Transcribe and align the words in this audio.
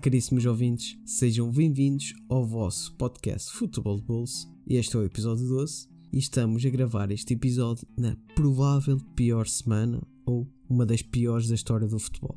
Caríssimos 0.00 0.46
ouvintes, 0.46 0.98
sejam 1.04 1.50
bem-vindos 1.52 2.14
ao 2.26 2.42
vosso 2.42 2.94
podcast 2.94 3.52
Futebol 3.52 3.98
de 3.98 4.06
Bolso. 4.06 4.50
Este 4.66 4.96
é 4.96 4.98
o 4.98 5.04
episódio 5.04 5.46
12 5.46 5.88
e 6.10 6.18
estamos 6.18 6.64
a 6.64 6.70
gravar 6.70 7.10
este 7.10 7.34
episódio 7.34 7.86
na 7.98 8.16
provável 8.34 8.96
pior 9.14 9.46
semana 9.46 10.00
ou 10.24 10.50
uma 10.70 10.86
das 10.86 11.02
piores 11.02 11.48
da 11.48 11.54
história 11.54 11.86
do 11.86 11.98
futebol. 11.98 12.34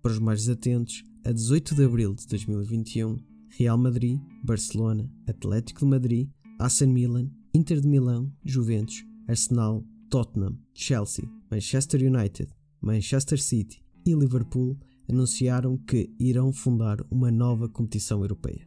Para 0.00 0.12
os 0.12 0.18
mais 0.18 0.48
atentos, 0.48 1.04
a 1.22 1.32
18 1.32 1.74
de 1.74 1.84
abril 1.84 2.14
de 2.14 2.26
2021, 2.26 3.18
Real 3.58 3.76
Madrid, 3.76 4.18
Barcelona, 4.42 5.12
Atlético 5.28 5.80
de 5.80 5.86
Madrid, 5.86 6.30
AC 6.58 6.80
Milan, 6.86 7.30
Inter 7.52 7.78
de 7.78 7.88
Milão, 7.88 8.32
Juventus, 8.42 9.04
Arsenal, 9.28 9.84
Tottenham, 10.08 10.58
Chelsea, 10.72 11.28
Manchester 11.50 12.00
United, 12.00 12.48
Manchester 12.80 13.38
City 13.38 13.84
e 14.06 14.14
Liverpool 14.14 14.78
anunciaram 15.08 15.76
que 15.76 16.14
irão 16.18 16.52
fundar 16.52 16.98
uma 17.10 17.30
nova 17.30 17.68
competição 17.68 18.22
europeia. 18.22 18.66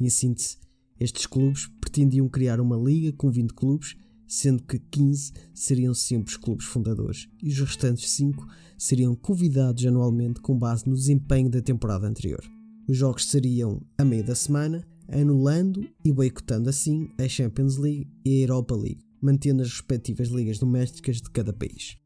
Em 0.00 0.08
síntese, 0.08 0.58
estes 0.98 1.26
clubes 1.26 1.66
pretendiam 1.80 2.28
criar 2.28 2.60
uma 2.60 2.76
liga 2.76 3.12
com 3.12 3.30
20 3.30 3.52
clubes, 3.52 3.96
sendo 4.26 4.62
que 4.62 4.78
15 4.78 5.32
seriam 5.52 5.94
sempre 5.94 6.30
os 6.30 6.36
clubes 6.36 6.66
fundadores 6.66 7.28
e 7.42 7.48
os 7.48 7.58
restantes 7.58 8.10
5 8.10 8.46
seriam 8.78 9.14
convidados 9.14 9.84
anualmente 9.84 10.40
com 10.40 10.58
base 10.58 10.88
no 10.88 10.94
desempenho 10.94 11.50
da 11.50 11.60
temporada 11.60 12.06
anterior. 12.06 12.42
Os 12.88 12.96
jogos 12.96 13.26
seriam 13.26 13.80
a 13.96 14.04
meio 14.04 14.24
da 14.24 14.34
semana, 14.34 14.86
anulando 15.08 15.86
e 16.04 16.12
boicotando 16.12 16.68
assim 16.68 17.08
a 17.18 17.28
Champions 17.28 17.76
League 17.76 18.08
e 18.24 18.40
a 18.40 18.42
Europa 18.42 18.74
League, 18.74 19.04
mantendo 19.20 19.62
as 19.62 19.70
respectivas 19.70 20.28
ligas 20.28 20.58
domésticas 20.58 21.16
de 21.16 21.30
cada 21.30 21.52
país. 21.52 21.96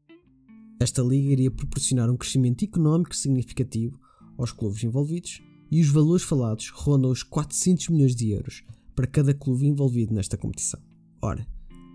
Esta 0.79 1.01
liga 1.01 1.33
iria 1.33 1.51
proporcionar 1.51 2.09
um 2.09 2.15
crescimento 2.15 2.63
económico 2.63 3.13
significativo 3.13 3.99
aos 4.37 4.53
clubes 4.53 4.81
envolvidos 4.81 5.41
e 5.69 5.81
os 5.81 5.89
valores 5.89 6.23
falados 6.23 6.69
rondam 6.69 7.11
os 7.11 7.21
400 7.21 7.89
milhões 7.89 8.15
de 8.15 8.29
euros 8.29 8.63
para 8.95 9.05
cada 9.05 9.33
clube 9.33 9.67
envolvido 9.67 10.13
nesta 10.13 10.37
competição. 10.37 10.79
Ora, 11.21 11.45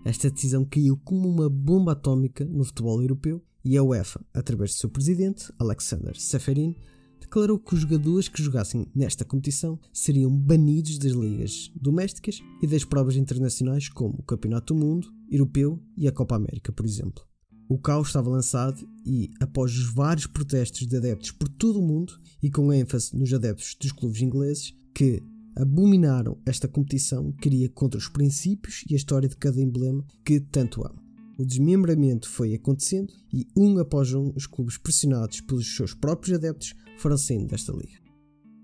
esta 0.05 0.29
decisão 0.29 0.63
caiu 0.63 0.97
como 0.97 1.27
uma 1.27 1.49
bomba 1.49 1.93
atómica 1.93 2.45
no 2.45 2.63
futebol 2.63 3.01
europeu 3.01 3.43
e 3.63 3.75
a 3.75 3.83
UEFA, 3.83 4.23
através 4.31 4.71
de 4.71 4.77
seu 4.77 4.89
presidente, 4.89 5.51
Alexander 5.57 6.15
Seferin, 6.15 6.75
declarou 7.19 7.57
que 7.57 7.73
os 7.73 7.81
jogadores 7.81 8.27
que 8.27 8.43
jogassem 8.43 8.85
nesta 8.93 9.25
competição 9.25 9.79
seriam 9.91 10.29
banidos 10.29 10.99
das 10.99 11.13
ligas 11.13 11.71
domésticas 11.75 12.39
e 12.61 12.67
das 12.67 12.85
provas 12.85 13.15
internacionais 13.15 13.89
como 13.89 14.19
o 14.19 14.23
Campeonato 14.23 14.75
do 14.75 14.79
Mundo, 14.79 15.11
Europeu 15.27 15.81
e 15.97 16.07
a 16.07 16.11
Copa 16.11 16.35
América, 16.35 16.71
por 16.71 16.85
exemplo. 16.85 17.25
O 17.67 17.79
caos 17.79 18.07
estava 18.07 18.29
lançado 18.29 18.87
e, 19.05 19.31
após 19.39 19.75
os 19.75 19.91
vários 19.91 20.27
protestos 20.27 20.85
de 20.85 20.95
adeptos 20.95 21.31
por 21.31 21.49
todo 21.49 21.79
o 21.79 21.87
mundo 21.87 22.13
e 22.41 22.51
com 22.51 22.71
ênfase 22.71 23.17
nos 23.17 23.33
adeptos 23.33 23.75
dos 23.79 23.91
clubes 23.91 24.21
ingleses 24.21 24.73
que 24.93 25.23
abominaram 25.55 26.37
esta 26.45 26.67
competição 26.67 27.31
que 27.31 27.49
iria 27.49 27.69
contra 27.69 27.97
os 27.97 28.07
princípios 28.07 28.83
e 28.89 28.93
a 28.93 28.97
história 28.97 29.27
de 29.27 29.37
cada 29.37 29.59
emblema 29.59 30.05
que 30.23 30.39
tanto 30.39 30.85
amam. 30.85 31.03
O 31.37 31.45
desmembramento 31.45 32.29
foi 32.29 32.53
acontecendo 32.53 33.13
e, 33.33 33.47
um 33.57 33.77
após 33.79 34.13
um, 34.13 34.31
os 34.35 34.45
clubes 34.45 34.77
pressionados 34.77 35.41
pelos 35.41 35.75
seus 35.75 35.93
próprios 35.93 36.37
adeptos 36.37 36.73
foram 36.97 37.17
saindo 37.17 37.47
desta 37.47 37.73
liga. 37.73 37.99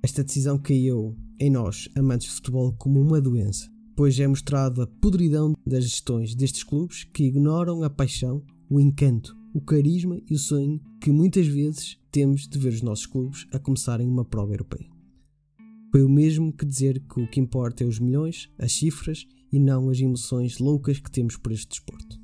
Esta 0.04 0.24
decisão 0.24 0.58
caiu 0.58 1.16
em 1.40 1.50
nós, 1.50 1.90
amantes 1.96 2.28
de 2.28 2.36
futebol, 2.36 2.74
como 2.74 3.02
uma 3.02 3.20
doença, 3.20 3.70
pois 3.96 4.20
é 4.20 4.28
mostrado 4.28 4.81
a 4.81 4.88
podridão 4.88 5.54
das 5.66 5.84
gestões 5.84 6.34
destes 6.34 6.64
clubes 6.64 7.04
que 7.04 7.25
ignoram 7.25 7.84
a 7.84 7.90
paixão, 7.90 8.42
o 8.72 8.80
encanto, 8.80 9.38
o 9.54 9.59
carisma 9.59 10.18
e 10.30 10.34
o 10.34 10.40
sonho 10.40 10.80
que 11.02 11.12
muitas 11.12 11.46
vezes 11.46 12.00
temos 12.09 12.48
de 12.48 12.58
ver 12.58 12.72
os 12.72 12.82
nossos 12.82 13.06
clubes 13.06 13.46
a 13.52 13.59
começarem 13.59 14.08
uma 14.08 14.24
prova 14.24 14.54
europeia. 14.54 14.90
Foi 15.92 16.02
o 16.02 16.09
mesmo 16.09 16.54
que 16.54 16.66
dizer 16.66 17.02
que 17.02 17.20
o 17.20 17.30
que 17.30 17.42
importa 17.42 17.84
é 17.84 17.88
os 17.88 18.00
milhões, 18.00 18.50
as 18.58 18.72
cifras 18.72 19.28
e 19.52 19.60
não 19.60 19.90
as 19.90 20.00
emoções 20.00 20.58
loucas 20.58 21.02
que 21.02 21.12
temos 21.12 21.36
por 21.36 21.52
este 21.52 21.68
desporto. 21.68 22.18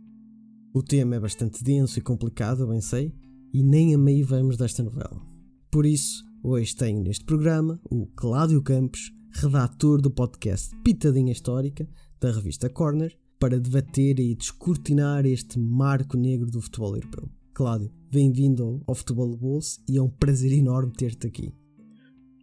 O 0.73 0.81
tema 0.81 1.17
é 1.17 1.19
bastante 1.19 1.61
denso 1.61 1.99
e 1.99 2.01
complicado, 2.01 2.61
eu 2.61 2.69
bem 2.69 2.79
sei, 2.79 3.13
e 3.53 3.61
nem 3.61 3.93
a 3.93 3.97
meio 3.97 4.25
vamos 4.25 4.55
desta 4.55 4.81
novela. 4.81 5.21
Por 5.69 5.85
isso, 5.85 6.23
hoje 6.41 6.73
tenho 6.73 7.03
neste 7.03 7.25
programa 7.25 7.77
o 7.91 8.07
Cláudio 8.15 8.61
Campos, 8.61 9.11
redator 9.31 10.01
do 10.01 10.09
podcast 10.09 10.73
Pitadinha 10.81 11.33
Histórica, 11.33 11.85
da 12.21 12.31
revista 12.31 12.69
Corner, 12.69 13.13
para 13.39 13.59
debater 13.59 14.19
e 14.19 14.33
descortinar 14.35 15.25
este 15.25 15.59
marco 15.59 16.17
negro 16.17 16.49
do 16.49 16.61
futebol 16.61 16.95
europeu. 16.95 17.29
Cláudio, 17.53 17.91
bem-vindo 18.11 18.81
ao 18.87 18.95
Futebol 18.95 19.29
de 19.29 19.37
Bolso 19.37 19.79
e 19.87 19.97
é 19.97 20.01
um 20.01 20.09
prazer 20.09 20.51
enorme 20.51 20.91
ter-te 20.91 21.27
aqui. 21.27 21.53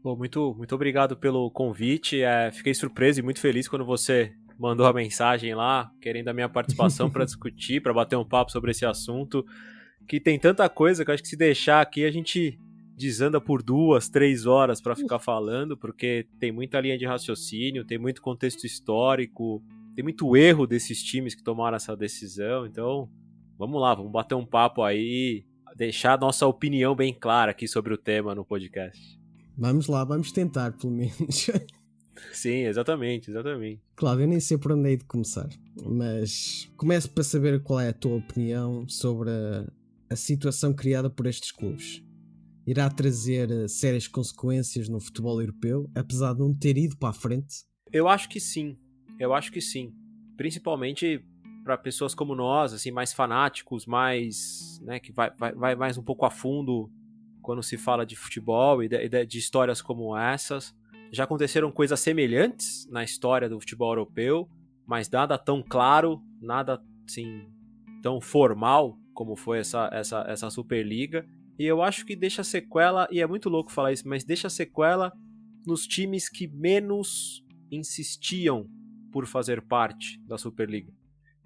Bom, 0.02 0.16
muito, 0.16 0.54
muito 0.56 0.74
obrigado 0.74 1.16
pelo 1.16 1.50
convite. 1.50 2.22
É, 2.22 2.50
fiquei 2.52 2.74
surpreso 2.74 3.20
e 3.20 3.22
muito 3.22 3.40
feliz 3.40 3.66
quando 3.66 3.84
você 3.84 4.32
mandou 4.58 4.86
a 4.86 4.92
mensagem 4.92 5.54
lá, 5.54 5.90
querendo 6.00 6.28
a 6.28 6.32
minha 6.32 6.48
participação 6.48 7.10
para 7.10 7.24
discutir, 7.26 7.82
para 7.82 7.92
bater 7.92 8.16
um 8.16 8.24
papo 8.24 8.52
sobre 8.52 8.70
esse 8.70 8.86
assunto, 8.86 9.44
que 10.06 10.20
tem 10.20 10.38
tanta 10.38 10.68
coisa 10.68 11.04
que 11.04 11.10
eu 11.10 11.14
acho 11.14 11.22
que 11.22 11.28
se 11.28 11.36
deixar 11.36 11.80
aqui 11.80 12.04
a 12.04 12.10
gente 12.10 12.58
desanda 12.96 13.40
por 13.40 13.62
duas, 13.62 14.08
três 14.08 14.46
horas 14.46 14.80
para 14.80 14.94
ficar 14.94 15.18
falando, 15.18 15.76
porque 15.76 16.28
tem 16.38 16.52
muita 16.52 16.80
linha 16.80 16.96
de 16.96 17.04
raciocínio, 17.04 17.84
tem 17.84 17.98
muito 17.98 18.22
contexto 18.22 18.64
histórico, 18.64 19.60
tem 19.94 20.02
muito 20.02 20.36
erro 20.36 20.66
desses 20.66 21.02
times 21.02 21.34
que 21.34 21.42
tomaram 21.42 21.76
essa 21.76 21.96
decisão. 21.96 22.66
Então, 22.66 23.08
vamos 23.58 23.80
lá, 23.80 23.94
vamos 23.94 24.12
bater 24.12 24.34
um 24.34 24.46
papo 24.46 24.82
aí, 24.82 25.46
deixar 25.76 26.14
a 26.14 26.18
nossa 26.18 26.46
opinião 26.46 26.94
bem 26.94 27.14
clara 27.14 27.50
aqui 27.50 27.66
sobre 27.68 27.94
o 27.94 27.98
tema 27.98 28.34
no 28.34 28.44
podcast. 28.44 29.18
Vamos 29.56 29.86
lá, 29.86 30.04
vamos 30.04 30.32
tentar, 30.32 30.72
pelo 30.72 30.92
menos. 30.92 31.50
Sim, 32.32 32.64
exatamente, 32.64 33.30
exatamente. 33.30 33.82
Claro, 33.96 34.20
eu 34.20 34.28
nem 34.28 34.40
sei 34.40 34.56
por 34.56 34.72
onde 34.72 34.88
hei 34.88 34.96
de 34.96 35.04
começar, 35.04 35.48
mas 35.84 36.70
começo 36.76 37.10
para 37.10 37.24
saber 37.24 37.62
qual 37.62 37.80
é 37.80 37.88
a 37.88 37.92
tua 37.92 38.16
opinião 38.16 38.88
sobre 38.88 39.30
a, 39.30 39.66
a 40.10 40.16
situação 40.16 40.72
criada 40.72 41.10
por 41.10 41.26
estes 41.26 41.50
clubes. 41.50 42.02
Irá 42.66 42.88
trazer 42.88 43.50
eh, 43.50 43.68
sérias 43.68 44.08
consequências 44.08 44.88
no 44.88 44.98
futebol 44.98 45.40
europeu, 45.40 45.90
apesar 45.94 46.32
de 46.32 46.40
não 46.40 46.54
ter 46.54 46.78
ido 46.78 46.96
para 46.96 47.10
a 47.10 47.12
frente? 47.12 47.66
Eu 47.92 48.08
acho 48.08 48.28
que 48.28 48.40
sim. 48.40 48.78
Eu 49.18 49.34
acho 49.34 49.52
que 49.52 49.60
sim. 49.60 49.92
Principalmente 50.36 51.24
para 51.64 51.78
pessoas 51.78 52.14
como 52.14 52.34
nós, 52.34 52.74
assim, 52.74 52.90
mais 52.90 53.12
fanáticos, 53.12 53.86
mais, 53.86 54.80
né, 54.82 55.00
que 55.00 55.10
vai, 55.10 55.30
vai, 55.38 55.54
vai 55.54 55.74
mais 55.74 55.96
um 55.96 56.02
pouco 56.02 56.26
a 56.26 56.30
fundo 56.30 56.90
quando 57.40 57.62
se 57.62 57.78
fala 57.78 58.04
de 58.04 58.14
futebol 58.14 58.82
e 58.82 58.88
de, 58.88 59.26
de, 59.26 59.38
histórias 59.38 59.80
como 59.80 60.16
essas. 60.16 60.74
Já 61.10 61.24
aconteceram 61.24 61.72
coisas 61.72 61.98
semelhantes 62.00 62.86
na 62.90 63.02
história 63.02 63.48
do 63.48 63.58
futebol 63.58 63.90
europeu, 63.92 64.48
mas 64.86 65.08
nada 65.08 65.38
tão 65.38 65.62
claro, 65.62 66.20
nada 66.40 66.82
assim 67.08 67.46
tão 68.02 68.20
formal 68.20 68.98
como 69.14 69.36
foi 69.36 69.60
essa, 69.60 69.88
essa, 69.92 70.24
essa 70.28 70.50
Superliga. 70.50 71.26
E 71.58 71.64
eu 71.64 71.82
acho 71.82 72.04
que 72.04 72.16
deixa 72.16 72.42
sequela, 72.42 73.08
e 73.10 73.20
é 73.20 73.26
muito 73.26 73.48
louco 73.48 73.72
falar 73.72 73.92
isso, 73.92 74.06
mas 74.06 74.24
deixa 74.24 74.50
sequela 74.50 75.12
nos 75.66 75.86
times 75.86 76.28
que 76.28 76.46
menos 76.48 77.42
insistiam 77.70 78.68
por 79.14 79.28
fazer 79.28 79.62
parte 79.62 80.20
da 80.26 80.36
Superliga. 80.36 80.92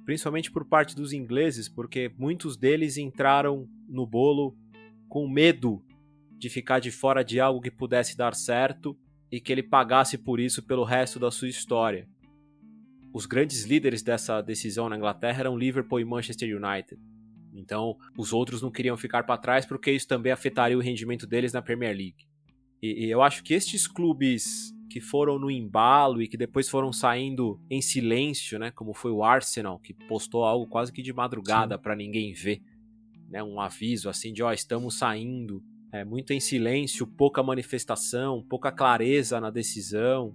Principalmente 0.06 0.50
por 0.50 0.64
parte 0.64 0.96
dos 0.96 1.12
ingleses, 1.12 1.68
porque 1.68 2.10
muitos 2.16 2.56
deles 2.56 2.96
entraram 2.96 3.68
no 3.86 4.06
bolo 4.06 4.56
com 5.06 5.28
medo 5.28 5.84
de 6.38 6.48
ficar 6.48 6.78
de 6.78 6.90
fora 6.90 7.22
de 7.22 7.38
algo 7.38 7.60
que 7.60 7.70
pudesse 7.70 8.16
dar 8.16 8.34
certo 8.34 8.98
e 9.30 9.38
que 9.38 9.52
ele 9.52 9.62
pagasse 9.62 10.16
por 10.16 10.40
isso 10.40 10.62
pelo 10.62 10.82
resto 10.82 11.18
da 11.20 11.30
sua 11.30 11.46
história. 11.46 12.08
Os 13.12 13.26
grandes 13.26 13.66
líderes 13.66 14.02
dessa 14.02 14.40
decisão 14.40 14.88
na 14.88 14.96
Inglaterra 14.96 15.40
eram 15.40 15.58
Liverpool 15.58 16.00
e 16.00 16.06
Manchester 16.06 16.48
United. 16.48 16.98
Então, 17.52 17.98
os 18.16 18.32
outros 18.32 18.62
não 18.62 18.70
queriam 18.70 18.96
ficar 18.96 19.24
para 19.24 19.36
trás 19.36 19.66
porque 19.66 19.90
isso 19.92 20.08
também 20.08 20.32
afetaria 20.32 20.78
o 20.78 20.80
rendimento 20.80 21.26
deles 21.26 21.52
na 21.52 21.60
Premier 21.60 21.94
League. 21.94 22.26
E, 22.80 23.04
e 23.04 23.10
eu 23.10 23.20
acho 23.20 23.44
que 23.44 23.52
estes 23.52 23.86
clubes 23.86 24.72
que 24.88 25.00
foram 25.00 25.38
no 25.38 25.50
embalo 25.50 26.22
e 26.22 26.28
que 26.28 26.36
depois 26.36 26.68
foram 26.68 26.92
saindo 26.92 27.60
em 27.70 27.80
silêncio, 27.80 28.58
né? 28.58 28.70
Como 28.70 28.94
foi 28.94 29.10
o 29.10 29.22
Arsenal, 29.22 29.78
que 29.78 29.92
postou 29.92 30.44
algo 30.44 30.66
quase 30.66 30.92
que 30.92 31.02
de 31.02 31.12
madrugada 31.12 31.78
para 31.78 31.94
ninguém 31.94 32.32
ver. 32.32 32.62
né, 33.28 33.42
um 33.42 33.60
aviso 33.60 34.08
assim 34.08 34.32
de 34.32 34.42
ó, 34.42 34.50
estamos 34.52 34.96
saindo, 34.96 35.62
é, 35.92 36.02
muito 36.02 36.32
em 36.32 36.40
silêncio, 36.40 37.06
pouca 37.06 37.42
manifestação, 37.42 38.42
pouca 38.42 38.72
clareza 38.72 39.38
na 39.40 39.50
decisão. 39.50 40.34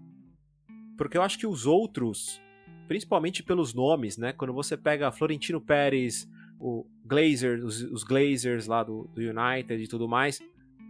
Porque 0.95 1.17
eu 1.17 1.23
acho 1.23 1.39
que 1.39 1.47
os 1.47 1.65
outros, 1.65 2.39
principalmente 2.88 3.41
pelos 3.41 3.73
nomes, 3.73 4.17
né, 4.17 4.31
quando 4.31 4.53
você 4.53 4.77
pega 4.77 5.11
Florentino 5.11 5.59
Pérez, 5.59 6.29
o 6.59 6.85
Glazer, 7.03 7.65
os, 7.65 7.81
os 7.81 8.03
Glazers 8.03 8.67
lá 8.67 8.83
do, 8.83 9.09
do 9.13 9.21
United 9.21 9.83
e 9.83 9.88
tudo 9.88 10.07
mais, 10.07 10.39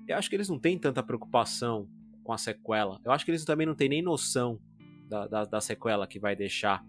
eu 0.08 0.18
acho 0.18 0.30
que 0.30 0.36
eles 0.36 0.50
não 0.50 0.60
têm 0.60 0.78
tanta 0.78 1.02
preocupação 1.02 1.88
com 2.24 2.34
a 2.34 2.38
sequela. 2.38 3.00
Eu 3.04 3.12
acho 3.12 3.26
que 3.26 3.32
eles 3.32 3.46
também 3.46 3.68
não 3.68 3.76
têm 3.76 3.90
nem 3.90 4.02
noção 4.02 4.60
da, 5.08 5.28
da, 5.28 5.46
da 5.46 5.62
sequela 5.62 6.08
que 6.08 6.20
vai 6.20 6.36
deixar. 6.36 6.84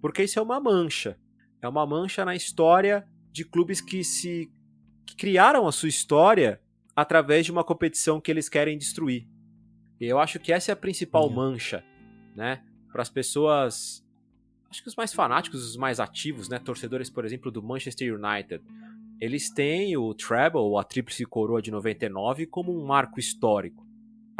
Porque 0.00 0.22
isso 0.22 0.38
é 0.38 0.42
uma 0.42 0.60
mancha. 0.60 1.18
É 1.62 1.68
uma 1.68 1.86
mancha 1.86 2.24
na 2.24 2.34
história 2.34 3.06
de 3.30 3.44
clubes 3.44 3.80
que 3.80 4.02
se 4.02 4.50
que 5.06 5.16
criaram 5.16 5.66
a 5.66 5.72
sua 5.72 5.88
história 5.88 6.60
através 6.94 7.44
de 7.44 7.52
uma 7.52 7.64
competição 7.64 8.20
que 8.20 8.30
eles 8.30 8.48
querem 8.48 8.78
destruir. 8.78 9.26
E 10.00 10.06
eu 10.06 10.18
acho 10.18 10.38
que 10.38 10.52
essa 10.52 10.70
é 10.70 10.74
a 10.74 10.76
principal 10.76 11.26
uhum. 11.26 11.34
mancha, 11.34 11.84
né? 12.34 12.62
Para 12.92 13.02
as 13.02 13.10
pessoas, 13.10 14.04
acho 14.70 14.82
que 14.82 14.88
os 14.88 14.96
mais 14.96 15.12
fanáticos, 15.12 15.64
os 15.64 15.76
mais 15.76 15.98
ativos, 15.98 16.48
né? 16.48 16.58
Torcedores, 16.58 17.10
por 17.10 17.24
exemplo, 17.24 17.50
do 17.50 17.62
Manchester 17.62 18.14
United, 18.14 18.62
eles 19.20 19.50
têm 19.50 19.96
o 19.96 20.14
treble, 20.14 20.76
a 20.78 20.84
tríplice 20.84 21.24
coroa 21.26 21.60
de 21.60 21.70
99, 21.70 22.46
como 22.46 22.72
um 22.72 22.86
marco 22.86 23.20
histórico. 23.20 23.86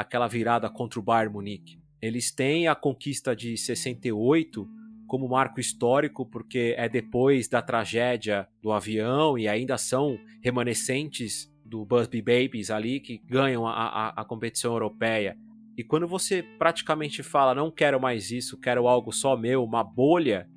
Aquela 0.00 0.26
virada 0.26 0.70
contra 0.70 0.98
o 0.98 1.02
Bayern 1.02 1.34
Munique. 1.34 1.78
Eles 2.00 2.30
têm 2.30 2.68
a 2.68 2.74
conquista 2.74 3.36
de 3.36 3.56
68 3.56 4.66
como 5.06 5.28
marco 5.28 5.60
histórico, 5.60 6.24
porque 6.24 6.74
é 6.78 6.88
depois 6.88 7.48
da 7.48 7.60
tragédia 7.60 8.48
do 8.62 8.72
avião 8.72 9.36
e 9.36 9.46
ainda 9.46 9.76
são 9.76 10.18
remanescentes 10.42 11.52
do 11.64 11.84
Busby 11.84 12.22
Babies 12.22 12.70
ali 12.70 12.98
que 12.98 13.18
ganham 13.18 13.66
a, 13.66 13.72
a, 13.72 14.08
a 14.22 14.24
competição 14.24 14.72
europeia. 14.72 15.36
E 15.76 15.84
quando 15.84 16.08
você 16.08 16.42
praticamente 16.42 17.22
fala, 17.22 17.54
não 17.54 17.70
quero 17.70 18.00
mais 18.00 18.30
isso, 18.30 18.58
quero 18.58 18.88
algo 18.88 19.12
só 19.12 19.36
meu, 19.36 19.62
uma 19.62 19.84
bolha, 19.84 20.48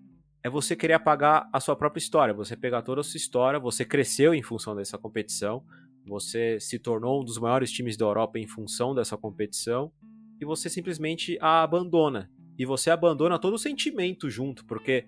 é 0.44 0.50
você 0.50 0.76
querer 0.76 0.94
apagar 0.94 1.50
a 1.52 1.60
sua 1.60 1.76
própria 1.76 2.00
história. 2.00 2.34
Você 2.34 2.56
pegar 2.56 2.82
toda 2.82 3.02
a 3.02 3.04
sua 3.04 3.18
história, 3.18 3.60
você 3.60 3.84
cresceu 3.84 4.34
em 4.34 4.42
função 4.42 4.76
dessa 4.76 4.98
competição, 4.98 5.64
você 6.06 6.60
se 6.60 6.78
tornou 6.80 7.22
um 7.22 7.26
dos 7.26 7.38
maiores 7.38 7.72
times 7.72 7.98
da 7.98 8.06
Europa 8.06 8.40
em 8.40 8.48
função 8.48 8.94
dessa 8.94 9.18
competição, 9.18 9.92
e 10.40 10.46
você 10.46 10.70
simplesmente 10.70 11.38
a 11.42 11.64
abandona. 11.64 12.30
E 12.58 12.66
você 12.66 12.90
abandona 12.90 13.40
todo 13.40 13.54
o 13.54 13.60
sentimento 13.60 14.30
junto, 14.30 14.66
porque 14.66 15.06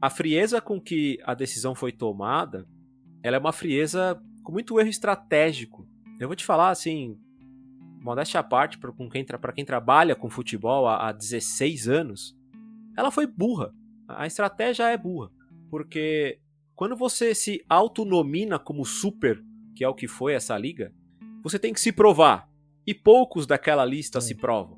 a 0.00 0.08
frieza 0.08 0.60
com 0.60 0.80
que 0.80 1.18
a 1.24 1.34
decisão 1.34 1.74
foi 1.74 1.92
tomada, 1.92 2.66
ela 3.22 3.36
é 3.36 3.40
uma 3.40 3.52
frieza 3.52 4.20
com 4.42 4.52
muito 4.52 4.78
erro 4.78 4.88
estratégico. 4.88 5.86
Eu 6.20 6.28
vou 6.28 6.36
te 6.36 6.44
falar 6.44 6.70
assim, 6.70 7.18
modéstia 8.00 8.40
à 8.40 8.42
parte, 8.42 8.78
para 8.78 8.92
quem, 8.92 9.24
quem 9.54 9.64
trabalha 9.64 10.14
com 10.14 10.30
futebol 10.30 10.86
há, 10.86 11.08
há 11.08 11.12
16 11.12 11.88
anos, 11.88 12.36
ela 12.96 13.10
foi 13.10 13.26
burra 13.26 13.74
a 14.08 14.26
estratégia 14.26 14.88
é 14.88 14.96
burra, 14.96 15.30
porque 15.70 16.40
quando 16.74 16.96
você 16.96 17.34
se 17.34 17.62
autonomina 17.68 18.58
como 18.58 18.84
super, 18.84 19.44
que 19.78 19.84
é 19.84 19.88
o 19.88 19.94
que 19.94 20.08
foi 20.08 20.34
essa 20.34 20.58
liga, 20.58 20.92
você 21.40 21.56
tem 21.56 21.72
que 21.72 21.80
se 21.80 21.92
provar. 21.92 22.50
E 22.84 22.92
poucos 22.92 23.46
daquela 23.46 23.84
lista 23.84 24.20
se 24.20 24.34
provam. 24.34 24.76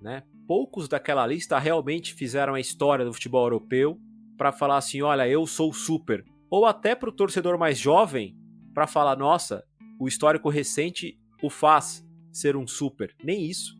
Né? 0.00 0.22
Poucos 0.48 0.88
daquela 0.88 1.26
lista 1.26 1.58
realmente 1.58 2.14
fizeram 2.14 2.54
a 2.54 2.60
história 2.60 3.04
do 3.04 3.12
futebol 3.12 3.44
europeu 3.44 4.00
para 4.38 4.52
falar 4.52 4.78
assim: 4.78 5.02
olha, 5.02 5.28
eu 5.28 5.46
sou 5.46 5.70
super. 5.70 6.24
Ou 6.48 6.64
até 6.64 6.94
para 6.94 7.10
o 7.10 7.12
torcedor 7.12 7.58
mais 7.58 7.78
jovem, 7.78 8.34
para 8.72 8.86
falar: 8.86 9.18
nossa, 9.18 9.62
o 10.00 10.08
histórico 10.08 10.48
recente 10.48 11.20
o 11.42 11.50
faz 11.50 12.02
ser 12.32 12.56
um 12.56 12.66
super. 12.66 13.14
Nem 13.22 13.44
isso. 13.44 13.76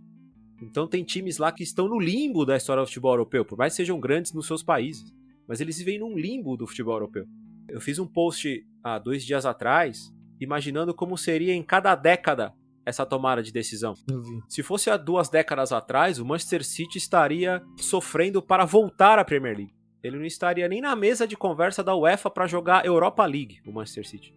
Então 0.61 0.87
tem 0.87 1.03
times 1.03 1.39
lá 1.39 1.51
que 1.51 1.63
estão 1.63 1.89
no 1.89 1.99
limbo 1.99 2.45
da 2.45 2.59
história 2.59 2.83
do 2.83 2.87
futebol 2.87 3.13
europeu, 3.13 3.43
por 3.43 3.57
mais 3.57 3.73
que 3.73 3.79
sejam 3.79 3.99
grandes 3.99 4.35
nos 4.35 4.47
seus 4.47 4.63
países, 4.63 5.11
mas 5.49 5.63
eles 5.63 5.79
vivem 5.79 5.99
num 5.99 6.15
limbo 6.15 6.59
do 6.59 6.67
futebol 6.67 6.97
europeu. 6.97 7.27
Eu 7.71 7.81
fiz 7.81 7.99
um 7.99 8.07
post 8.07 8.67
há 8.85 8.99
dois 8.99 9.25
dias 9.25 9.47
atrás, 9.47 10.15
imaginando 10.41 10.95
como 10.95 11.17
seria 11.17 11.55
em 11.55 11.63
cada 11.63 11.95
década 11.95 12.55
essa 12.85 13.05
tomada 13.05 13.43
de 13.43 13.53
decisão. 13.53 13.95
Se 14.49 14.63
fosse 14.63 14.89
há 14.89 14.97
duas 14.97 15.29
décadas 15.29 15.73
atrás, 15.73 16.21
o 16.21 16.25
Manchester 16.25 16.65
City 16.65 16.99
estaria 16.99 17.61
sofrendo 17.77 18.41
para 18.41 18.65
voltar 18.65 19.19
à 19.19 19.25
Premier 19.25 19.57
League. 19.57 19.75
Ele 20.03 20.19
não 20.19 20.25
estaria 20.25 20.69
nem 20.69 20.81
na 20.81 20.95
mesa 20.95 21.27
de 21.27 21.37
conversa 21.37 21.83
da 21.83 21.97
UEFA 21.97 22.31
para 22.31 22.47
jogar 22.47 22.87
Europa 22.87 23.27
League, 23.27 23.61
o 23.67 23.73
Manchester 23.73 24.07
City. 24.07 24.35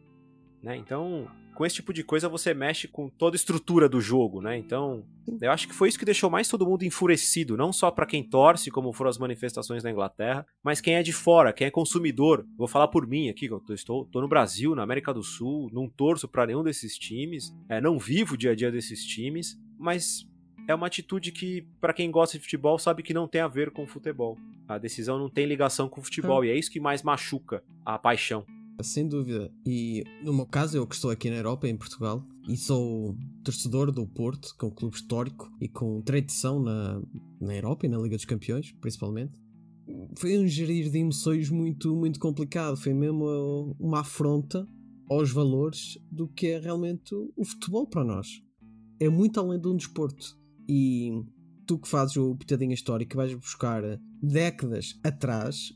Né? 0.63 0.75
Então, 0.77 1.27
com 1.59 1.65
esse 1.65 1.75
tipo 1.75 1.91
de 1.91 2.05
coisa 2.05 2.29
você 2.29 2.53
mexe 2.53 2.87
com 2.87 3.09
toda 3.09 3.35
a 3.35 3.37
estrutura 3.37 3.89
do 3.89 3.99
jogo, 3.99 4.39
né? 4.39 4.57
Então, 4.57 5.03
eu 5.41 5.51
acho 5.51 5.67
que 5.67 5.73
foi 5.73 5.89
isso 5.89 5.99
que 5.99 6.05
deixou 6.05 6.29
mais 6.29 6.47
todo 6.47 6.65
mundo 6.65 6.85
enfurecido, 6.85 7.57
não 7.57 7.73
só 7.73 7.91
para 7.91 8.05
quem 8.05 8.23
torce, 8.23 8.71
como 8.71 8.93
foram 8.93 9.09
as 9.09 9.17
manifestações 9.17 9.83
na 9.83 9.91
Inglaterra, 9.91 10.45
mas 10.63 10.79
quem 10.79 10.95
é 10.95 11.03
de 11.03 11.11
fora, 11.11 11.51
quem 11.51 11.67
é 11.67 11.69
consumidor. 11.69 12.45
Vou 12.57 12.65
falar 12.65 12.87
por 12.87 13.05
mim 13.05 13.27
aqui, 13.27 13.47
eu 13.47 13.61
estou, 13.75 14.05
estou 14.05 14.21
no 14.21 14.27
Brasil, 14.29 14.73
na 14.73 14.83
América 14.83 15.13
do 15.13 15.21
Sul, 15.21 15.69
não 15.73 15.89
torço 15.89 16.29
para 16.29 16.45
nenhum 16.45 16.63
desses 16.63 16.97
times, 16.97 17.53
é, 17.67 17.81
não 17.81 17.99
vivo 17.99 18.35
o 18.35 18.37
dia 18.37 18.51
a 18.51 18.55
dia 18.55 18.71
desses 18.71 19.03
times, 19.03 19.59
mas 19.77 20.25
é 20.65 20.73
uma 20.73 20.87
atitude 20.87 21.33
que, 21.33 21.67
para 21.81 21.91
quem 21.91 22.09
gosta 22.09 22.37
de 22.37 22.43
futebol, 22.45 22.79
sabe 22.79 23.03
que 23.03 23.13
não 23.13 23.27
tem 23.27 23.41
a 23.41 23.49
ver 23.49 23.71
com 23.71 23.85
futebol. 23.85 24.37
A 24.65 24.77
decisão 24.77 25.19
não 25.19 25.29
tem 25.29 25.45
ligação 25.45 25.89
com 25.89 26.01
futebol, 26.01 26.39
hum. 26.39 26.45
e 26.45 26.51
é 26.51 26.55
isso 26.55 26.71
que 26.71 26.79
mais 26.79 27.03
machuca 27.03 27.61
a 27.85 27.99
paixão. 27.99 28.45
Sem 28.81 29.07
dúvida. 29.07 29.51
E 29.65 30.03
no 30.23 30.33
meu 30.33 30.45
caso, 30.45 30.77
eu 30.77 30.87
que 30.87 30.95
estou 30.95 31.11
aqui 31.11 31.29
na 31.29 31.37
Europa, 31.37 31.67
em 31.67 31.75
Portugal, 31.75 32.25
e 32.47 32.55
sou 32.55 33.15
torcedor 33.43 33.91
do 33.91 34.07
Porto, 34.07 34.55
com 34.57 34.67
é 34.67 34.69
um 34.69 34.73
clube 34.73 34.95
histórico 34.95 35.51
e 35.59 35.67
com 35.67 36.01
tradição 36.01 36.61
na, 36.61 37.01
na 37.41 37.55
Europa 37.55 37.85
e 37.85 37.89
na 37.89 37.97
Liga 37.97 38.15
dos 38.15 38.25
Campeões, 38.25 38.71
principalmente. 38.79 39.39
Foi 40.17 40.37
um 40.37 40.47
gerir 40.47 40.89
de 40.89 40.97
emoções 40.97 41.49
muito, 41.49 41.95
muito 41.95 42.19
complicado. 42.19 42.77
Foi 42.77 42.93
mesmo 42.93 43.75
uma 43.79 44.01
afronta 44.01 44.67
aos 45.09 45.31
valores 45.31 45.97
do 46.11 46.27
que 46.27 46.47
é 46.47 46.59
realmente 46.59 47.13
o 47.35 47.43
futebol 47.43 47.87
para 47.87 48.03
nós. 48.03 48.27
É 48.99 49.09
muito 49.09 49.39
além 49.39 49.59
de 49.59 49.67
um 49.67 49.75
desporto. 49.75 50.37
E 50.67 51.11
tu 51.65 51.79
que 51.79 51.87
fazes 51.87 52.17
o 52.17 52.35
pitadinha 52.35 52.73
histórico, 52.73 53.15
vais 53.15 53.33
buscar 53.33 53.83
décadas 54.21 54.99
atrás, 55.03 55.71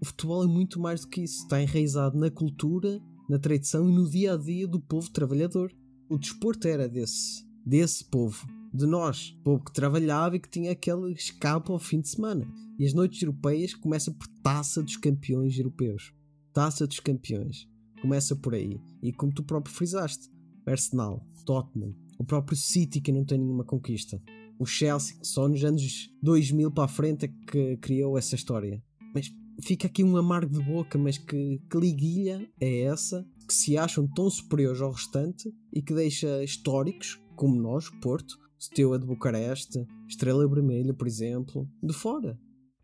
o 0.00 0.04
futebol 0.04 0.44
é 0.44 0.46
muito 0.46 0.80
mais 0.80 1.00
do 1.00 1.08
que 1.08 1.22
isso. 1.22 1.42
Está 1.42 1.60
enraizado 1.60 2.18
na 2.18 2.30
cultura, 2.30 3.00
na 3.28 3.38
tradição 3.38 3.88
e 3.88 3.92
no 3.92 4.08
dia 4.08 4.34
a 4.34 4.36
dia 4.36 4.66
do 4.66 4.80
povo 4.80 5.10
trabalhador. 5.10 5.72
O 6.08 6.16
desporto 6.16 6.66
era 6.66 6.88
desse, 6.88 7.44
desse 7.64 8.04
povo, 8.04 8.46
de 8.72 8.86
nós, 8.86 9.36
povo 9.44 9.64
que 9.64 9.72
trabalhava 9.72 10.36
e 10.36 10.40
que 10.40 10.48
tinha 10.48 10.72
aquele 10.72 11.12
escape 11.12 11.70
ao 11.70 11.78
fim 11.78 12.00
de 12.00 12.08
semana. 12.08 12.46
E 12.78 12.86
as 12.86 12.94
noites 12.94 13.20
europeias 13.20 13.74
começam 13.74 14.14
por 14.14 14.28
taça 14.42 14.82
dos 14.82 14.96
campeões 14.96 15.58
europeus. 15.58 16.12
Taça 16.52 16.86
dos 16.86 17.00
campeões. 17.00 17.68
Começa 18.00 18.36
por 18.36 18.54
aí. 18.54 18.80
E 19.02 19.12
como 19.12 19.32
tu 19.32 19.42
próprio 19.42 19.74
frisaste, 19.74 20.30
Arsenal, 20.64 21.26
Tottenham, 21.44 21.94
o 22.18 22.24
próprio 22.24 22.56
City 22.56 23.00
que 23.00 23.12
não 23.12 23.24
tem 23.24 23.38
nenhuma 23.38 23.64
conquista. 23.64 24.20
O 24.58 24.66
Chelsea, 24.66 25.16
só 25.22 25.48
nos 25.48 25.62
anos 25.64 26.10
2000 26.22 26.70
para 26.70 26.84
a 26.84 26.88
frente 26.88 27.26
é 27.26 27.28
que 27.28 27.76
criou 27.78 28.18
essa 28.18 28.34
história. 28.34 28.82
Mas 29.14 29.32
fica 29.62 29.86
aqui 29.86 30.04
um 30.04 30.16
amargo 30.16 30.52
de 30.52 30.62
boca, 30.62 30.98
mas 30.98 31.18
que, 31.18 31.60
que 31.70 31.78
liguilha 31.78 32.48
é 32.60 32.82
essa 32.82 33.26
que 33.46 33.54
se 33.54 33.78
acham 33.78 34.06
tão 34.06 34.28
superiores 34.28 34.80
ao 34.80 34.92
restante 34.92 35.52
e 35.72 35.80
que 35.80 35.94
deixa 35.94 36.42
históricos, 36.44 37.20
como 37.34 37.60
nós, 37.60 37.88
Porto, 38.02 38.38
Steaua 38.60 38.98
de 38.98 39.06
Bucareste, 39.06 39.86
Estrela 40.06 40.46
Vermelha, 40.48 40.92
por 40.92 41.06
exemplo, 41.06 41.68
de 41.82 41.94
fora. 41.94 42.38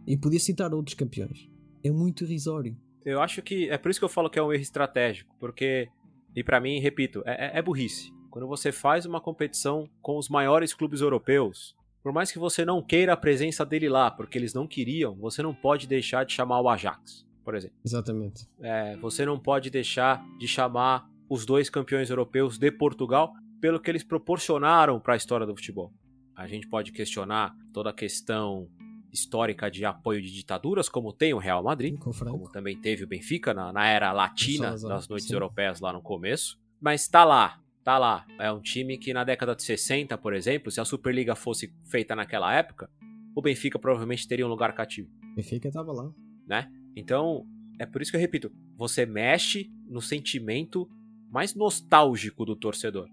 E 0.07 0.17
podia 0.17 0.41
citar 0.41 0.73
outros 0.73 0.95
campeões. 0.95 1.49
É 1.83 1.91
muito 1.91 2.25
irrisório. 2.25 2.77
Eu 3.05 3.21
acho 3.21 3.43
que 3.43 3.69
é 3.69 3.77
por 3.77 3.91
isso 3.91 4.01
que 4.01 4.05
eu 4.05 4.09
falo 4.09 4.31
que 4.31 4.39
é 4.39 4.43
um 4.43 4.53
erro 4.53 4.63
estratégico, 4.63 5.35
porque, 5.39 5.89
e 6.35 6.43
para 6.43 6.61
mim, 6.61 6.81
repito, 6.81 7.23
é, 7.27 7.57
é, 7.57 7.59
é 7.59 7.63
burrice. 7.63 8.11
Quando 8.31 8.49
você 8.49 8.73
faz 8.73 9.05
uma 9.05 9.21
competição 9.21 9.89
com 10.01 10.17
os 10.17 10.29
maiores 10.29 10.73
clubes 10.73 11.01
europeus, 11.01 11.77
por 12.05 12.13
mais 12.13 12.31
que 12.31 12.39
você 12.39 12.67
não 12.67 12.83
queira 12.83 13.15
a 13.15 13.17
presença 13.17 13.65
dele 13.65 13.89
lá, 13.89 14.11
porque 14.11 14.37
eles 14.37 14.53
não 14.53 14.67
queriam, 14.67 15.15
você 15.15 15.43
não 15.43 15.55
pode 15.55 15.87
deixar 15.87 16.25
de 16.25 16.35
chamar 16.35 16.61
o 16.61 16.69
Ajax, 16.69 17.27
por 17.43 17.55
exemplo. 17.55 17.79
Exatamente. 17.83 18.47
É, 18.61 18.95
você 18.99 19.25
não 19.25 19.41
pode 19.41 19.71
deixar 19.71 20.23
de 20.39 20.47
chamar 20.47 21.09
os 21.31 21.47
dois 21.47 21.71
campeões 21.71 22.11
europeus 22.11 22.59
de 22.59 22.71
Portugal 22.71 23.33
pelo 23.59 23.81
que 23.81 23.91
eles 23.91 24.05
proporcionaram 24.05 25.01
para 25.01 25.15
a 25.15 25.17
história 25.17 25.47
do 25.47 25.57
futebol. 25.57 25.95
A 26.37 26.47
gente 26.47 26.69
pode 26.69 26.93
questionar 26.93 27.57
toda 27.73 27.89
a 27.89 27.95
questão 27.95 28.69
histórica 29.11 29.71
de 29.71 29.87
apoio 29.87 30.21
de 30.21 30.31
ditaduras, 30.31 30.91
como 30.91 31.11
tem 31.11 31.33
o 31.33 31.39
Real 31.39 31.63
Madrid, 31.63 31.99
como 31.99 32.51
também 32.51 32.79
teve 32.79 33.05
o 33.05 33.07
Benfica 33.07 33.55
na, 33.55 33.73
na 33.73 33.87
era 33.87 34.13
latina 34.13 34.77
das 34.77 35.09
noites 35.09 35.29
sim. 35.29 35.33
europeias 35.33 35.81
lá 35.81 35.91
no 35.91 36.03
começo. 36.03 36.61
Mas 36.79 37.03
está 37.03 37.25
lá, 37.25 37.64
tá 37.85 37.99
lá. 37.99 38.27
É 38.39 38.51
um 38.51 38.61
time 38.61 38.97
que 38.97 39.13
na 39.13 39.23
década 39.23 39.55
de 39.55 39.63
60, 39.63 40.17
por 40.19 40.35
exemplo, 40.35 40.71
se 40.73 40.81
a 40.81 40.85
Superliga 40.85 41.37
fosse 41.37 41.73
feita 41.85 42.17
naquela 42.17 42.53
época, 42.53 42.91
o 43.37 43.43
Benfica 43.43 43.79
provavelmente 43.79 44.27
teria 44.27 44.47
um 44.47 44.49
lugar 44.49 44.75
cativo. 44.75 45.11
Benfica 45.37 45.71
tava 45.71 45.93
lá. 45.93 46.11
Né? 46.47 46.71
Então, 46.97 47.47
é 47.79 47.85
por 47.85 48.01
isso 48.01 48.11
que 48.11 48.17
eu 48.17 48.21
repito, 48.21 48.51
você 48.77 49.05
mexe 49.05 49.71
no 49.87 50.01
sentimento 50.01 50.89
mais 51.31 51.55
nostálgico 51.55 52.45
do 52.45 52.57
torcedor. 52.57 53.09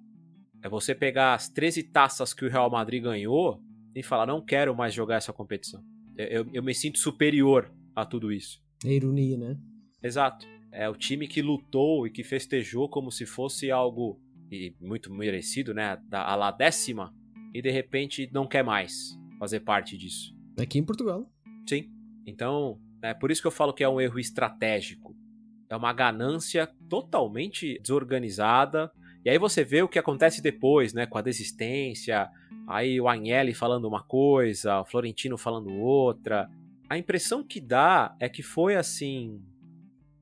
É 0.63 0.69
você 0.69 0.95
pegar 0.95 1.33
as 1.33 1.49
13 1.49 1.83
taças 1.83 2.33
que 2.33 2.45
o 2.45 2.49
Real 2.49 2.69
Madrid 2.69 3.03
ganhou 3.03 3.61
e 3.95 4.03
falar: 4.03 4.27
não 4.27 4.41
quero 4.41 4.75
mais 4.75 4.93
jogar 4.93 5.15
essa 5.15 5.33
competição. 5.33 5.83
Eu, 6.15 6.47
eu 6.53 6.63
me 6.63 6.73
sinto 6.73 6.99
superior 6.99 7.73
a 7.95 8.05
tudo 8.05 8.31
isso. 8.31 8.61
É 8.85 8.93
ironia, 8.93 9.37
né? 9.37 9.57
Exato. 10.03 10.45
É 10.71 10.87
o 10.87 10.95
time 10.95 11.27
que 11.27 11.41
lutou 11.41 12.05
e 12.05 12.11
que 12.11 12.23
festejou 12.23 12.87
como 12.87 13.11
se 13.11 13.25
fosse 13.25 13.71
algo 13.71 14.21
e 14.51 14.75
muito 14.79 15.11
merecido, 15.11 15.73
né? 15.73 15.97
Da, 16.09 16.23
a 16.23 16.35
lá 16.35 16.51
décima, 16.51 17.13
e 17.53 17.61
de 17.61 17.71
repente 17.71 18.29
não 18.33 18.45
quer 18.45 18.63
mais 18.63 19.17
fazer 19.39 19.61
parte 19.61 19.97
disso. 19.97 20.35
Aqui 20.59 20.77
em 20.77 20.83
Portugal. 20.83 21.31
Sim. 21.67 21.89
Então, 22.25 22.79
é 23.01 23.13
por 23.13 23.31
isso 23.31 23.41
que 23.41 23.47
eu 23.47 23.51
falo 23.51 23.73
que 23.73 23.83
é 23.83 23.89
um 23.89 23.99
erro 23.99 24.19
estratégico. 24.19 25.15
É 25.69 25.75
uma 25.75 25.93
ganância 25.93 26.67
totalmente 26.89 27.79
desorganizada. 27.79 28.91
E 29.23 29.29
aí 29.29 29.37
você 29.37 29.63
vê 29.63 29.81
o 29.81 29.87
que 29.87 29.97
acontece 29.97 30.41
depois, 30.41 30.93
né? 30.93 31.05
Com 31.05 31.17
a 31.17 31.21
desistência, 31.21 32.29
aí 32.67 32.99
o 32.99 33.07
Agnelli 33.07 33.53
falando 33.53 33.87
uma 33.87 34.03
coisa, 34.03 34.81
o 34.81 34.85
Florentino 34.85 35.37
falando 35.37 35.73
outra. 35.73 36.49
A 36.89 36.97
impressão 36.97 37.43
que 37.43 37.61
dá 37.61 38.15
é 38.19 38.27
que 38.27 38.43
foi 38.43 38.75
assim. 38.75 39.41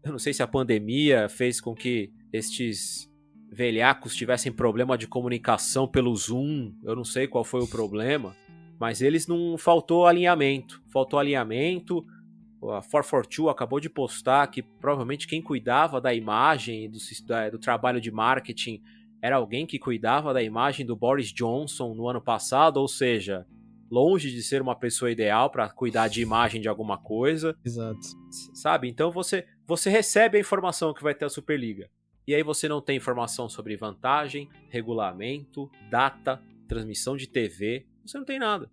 Eu 0.03 0.11
não 0.11 0.19
sei 0.19 0.33
se 0.33 0.43
a 0.43 0.47
pandemia 0.47 1.27
fez 1.27 1.59
com 1.59 1.73
que 1.73 2.13
estes 2.31 3.08
velhacos 3.51 4.15
tivessem 4.15 4.51
problema 4.51 4.97
de 4.97 5.07
comunicação 5.07 5.87
pelo 5.87 6.15
Zoom. 6.15 6.73
Eu 6.83 6.95
não 6.95 7.03
sei 7.03 7.27
qual 7.27 7.43
foi 7.43 7.61
o 7.61 7.67
problema. 7.67 8.35
Mas 8.79 9.01
eles 9.01 9.27
não 9.27 9.57
faltou 9.57 10.05
alinhamento. 10.05 10.81
Faltou 10.91 11.19
alinhamento. 11.19 12.05
A 12.61 12.81
442 12.81 13.49
acabou 13.49 13.79
de 13.79 13.89
postar 13.89 14.47
que 14.47 14.61
provavelmente 14.61 15.27
quem 15.27 15.41
cuidava 15.41 15.99
da 15.99 16.13
imagem 16.13 16.89
do, 16.89 16.97
do 17.51 17.59
trabalho 17.59 18.01
de 18.01 18.11
marketing 18.11 18.81
era 19.21 19.35
alguém 19.35 19.65
que 19.65 19.79
cuidava 19.79 20.33
da 20.33 20.41
imagem 20.41 20.85
do 20.85 20.95
Boris 20.95 21.31
Johnson 21.33 21.93
no 21.93 22.07
ano 22.07 22.21
passado, 22.21 22.77
ou 22.77 22.87
seja, 22.87 23.45
longe 23.91 24.31
de 24.31 24.41
ser 24.41 24.61
uma 24.61 24.75
pessoa 24.75 25.11
ideal 25.11 25.49
para 25.49 25.69
cuidar 25.69 26.07
de 26.07 26.21
imagem 26.21 26.61
de 26.61 26.69
alguma 26.69 26.97
coisa. 26.97 27.55
Exato. 27.65 27.99
Sabe? 28.53 28.87
Então 28.87 29.11
você 29.11 29.45
você 29.67 29.89
recebe 29.89 30.37
a 30.37 30.41
informação 30.41 30.93
que 30.93 31.03
vai 31.03 31.13
ter 31.13 31.25
a 31.25 31.29
Superliga. 31.29 31.89
E 32.29 32.35
aí 32.35 32.43
você 32.43 32.67
não 32.67 32.79
tem 32.79 32.95
informação 32.95 33.49
sobre 33.49 33.75
vantagem, 33.75 34.47
regulamento, 34.69 35.67
data, 35.89 36.39
transmissão 36.67 37.17
de 37.17 37.25
TV, 37.25 37.87
você 38.05 38.19
não 38.19 38.23
tem 38.23 38.37
nada. 38.37 38.69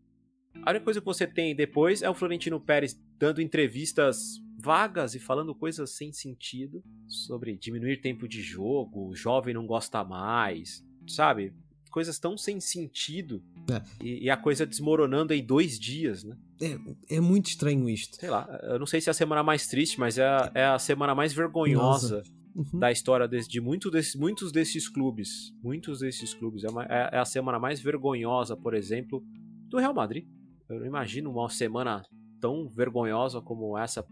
A 0.63 0.73
única 0.73 0.85
coisa 0.85 1.01
que 1.01 1.07
você 1.07 1.27
tem 1.27 1.57
depois 1.57 2.03
é 2.03 2.11
o 2.11 2.13
Florentino 2.13 2.61
Pérez 2.61 3.01
dando 3.19 3.41
entrevistas 3.41 4.43
vagas 4.59 5.15
e 5.15 5.19
falando 5.19 5.55
coisas 5.55 5.97
sem 5.97 6.13
sentido 6.13 6.85
sobre 7.09 7.57
diminuir 7.57 8.03
tempo 8.03 8.29
de 8.29 8.43
jogo, 8.43 9.09
o 9.09 9.17
jovem 9.17 9.55
não 9.55 9.67
gosta 9.67 10.05
mais, 10.05 10.85
sabe? 11.09 11.55
Coisas 11.91 12.19
tão 12.19 12.37
sem 12.37 12.61
sentido 12.61 13.43
é. 13.71 13.83
e, 14.05 14.25
e, 14.25 14.31
a 14.31 14.37
coisa 14.37 14.67
desmoronando 14.67 15.33
em 15.33 15.43
dois 15.43 15.81
dias, 15.81 16.23
né? 16.25 16.37
É, 16.61 17.17
é 17.17 17.21
muito 17.21 17.47
estranho 17.47 17.89
isto. 17.89 18.17
Sei 18.17 18.29
lá, 18.29 18.47
eu 18.65 18.79
não 18.79 18.85
sei 18.85 19.01
se 19.01 19.09
é 19.09 19.13
a 19.13 19.15
semana 19.15 19.43
mais 19.43 19.67
triste, 19.67 19.99
mas 19.99 20.19
é 20.19 20.27
a, 20.27 20.51
é 20.55 20.65
a 20.67 20.79
semana 20.79 21.15
mais 21.15 21.33
vergonhosa 21.33 22.23
uhum. 22.57 22.79
da 22.79 22.91
história 22.91 23.29
de, 23.29 23.39
de 23.47 23.61
muito 23.61 23.91
desse, 23.91 24.19
muitos 24.19 24.51
desses 24.51 24.89
clubes. 24.89 25.53
Muitos 25.63 26.01
desses 26.01 26.35
clubes. 26.35 26.65
É, 26.65 26.69
uma, 26.69 26.85
é, 26.85 27.11
é 27.13 27.19
a 27.19 27.25
semana 27.25 27.59
mais 27.59 27.81
vergonhosa, 27.81 28.57
por 28.57 28.75
exemplo, 28.75 29.23
do 29.69 29.79
Real 29.79 29.95
Madrid. 29.95 30.27
Eu 30.69 30.81
não 30.81 30.87
imagino 30.87 31.31
uma 31.31 31.49
semana 31.49 32.03
tão 32.41 32.69
vergonhosa 32.69 33.41
como 33.41 33.79
essa 33.79 34.05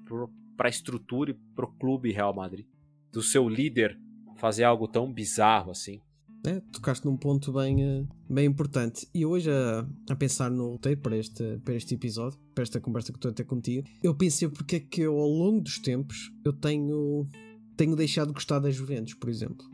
para 0.56 0.68
a 0.68 0.70
estrutura 0.70 1.30
e 1.30 1.34
para 1.54 1.64
o 1.64 1.72
clube 1.72 2.12
Real 2.12 2.34
Madrid. 2.34 2.66
Do 3.12 3.22
seu 3.22 3.48
líder 3.48 3.98
fazer 4.36 4.64
algo 4.64 4.86
tão 4.86 5.12
bizarro 5.12 5.70
assim. 5.70 6.00
É, 6.46 6.60
tocaste 6.70 7.06
num 7.06 7.16
ponto 7.16 7.50
bem, 7.52 7.82
eh, 7.82 8.04
bem 8.28 8.44
importante. 8.44 9.08
E 9.14 9.24
hoje, 9.24 9.50
a, 9.50 9.86
a 10.10 10.14
pensar 10.16 10.50
no 10.50 10.72
roteiro 10.72 11.00
para 11.00 11.16
este, 11.16 11.58
para 11.64 11.74
este 11.74 11.94
episódio, 11.94 12.38
para 12.54 12.62
esta 12.62 12.78
conversa 12.78 13.12
que 13.12 13.16
estou 13.16 13.30
a 13.30 13.34
ter 13.34 13.44
contigo, 13.44 13.88
eu 14.02 14.14
pensei 14.14 14.46
porque 14.48 14.76
é 14.76 14.80
que 14.80 15.00
eu, 15.00 15.18
ao 15.18 15.28
longo 15.28 15.62
dos 15.62 15.78
tempos 15.78 16.30
eu 16.44 16.52
tenho, 16.52 17.26
tenho 17.76 17.96
deixado 17.96 18.28
de 18.28 18.34
gostar 18.34 18.58
da 18.58 18.70
Juventus, 18.70 19.14
por 19.14 19.28
exemplo. 19.28 19.64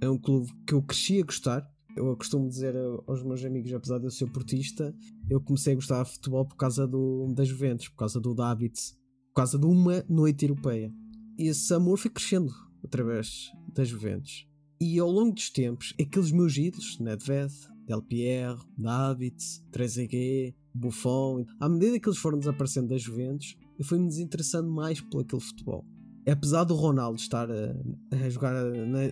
É 0.00 0.08
um 0.08 0.18
clube 0.18 0.50
que 0.66 0.74
eu 0.74 0.82
cresci 0.82 1.20
a 1.20 1.24
gostar, 1.24 1.70
eu 1.96 2.14
costumo 2.16 2.48
dizer 2.48 2.74
aos 3.06 3.22
meus 3.22 3.42
amigos, 3.44 3.72
apesar 3.72 3.98
de 3.98 4.04
eu 4.04 4.10
ser 4.10 4.30
portista, 4.30 4.94
eu 5.30 5.40
comecei 5.40 5.72
a 5.72 5.76
gostar 5.76 6.02
de 6.02 6.10
futebol 6.10 6.44
por 6.44 6.56
causa 6.56 6.86
do, 6.86 7.32
da 7.34 7.44
Juventus, 7.44 7.88
por 7.88 7.96
causa 7.96 8.20
do 8.20 8.34
Davids, 8.34 8.92
por 9.28 9.36
causa 9.36 9.58
de 9.58 9.64
uma 9.64 10.04
noite 10.08 10.44
europeia. 10.44 10.92
E 11.38 11.48
esse 11.48 11.72
amor 11.72 11.98
foi 11.98 12.10
crescendo 12.10 12.52
através 12.84 13.50
da 13.74 13.84
Juventus. 13.84 14.46
E 14.78 14.98
ao 14.98 15.10
longo 15.10 15.32
dos 15.32 15.48
tempos, 15.48 15.94
aqueles 15.98 16.30
meus 16.30 16.56
ídolos, 16.56 16.98
Nedved, 17.00 17.52
Del 17.86 18.02
Pierre, 18.02 18.60
Davids, 18.76 19.64
Trezeguet, 19.70 20.54
Buffon, 20.74 21.46
à 21.58 21.68
medida 21.68 21.98
que 21.98 22.08
eles 22.08 22.18
foram 22.18 22.38
desaparecendo 22.38 22.88
da 22.88 22.98
Juventus, 22.98 23.56
eu 23.78 23.84
fui-me 23.84 24.08
desinteressando 24.08 24.70
mais 24.70 25.00
por 25.00 25.22
aquele 25.22 25.40
futebol. 25.40 25.86
Apesar 26.28 26.64
do 26.64 26.74
Ronaldo 26.74 27.20
estar 27.20 27.48
a, 27.50 27.74
a 28.10 28.28
jogar 28.28 28.52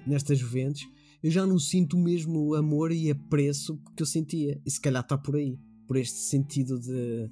nesta 0.07 0.35
Juventus, 0.35 0.83
eu 1.23 1.31
já 1.31 1.47
não 1.47 1.59
sinto 1.59 1.97
o 1.97 2.01
mesmo 2.01 2.55
amor 2.55 2.93
e 2.93 3.11
apreço 3.11 3.81
que 3.97 4.03
eu 4.03 4.07
sentia. 4.07 4.61
E 4.67 4.71
se 4.71 4.81
calhar 4.81 5.03
está 5.03 5.17
por 5.17 5.37
aí. 5.37 5.59
Por 5.87 5.97
este 5.97 6.19
sentido 6.19 6.79
de. 6.79 7.31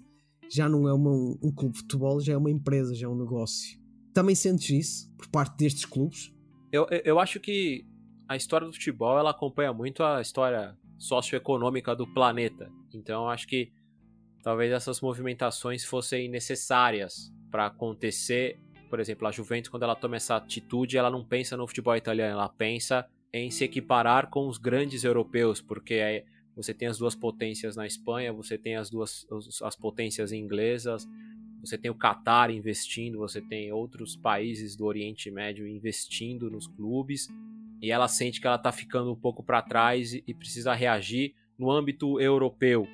Já 0.50 0.68
não 0.68 0.86
é 0.86 0.92
uma, 0.92 1.10
um 1.10 1.52
clube 1.54 1.74
de 1.74 1.80
futebol, 1.80 2.20
já 2.20 2.34
é 2.34 2.36
uma 2.36 2.50
empresa, 2.50 2.94
já 2.94 3.06
é 3.06 3.10
um 3.10 3.16
negócio. 3.16 3.78
Também 4.12 4.34
sentes 4.34 4.70
isso 4.70 5.10
por 5.16 5.28
parte 5.28 5.56
destes 5.56 5.86
clubes? 5.86 6.32
Eu, 6.70 6.86
eu 7.04 7.18
acho 7.18 7.40
que 7.40 7.86
a 8.28 8.36
história 8.36 8.66
do 8.66 8.72
futebol 8.72 9.18
ela 9.18 9.30
acompanha 9.30 9.72
muito 9.72 10.02
a 10.02 10.20
história 10.20 10.76
socioeconômica 10.98 11.94
do 11.94 12.06
planeta. 12.06 12.70
Então 12.94 13.28
acho 13.28 13.46
que 13.46 13.72
talvez 14.42 14.72
essas 14.72 15.00
movimentações 15.00 15.84
fossem 15.84 16.28
necessárias 16.28 17.32
para 17.50 17.66
acontecer. 17.66 18.58
Por 18.92 19.00
exemplo, 19.00 19.26
a 19.26 19.32
Juventus, 19.32 19.70
quando 19.70 19.84
ela 19.84 19.96
toma 19.96 20.16
essa 20.16 20.36
atitude, 20.36 20.98
ela 20.98 21.08
não 21.08 21.24
pensa 21.24 21.56
no 21.56 21.66
futebol 21.66 21.96
italiano, 21.96 22.32
ela 22.32 22.50
pensa 22.50 23.08
em 23.32 23.50
se 23.50 23.64
equiparar 23.64 24.28
com 24.28 24.46
os 24.46 24.58
grandes 24.58 25.02
europeus, 25.02 25.62
porque 25.62 26.22
você 26.54 26.74
tem 26.74 26.88
as 26.88 26.98
duas 26.98 27.14
potências 27.14 27.74
na 27.74 27.86
Espanha, 27.86 28.34
você 28.34 28.58
tem 28.58 28.76
as 28.76 28.90
duas 28.90 29.26
as 29.62 29.74
potências 29.74 30.30
inglesas, 30.30 31.08
você 31.58 31.78
tem 31.78 31.90
o 31.90 31.94
Qatar 31.94 32.50
investindo, 32.50 33.16
você 33.16 33.40
tem 33.40 33.72
outros 33.72 34.14
países 34.14 34.76
do 34.76 34.84
Oriente 34.84 35.30
Médio 35.30 35.66
investindo 35.66 36.50
nos 36.50 36.66
clubes, 36.66 37.28
e 37.80 37.90
ela 37.90 38.08
sente 38.08 38.42
que 38.42 38.46
ela 38.46 38.56
está 38.56 38.70
ficando 38.70 39.10
um 39.10 39.16
pouco 39.16 39.42
para 39.42 39.62
trás 39.62 40.12
e 40.12 40.34
precisa 40.34 40.74
reagir 40.74 41.34
no 41.58 41.70
âmbito 41.70 42.20
europeu. 42.20 42.86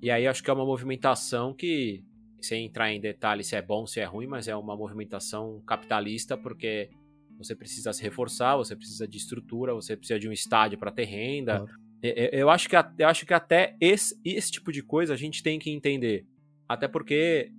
E 0.00 0.12
aí 0.12 0.28
acho 0.28 0.44
que 0.44 0.48
é 0.48 0.52
uma 0.52 0.64
movimentação 0.64 1.52
que, 1.52 2.04
sem 2.40 2.66
entrar 2.66 2.92
em 2.92 3.00
detalhes 3.00 3.46
se 3.46 3.56
é 3.56 3.62
bom, 3.62 3.86
se 3.86 4.00
é 4.00 4.04
ruim, 4.04 4.26
mas 4.26 4.48
é 4.48 4.56
uma 4.56 4.76
movimentação 4.76 5.62
capitalista, 5.66 6.36
porque 6.36 6.90
você 7.38 7.54
precisa 7.54 7.92
se 7.92 8.02
reforçar, 8.02 8.56
você 8.56 8.76
precisa 8.76 9.08
de 9.08 9.16
estrutura, 9.16 9.72
você 9.74 9.96
precisa 9.96 10.18
de 10.18 10.28
um 10.28 10.32
estádio 10.32 10.78
para 10.78 10.90
ter 10.90 11.04
renda. 11.04 11.64
Eu, 12.02 12.50
acho 12.50 12.68
que, 12.68 12.76
eu 12.76 13.08
acho 13.08 13.26
que 13.26 13.34
até 13.34 13.76
esse, 13.80 14.18
esse 14.24 14.50
tipo 14.50 14.72
de 14.72 14.82
coisa 14.82 15.14
a 15.14 15.16
gente 15.16 15.42
tem 15.42 15.58
que 15.58 15.70
entender. 15.70 16.26
Até 16.68 16.86
porque, 16.86 17.50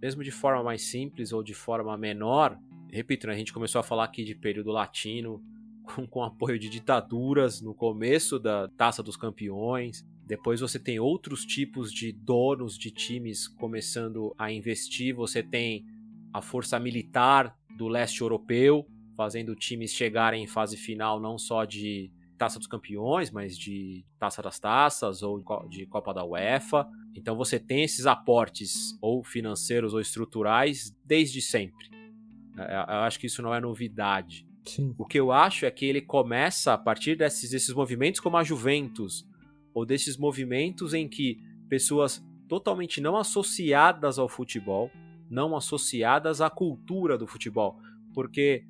mesmo 0.00 0.22
de 0.22 0.30
forma 0.30 0.62
mais 0.62 0.82
simples 0.82 1.32
ou 1.32 1.42
de 1.42 1.54
forma 1.54 1.96
menor, 1.96 2.58
repito, 2.90 3.26
né, 3.26 3.32
a 3.32 3.36
gente 3.36 3.52
começou 3.52 3.78
a 3.78 3.84
falar 3.84 4.04
aqui 4.04 4.24
de 4.24 4.34
período 4.34 4.70
latino, 4.70 5.42
com, 5.82 6.06
com 6.06 6.22
apoio 6.22 6.58
de 6.58 6.68
ditaduras 6.68 7.60
no 7.60 7.74
começo 7.74 8.38
da 8.38 8.68
Taça 8.68 9.02
dos 9.02 9.16
Campeões. 9.16 10.04
Depois 10.28 10.60
você 10.60 10.78
tem 10.78 11.00
outros 11.00 11.46
tipos 11.46 11.90
de 11.90 12.12
donos 12.12 12.76
de 12.76 12.90
times 12.90 13.48
começando 13.48 14.34
a 14.36 14.52
investir. 14.52 15.14
Você 15.14 15.42
tem 15.42 15.86
a 16.34 16.42
força 16.42 16.78
militar 16.78 17.56
do 17.78 17.88
leste 17.88 18.20
europeu, 18.20 18.86
fazendo 19.16 19.56
times 19.56 19.90
chegarem 19.90 20.44
em 20.44 20.46
fase 20.46 20.76
final 20.76 21.18
não 21.18 21.38
só 21.38 21.64
de 21.64 22.12
Taça 22.36 22.58
dos 22.58 22.68
Campeões, 22.68 23.30
mas 23.30 23.56
de 23.56 24.04
Taça 24.18 24.42
das 24.42 24.60
Taças 24.60 25.22
ou 25.22 25.42
de 25.66 25.86
Copa 25.86 26.12
da 26.12 26.22
UEFA. 26.22 26.86
Então 27.16 27.34
você 27.34 27.58
tem 27.58 27.82
esses 27.82 28.04
aportes 28.04 28.98
ou 29.00 29.24
financeiros 29.24 29.94
ou 29.94 30.00
estruturais 30.00 30.94
desde 31.06 31.40
sempre. 31.40 31.88
É, 32.58 32.74
eu 32.74 33.00
acho 33.00 33.18
que 33.18 33.26
isso 33.26 33.40
não 33.40 33.54
é 33.54 33.60
novidade. 33.62 34.46
Sim. 34.66 34.94
O 34.98 35.06
que 35.06 35.18
eu 35.18 35.32
acho 35.32 35.64
é 35.64 35.70
que 35.70 35.86
ele 35.86 36.02
começa 36.02 36.74
a 36.74 36.78
partir 36.78 37.16
desses, 37.16 37.50
desses 37.50 37.74
movimentos 37.74 38.20
como 38.20 38.36
a 38.36 38.44
Juventus, 38.44 39.26
ou 39.78 39.86
desses 39.86 40.16
movimentos 40.16 40.92
em 40.92 41.08
que 41.08 41.40
pessoas 41.68 42.24
totalmente 42.48 43.00
não 43.00 43.16
associadas 43.16 44.18
ao 44.18 44.28
futebol, 44.28 44.90
não 45.30 45.54
associadas 45.54 46.40
à 46.40 46.50
cultura 46.50 47.16
do 47.16 47.28
futebol, 47.28 47.78
porque 48.12 48.64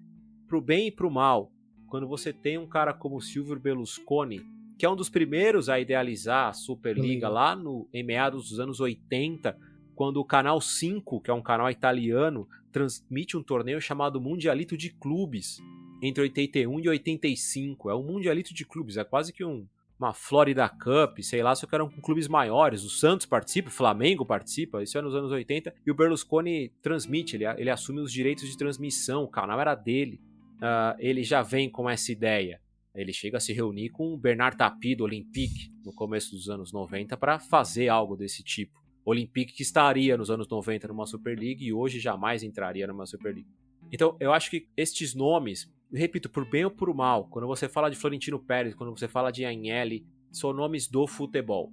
pro 0.47 0.61
bem 0.61 0.89
e 0.89 0.93
pro 0.93 1.11
mal, 1.11 1.51
quando 1.87 2.07
você 2.07 2.31
tem 2.31 2.59
um 2.59 2.67
cara 2.67 2.93
como 2.93 3.23
Silvio 3.23 3.59
Berlusconi, 3.59 4.43
que 4.79 4.85
é 4.85 4.91
um 4.91 4.97
dos 4.97 5.09
primeiros 5.09 5.71
a 5.71 5.81
idealizar 5.81 6.49
a 6.49 6.53
Superliga 6.53 7.27
lá 7.31 7.57
no, 7.57 7.89
em 7.91 8.03
meados 8.03 8.51
dos 8.51 8.61
anos 8.61 8.79
80, 8.79 9.57
quando 9.95 10.19
o 10.19 10.25
Canal 10.27 10.61
5, 10.61 11.23
que 11.23 11.31
é 11.31 11.35
um 11.35 11.41
canal 11.41 11.71
italiano, 11.71 12.47
transmite 12.71 13.35
um 13.35 13.43
torneio 13.43 13.81
chamado 13.81 14.21
Mundialito 14.21 14.77
de 14.77 14.91
Clubes 14.91 15.57
entre 16.03 16.23
81 16.25 16.81
e 16.81 16.89
85. 16.91 17.89
É 17.89 17.97
um 17.97 18.03
Mundialito 18.03 18.53
de 18.53 18.67
Clubes, 18.67 18.99
é 18.99 19.05
quase 19.05 19.33
que 19.33 19.43
um, 19.43 19.67
uma 19.99 20.15
Florida 20.15 20.69
Cup, 20.69 21.19
sei 21.21 21.43
lá, 21.43 21.55
só 21.55 21.67
que 21.67 21.75
eram 21.75 21.91
com 21.91 22.01
clubes 22.01 22.29
maiores. 22.29 22.85
O 22.85 22.91
Santos 22.91 23.27
participa, 23.27 23.69
o 23.69 23.73
Flamengo 23.73 24.25
participa, 24.25 24.83
isso 24.83 24.97
é 24.97 25.03
nos 25.03 25.15
anos 25.15 25.33
80, 25.33 25.75
e 25.85 25.91
o 25.91 25.95
Berlusconi 25.95 26.71
transmite, 26.81 27.37
ele, 27.37 27.45
ele 27.45 27.71
assume 27.71 28.01
os 28.01 28.13
direitos 28.13 28.49
de 28.49 28.57
transmissão, 28.57 29.25
o 29.25 29.29
canal 29.29 29.61
era 29.61 29.75
dele. 29.75 30.21
Uh, 30.57 30.95
ele 30.99 31.23
já 31.23 31.43
vem 31.43 31.69
com 31.71 31.89
essa 31.89 32.11
ideia. 32.13 32.61
Ele 32.95 33.13
chega 33.13 33.37
a 33.37 33.41
se 33.41 33.53
reunir 33.53 33.91
com 33.91 34.13
o 34.13 34.17
Bernard 34.17 34.57
Tapie 34.57 34.97
do 34.97 35.05
Olympique 35.05 35.71
no 35.85 35.93
começo 35.93 36.33
dos 36.33 36.49
anos 36.49 36.73
90 36.73 37.17
para 37.17 37.39
fazer 37.39 37.89
algo 37.89 38.17
desse 38.17 38.43
tipo. 38.43 38.77
Olympique 39.05 39.55
que 39.55 39.63
estaria 39.63 40.17
nos 40.17 40.31
anos 40.31 40.49
90 40.49 40.89
numa 40.89 41.07
Super 41.07 41.39
League 41.39 41.65
e 41.65 41.73
hoje 41.73 42.01
jamais 42.01 42.43
entraria 42.43 42.87
numa 42.87 43.07
Super 43.07 43.35
League. 43.35 43.49
Então, 43.93 44.17
eu 44.21 44.33
acho 44.33 44.51
que 44.51 44.69
estes 44.77 45.15
nomes, 45.15 45.71
repito, 45.93 46.29
por 46.29 46.49
bem 46.49 46.65
ou 46.65 46.71
por 46.71 46.93
mal, 46.95 47.29
quando 47.29 47.47
você 47.47 47.69
fala 47.69 47.91
de 47.91 47.97
Florentino 47.97 48.39
Pérez, 48.39 48.75
quando 48.75 48.91
você 48.91 49.09
fala 49.09 49.31
de 49.31 49.45
Agnelli, 49.45 50.07
são 50.31 50.53
nomes 50.53 50.89
do 50.89 51.07
futebol. 51.07 51.73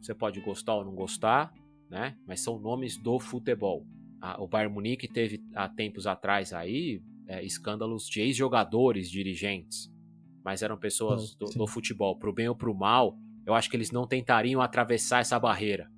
Você 0.00 0.14
pode 0.14 0.40
gostar 0.40 0.74
ou 0.74 0.84
não 0.84 0.94
gostar, 0.94 1.52
né? 1.90 2.16
Mas 2.26 2.40
são 2.40 2.58
nomes 2.58 2.96
do 2.96 3.18
futebol. 3.18 3.86
o 4.38 4.46
Bayern 4.46 4.72
Munique 4.72 5.08
teve 5.08 5.42
há 5.54 5.68
tempos 5.68 6.06
atrás 6.06 6.52
aí 6.52 7.02
é, 7.26 7.44
escândalos 7.44 8.06
de 8.06 8.20
ex-jogadores, 8.20 9.10
dirigentes, 9.10 9.92
mas 10.44 10.62
eram 10.62 10.78
pessoas 10.78 11.34
do, 11.34 11.46
do 11.46 11.66
futebol, 11.66 12.16
pro 12.18 12.32
bem 12.32 12.48
ou 12.48 12.54
pro 12.54 12.74
mal. 12.74 13.18
Eu 13.44 13.54
acho 13.54 13.68
que 13.70 13.76
eles 13.76 13.90
não 13.90 14.06
tentariam 14.06 14.60
atravessar 14.60 15.20
essa 15.20 15.38
barreira 15.38 15.90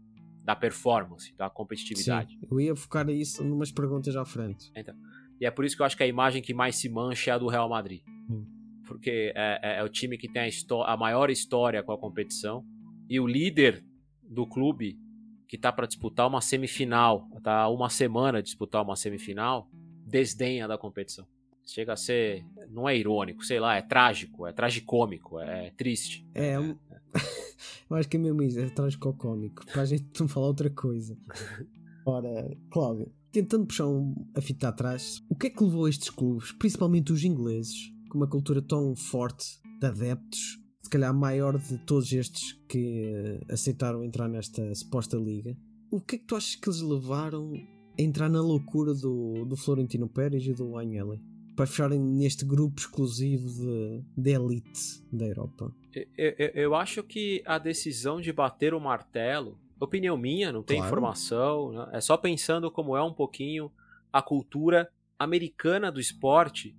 da 0.45 0.57
performance, 0.57 1.35
da 1.37 1.51
competitividade. 1.51 2.33
Sim, 2.33 2.47
eu 2.51 2.61
ia 2.61 2.75
focar 2.75 3.09
isso 3.11 3.45
numas 3.45 3.71
perguntas 3.71 4.17
à 4.17 4.25
frente. 4.25 4.71
Então, 4.75 4.95
e 5.41 5.47
é 5.47 5.51
por 5.51 5.65
isso 5.65 5.77
que 5.77 5.83
eu 5.83 5.87
acho 5.87 5.97
que 5.97 6.03
a 6.03 6.07
imagem 6.07 6.43
que 6.43 6.53
mais 6.53 6.77
se 6.77 6.89
mancha 6.89 7.31
é 7.31 7.35
a 7.35 7.39
do 7.39 7.49
Real 7.49 7.69
Madrid. 7.69 8.03
Hum. 8.29 8.45
Porque 8.87 9.33
é, 9.35 9.61
é, 9.63 9.79
é, 9.79 9.85
o 9.85 9.89
time 9.89 10.17
que 10.19 10.29
tem 10.29 10.43
a, 10.43 10.93
a, 10.93 10.97
maior 10.97 11.31
história 11.31 11.83
com 11.83 11.93
a 11.93 11.99
competição. 11.99 12.65
E 13.09 13.21
o 13.21 13.27
líder 13.27 13.85
do 14.23 14.47
clube, 14.47 14.99
que 15.47 15.57
está 15.57 15.71
para 15.71 15.87
disputar 15.87 16.27
uma 16.27 16.41
semifinal, 16.41 17.29
está 17.37 17.69
uma 17.69 17.89
semana 17.89 18.43
de 18.43 18.47
disputar 18.47 18.83
uma 18.83 18.97
semifinal, 18.97 19.69
desdenha 20.07 20.67
da 20.67 20.77
competição. 20.77 21.27
Chega 21.65 21.93
a 21.93 21.97
ser. 21.97 22.45
Não 22.71 22.89
é 22.89 22.97
irônico, 22.97 23.45
sei 23.45 23.61
lá, 23.61 23.77
é 23.77 23.83
trágico, 23.83 24.47
é 24.47 24.53
tragicômico, 24.53 25.39
é 25.39 25.71
triste. 25.71 26.27
É, 26.35 26.59
um... 26.59 26.77
eu 27.91 27.97
acho 27.97 28.09
que 28.09 28.17
é 28.17 28.21
mesmo 28.21 28.43
isso, 28.43 28.59
é 28.59 28.69
trágico-cômico, 28.71 29.67
para 29.67 29.83
a 29.83 29.85
gente 29.85 30.07
não 30.19 30.29
falar 30.29 30.47
outra 30.47 30.71
coisa. 30.71 31.17
Ora, 32.07 32.57
Cláudio, 32.71 33.13
tentando 33.33 33.67
puxar 33.67 33.87
um, 33.87 34.15
a 34.35 34.41
fita 34.41 34.69
atrás, 34.69 35.23
o 35.29 35.35
que 35.35 35.49
é 35.49 35.51
que 35.51 35.63
levou 35.63 35.89
estes 35.89 36.11
clubes, 36.11 36.53
principalmente 36.53 37.13
os 37.13 37.25
ingleses, 37.25 37.93
com 38.09 38.19
uma 38.19 38.29
cultura 38.29 38.63
tão 38.63 38.95
forte 38.97 39.61
de 39.81 39.87
adeptos, 39.87 40.59
se 40.83 40.91
calhar 40.91 41.15
maior 41.15 41.59
de 41.59 41.79
todos 41.79 42.13
estes 42.13 42.53
que 42.69 43.13
uh, 43.13 43.53
aceitaram 43.53 44.03
entrar 44.03 44.29
nesta 44.29 44.75
suposta 44.75 45.17
liga, 45.17 45.57
o 45.91 46.01
que 46.01 46.17
é 46.17 46.19
que 46.19 46.25
tu 46.25 46.37
achas 46.37 46.55
que 46.55 46.69
eles 46.69 46.81
levaram 46.81 47.53
a 47.99 48.03
entrar 48.03 48.29
na 48.29 48.41
loucura 48.41 48.95
do, 48.95 49.45
do 49.45 49.57
Florentino 49.57 50.09
Pérez 50.09 50.47
e 50.47 50.55
do 50.55 50.77
Agnelli? 50.77 51.21
Para 51.57 51.67
fecharem 51.67 51.99
neste 51.99 52.45
grupo 52.45 52.79
exclusivo 52.79 53.49
de, 53.49 54.05
de 54.17 54.31
elite 54.31 55.05
da 55.13 55.27
Europa. 55.27 55.75
Eu, 55.93 56.07
eu, 56.39 56.51
eu 56.55 56.75
acho 56.75 57.03
que 57.03 57.43
a 57.45 57.59
decisão 57.59 58.21
de 58.21 58.33
bater 58.33 58.75
o 58.75 58.81
martelo 58.81 59.59
opinião 59.81 60.17
minha, 60.17 60.53
não 60.53 60.63
tem 60.63 60.79
claro. 60.79 60.89
informação, 60.89 61.73
né? 61.73 61.89
é 61.93 62.01
só 62.01 62.17
pensando 62.17 62.71
como 62.71 62.97
é 62.97 63.03
um 63.03 63.13
pouquinho 63.13 63.71
a 64.13 64.23
cultura 64.23 64.91
americana 65.19 65.91
do 65.91 66.01
esporte, 66.01 66.77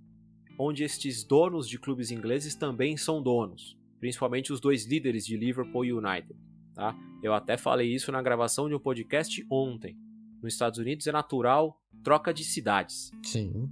onde 0.58 0.84
estes 0.84 1.24
donos 1.24 1.68
de 1.68 1.80
clubes 1.80 2.12
ingleses 2.12 2.56
também 2.56 2.98
são 2.98 3.22
donos, 3.22 3.78
principalmente 4.00 4.52
os 4.52 4.60
dois 4.60 4.86
líderes 4.86 5.26
de 5.26 5.38
Liverpool 5.38 5.86
e 5.86 5.94
United. 5.94 6.36
Tá? 6.74 6.96
Eu 7.22 7.34
até 7.34 7.58
falei 7.58 7.94
isso 7.94 8.12
na 8.12 8.22
gravação 8.22 8.68
de 8.68 8.76
um 8.76 8.80
podcast 8.80 9.46
ontem. 9.50 9.98
Nos 10.42 10.54
Estados 10.54 10.80
Unidos 10.80 11.06
é 11.08 11.12
natural 11.12 11.78
troca 12.04 12.34
de 12.34 12.44
cidades. 12.44 13.12
Sim. 13.24 13.70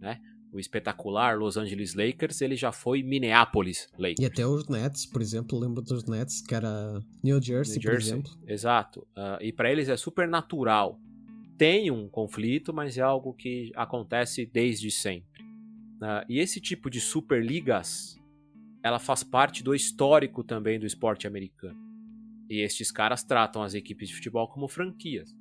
Né? 0.00 0.20
O 0.52 0.58
espetacular 0.58 1.38
Los 1.38 1.56
Angeles 1.56 1.94
Lakers, 1.94 2.40
ele 2.40 2.56
já 2.56 2.72
foi 2.72 3.02
Minneapolis 3.02 3.88
Lakers. 3.98 4.20
E 4.20 4.24
até 4.24 4.46
os 4.46 4.68
Nets, 4.68 5.06
por 5.06 5.20
exemplo, 5.20 5.58
lembro 5.58 5.82
dos 5.82 6.04
Nets, 6.04 6.40
que 6.40 6.54
era 6.54 7.02
New 7.22 7.40
Jersey, 7.40 7.74
New 7.74 7.82
Jersey. 7.82 7.82
por 7.82 8.22
exemplo. 8.22 8.32
Exato. 8.46 9.00
Uh, 9.16 9.42
e 9.42 9.52
para 9.52 9.70
eles 9.70 9.88
é 9.88 9.96
super 9.96 10.26
natural. 10.26 10.98
Tem 11.56 11.90
um 11.90 12.08
conflito, 12.08 12.72
mas 12.72 12.96
é 12.96 13.02
algo 13.02 13.34
que 13.34 13.72
acontece 13.74 14.46
desde 14.46 14.90
sempre. 14.90 15.42
Uh, 15.42 16.24
e 16.28 16.38
esse 16.38 16.60
tipo 16.60 16.88
de 16.88 17.00
superligas, 17.00 18.16
ela 18.82 18.98
faz 18.98 19.22
parte 19.22 19.62
do 19.62 19.74
histórico 19.74 20.44
também 20.44 20.78
do 20.78 20.86
esporte 20.86 21.26
americano. 21.26 21.78
E 22.48 22.60
estes 22.60 22.90
caras 22.90 23.22
tratam 23.22 23.62
as 23.62 23.74
equipes 23.74 24.08
de 24.08 24.14
futebol 24.14 24.48
como 24.48 24.68
franquias. 24.68 25.36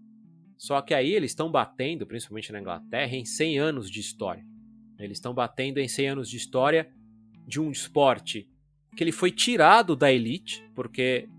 Só 0.58 0.82
que 0.82 0.94
aí 0.94 1.14
eles 1.14 1.32
estão 1.32 1.52
batendo, 1.52 2.06
principalmente 2.06 2.52
na 2.52 2.60
Inglaterra, 2.60 3.16
em 3.16 3.24
100 3.24 3.60
anos 3.60 3.90
de 3.90 4.00
história. 4.00 4.44
Eles 5.00 5.18
estão 5.18 5.34
batendo 5.34 5.80
em 5.80 5.88
100 5.88 6.10
anos 6.10 6.30
de 6.30 6.38
história 6.38 6.90
de 7.46 7.62
um 7.62 7.72
esporte 7.72 8.50
que 8.96 9.04
ele 9.04 9.12
foi 9.12 9.32
tirado 9.32 9.96
da 9.96 10.12
elite, 10.12 10.64
porque 10.76 11.30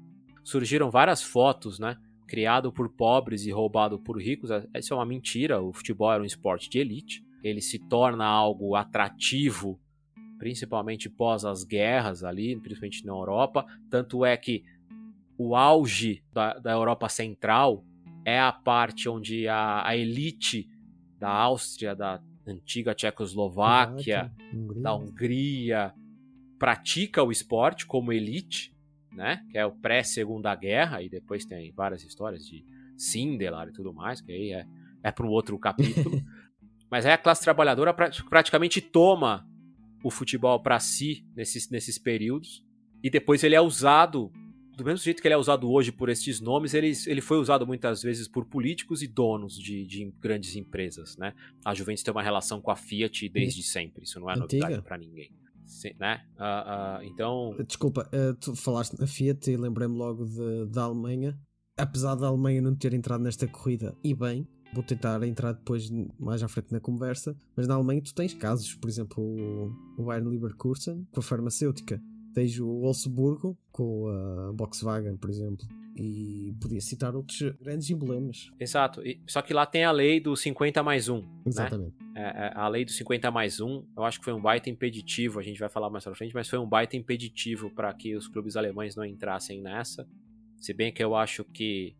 surgiram 0.45 0.91
várias 0.91 1.23
fotos, 1.23 1.79
né? 1.79 1.99
Criado 2.27 2.73
por 2.73 2.89
pobres 2.89 3.45
e 3.45 3.51
roubado 3.51 3.99
por 3.99 4.21
ricos. 4.21 4.51
Isso 4.75 4.95
é 4.95 4.97
uma 4.97 5.05
mentira. 5.05 5.61
O 5.61 5.73
futebol 5.73 6.13
era 6.13 6.23
um 6.23 6.27
esporte 6.27 6.71
de 6.71 6.79
elite. 6.79 7.25
Ele 7.43 7.61
se 7.61 7.79
torna 7.79 8.25
algo 8.25 8.75
atrativo, 8.75 9.81
principalmente 10.39 11.09
pós 11.09 11.45
as 11.45 11.65
guerras 11.65 12.23
ali, 12.23 12.57
principalmente 12.57 13.05
na 13.05 13.13
Europa. 13.13 13.67
Tanto 13.91 14.25
é 14.25 14.37
que 14.37 14.65
o 15.37 15.57
auge 15.57 16.23
da, 16.33 16.55
da 16.59 16.73
Europa 16.73 17.09
Central 17.09 17.85
é 18.25 18.39
a 18.39 18.53
parte 18.53 19.09
onde 19.09 19.49
a, 19.49 19.87
a 19.87 19.97
elite 19.97 20.69
da 21.19 21.31
Áustria, 21.31 21.95
da 21.95 22.23
antiga 22.53 22.95
Tchecoslováquia, 22.95 24.33
Hungria. 24.53 24.83
da 24.83 24.95
Hungria, 24.95 25.95
pratica 26.59 27.23
o 27.23 27.31
esporte 27.31 27.87
como 27.87 28.13
elite, 28.13 28.75
né? 29.13 29.45
Que 29.51 29.59
é 29.59 29.67
o 29.67 29.73
pré-segunda 29.73 30.55
guerra, 30.55 31.03
e 31.03 31.09
depois 31.09 31.45
tem 31.45 31.73
várias 31.73 32.03
histórias 32.03 32.45
de 32.45 32.65
Sindelar 32.97 33.69
e 33.69 33.73
tudo 33.73 33.93
mais, 33.93 34.21
que 34.21 34.33
aí 34.33 34.53
é, 34.53 34.67
é 35.03 35.13
para 35.13 35.27
um 35.27 35.31
outro 35.31 35.57
capítulo. 35.61 36.21
Mas 36.91 37.07
aí 37.07 37.13
a 37.13 37.19
classe 37.19 37.43
trabalhadora 37.43 37.95
praticamente 37.95 38.81
toma 38.81 39.47
o 40.03 40.11
futebol 40.11 40.61
para 40.61 40.79
si 40.81 41.25
nesses, 41.37 41.71
nesses 41.71 41.99
períodos, 41.99 42.65
e 43.03 43.11
depois 43.11 43.45
ele 43.45 43.55
é 43.55 43.61
usado 43.61 44.33
do 44.79 44.85
mesmo 44.85 45.05
jeito 45.05 45.21
que 45.21 45.27
ele 45.27 45.35
é 45.35 45.37
usado 45.37 45.69
hoje 45.69 45.91
por 45.91 46.09
estes 46.09 46.41
nomes, 46.41 46.73
ele, 46.73 46.93
ele 47.09 47.21
foi 47.21 47.37
usado 47.39 47.67
muitas 47.67 48.01
vezes 48.01 48.29
por 48.29 48.45
políticos 48.45 49.03
e 49.03 49.09
donos 49.09 49.59
de, 49.59 49.85
de 49.85 50.05
grandes 50.21 50.55
empresas, 50.55 51.17
né? 51.17 51.35
A 51.65 51.75
Juventus 51.75 52.05
tem 52.05 52.15
uma 52.15 52.23
relação 52.23 52.61
com 52.61 52.71
a 52.71 52.77
Fiat 52.77 53.29
desde 53.29 53.65
sempre, 53.65 54.05
isso 54.05 54.21
não 54.21 54.31
é 54.31 54.35
Antiga. 54.35 54.63
novidade 54.63 54.83
para 54.87 54.97
ninguém. 54.97 55.33
Sim, 55.67 55.91
né? 55.99 56.25
Uh, 56.37 57.03
uh, 57.03 57.05
então. 57.05 57.57
Desculpa, 57.67 58.09
uh, 58.15 58.35
tu 58.37 58.55
falaste 58.55 58.97
na 58.97 59.07
Fiat 59.09 59.51
e 59.51 59.57
lembrei-me 59.57 59.97
logo 59.97 60.25
de, 60.25 60.67
da 60.67 60.85
Alemanha. 60.85 61.37
Apesar 61.77 62.15
da 62.15 62.29
Alemanha 62.29 62.63
não 62.63 62.75
ter 62.75 62.95
entrado 62.95 63.23
nesta 63.23 63.49
corrida, 63.49 63.97
e 64.03 64.15
bem, 64.15 64.47
vou 64.73 64.85
tentar 64.85 65.21
entrar 65.25 65.55
depois 65.55 65.91
mais 66.21 66.41
à 66.41 66.49
frente 66.49 66.71
na 66.71 66.79
conversa, 66.79 67.37
mas 67.57 67.67
na 67.67 67.75
Alemanha 67.75 68.01
tu 68.01 68.15
tens 68.15 68.33
casos, 68.33 68.77
por 68.77 68.89
exemplo, 68.89 69.23
o, 69.25 69.73
o 69.99 70.05
Bayern 70.05 70.31
Leverkusen 70.31 71.05
com 71.11 71.19
a 71.19 71.23
farmacêutica 71.23 72.01
Tens 72.35 72.59
o 72.61 72.81
Wolfsburgo 72.81 73.57
com 73.73 74.09
a 74.09 74.53
Volkswagen, 74.53 75.17
por 75.17 75.31
exemplo. 75.31 75.67
E 75.97 76.55
podia 76.61 76.81
citar 76.81 77.17
outros 77.17 77.41
grandes 77.61 77.91
emblemas. 77.91 78.51
Exato. 78.61 79.05
E, 79.05 79.21
só 79.27 79.43
que 79.43 79.53
lá 79.53 79.67
tem 79.67 79.85
a 79.85 79.91
lei 79.91 80.21
do 80.21 80.37
50 80.37 80.81
mais 80.83 81.09
1. 81.09 81.21
Né? 81.21 81.29
Exatamente. 81.47 81.97
Né? 82.15 82.33
É, 82.37 82.53
a 82.55 82.69
lei 82.69 82.85
do 82.85 82.93
50 82.93 83.31
mais 83.33 83.61
1, 83.61 83.85
eu 83.97 84.05
acho 84.05 84.21
que 84.21 84.25
foi 84.25 84.33
um 84.33 84.41
baita 84.41 84.71
impeditivo, 84.71 85.41
a 85.41 85.43
gente 85.43 85.59
vai 85.59 85.69
falar 85.69 85.91
mais 85.91 86.05
pra 86.05 86.15
frente, 86.15 86.35
mas 86.35 86.49
foi 86.49 86.59
um 86.59 86.69
baita 86.69 86.97
impeditivo 86.97 87.71
para 87.71 87.93
que 87.95 88.15
os 88.15 88.29
clubes 88.29 88.57
alemães 88.57 88.95
não 88.95 89.05
entrassem 89.05 89.61
nessa. 89.61 90.07
Se 90.57 90.73
bem 90.73 90.93
que 90.93 91.03
eu 91.03 91.17
acho 91.17 91.45
que, 91.45 91.97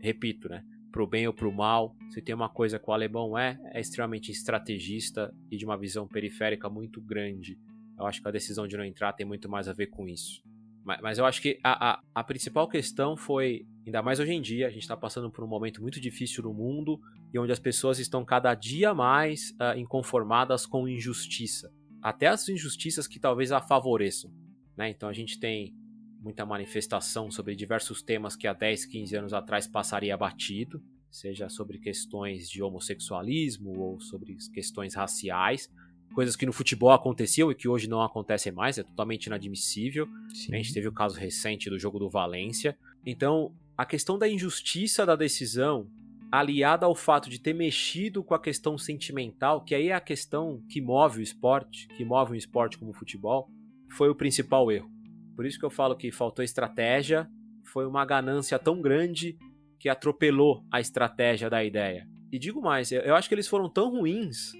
repito, 0.00 0.48
né? 0.48 0.64
Pro 0.92 1.06
bem 1.06 1.26
ou 1.26 1.32
pro 1.32 1.52
mal, 1.52 1.94
se 2.10 2.20
tem 2.20 2.34
uma 2.34 2.48
coisa 2.48 2.78
que 2.78 2.90
o 2.90 2.92
alemão 2.92 3.38
é, 3.38 3.58
é 3.72 3.80
extremamente 3.80 4.30
estrategista 4.30 5.32
e 5.50 5.56
de 5.56 5.64
uma 5.64 5.76
visão 5.76 6.06
periférica 6.06 6.68
muito 6.68 7.00
grande. 7.00 7.56
Eu 8.00 8.06
acho 8.06 8.22
que 8.22 8.28
a 8.28 8.32
decisão 8.32 8.66
de 8.66 8.76
não 8.76 8.84
entrar 8.84 9.12
tem 9.12 9.26
muito 9.26 9.48
mais 9.48 9.68
a 9.68 9.72
ver 9.72 9.88
com 9.88 10.08
isso. 10.08 10.42
Mas, 10.82 11.00
mas 11.02 11.18
eu 11.18 11.26
acho 11.26 11.42
que 11.42 11.58
a, 11.62 11.90
a, 11.90 12.02
a, 12.14 12.24
principal 12.24 12.66
questão 12.66 13.16
foi, 13.16 13.66
ainda 13.86 14.02
mais 14.02 14.18
hoje 14.18 14.32
em 14.32 14.40
dia, 14.40 14.66
a 14.66 14.70
gente 14.70 14.82
está 14.82 14.96
passando 14.96 15.30
por 15.30 15.44
um 15.44 15.48
momento 15.48 15.82
muito 15.82 16.00
difícil 16.00 16.42
no 16.42 16.54
mundo 16.54 16.98
e 17.32 17.38
onde 17.38 17.52
as 17.52 17.58
pessoas 17.58 17.98
estão 17.98 18.24
cada 18.24 18.54
dia 18.54 18.94
mais 18.94 19.50
uh, 19.52 19.78
inconformadas 19.78 20.64
com 20.64 20.88
injustiça. 20.88 21.70
Até 22.02 22.28
as 22.28 22.48
injustiças 22.48 23.06
que 23.06 23.20
talvez 23.20 23.52
a 23.52 23.60
favoreçam. 23.60 24.32
Né? 24.76 24.88
Então 24.88 25.08
a 25.08 25.12
gente 25.12 25.38
tem 25.38 25.74
muita 26.20 26.44
manifestação 26.46 27.30
sobre 27.30 27.54
diversos 27.54 28.02
temas 28.02 28.34
que 28.34 28.46
há 28.46 28.52
10, 28.52 28.86
15 28.86 29.16
anos 29.16 29.32
atrás 29.32 29.66
passaria 29.66 30.16
batido. 30.16 30.82
seja 31.10 31.48
sobre 31.48 31.78
questões 31.78 32.48
de 32.48 32.62
homossexualismo 32.62 33.78
ou 33.78 34.00
sobre 34.00 34.36
questões 34.54 34.94
raciais, 34.94 35.68
coisas 36.14 36.36
que 36.36 36.46
no 36.46 36.52
futebol 36.52 36.90
aconteciam 36.90 37.50
e 37.50 37.54
que 37.54 37.68
hoje 37.68 37.88
não 37.88 38.02
acontecem 38.02 38.52
mais, 38.52 38.78
é 38.78 38.82
totalmente 38.82 39.26
inadmissível. 39.26 40.08
Sim. 40.34 40.54
A 40.54 40.56
gente 40.56 40.74
teve 40.74 40.88
o 40.88 40.92
caso 40.92 41.18
recente 41.18 41.70
do 41.70 41.78
jogo 41.78 41.98
do 41.98 42.08
Valência. 42.08 42.76
Então, 43.04 43.52
a 43.76 43.86
questão 43.86 44.18
da 44.18 44.28
injustiça 44.28 45.06
da 45.06 45.16
decisão, 45.16 45.88
aliada 46.30 46.86
ao 46.86 46.94
fato 46.94 47.30
de 47.30 47.40
ter 47.40 47.54
mexido 47.54 48.22
com 48.22 48.34
a 48.34 48.40
questão 48.40 48.76
sentimental, 48.76 49.64
que 49.64 49.74
aí 49.74 49.88
é 49.88 49.94
a 49.94 50.00
questão 50.00 50.62
que 50.68 50.80
move 50.80 51.20
o 51.20 51.22
esporte, 51.22 51.88
que 51.88 52.04
move 52.04 52.32
um 52.32 52.36
esporte 52.36 52.78
como 52.78 52.90
o 52.90 52.94
futebol, 52.94 53.48
foi 53.88 54.08
o 54.08 54.14
principal 54.14 54.70
erro. 54.70 54.90
Por 55.34 55.46
isso 55.46 55.58
que 55.58 55.64
eu 55.64 55.70
falo 55.70 55.96
que 55.96 56.12
faltou 56.12 56.44
estratégia, 56.44 57.28
foi 57.64 57.86
uma 57.86 58.04
ganância 58.04 58.58
tão 58.58 58.80
grande 58.80 59.38
que 59.78 59.88
atropelou 59.88 60.64
a 60.70 60.80
estratégia 60.80 61.48
da 61.48 61.64
ideia. 61.64 62.06
E 62.30 62.38
digo 62.38 62.60
mais, 62.60 62.92
eu 62.92 63.14
acho 63.16 63.28
que 63.28 63.34
eles 63.34 63.48
foram 63.48 63.68
tão 63.68 63.90
ruins 63.90 64.52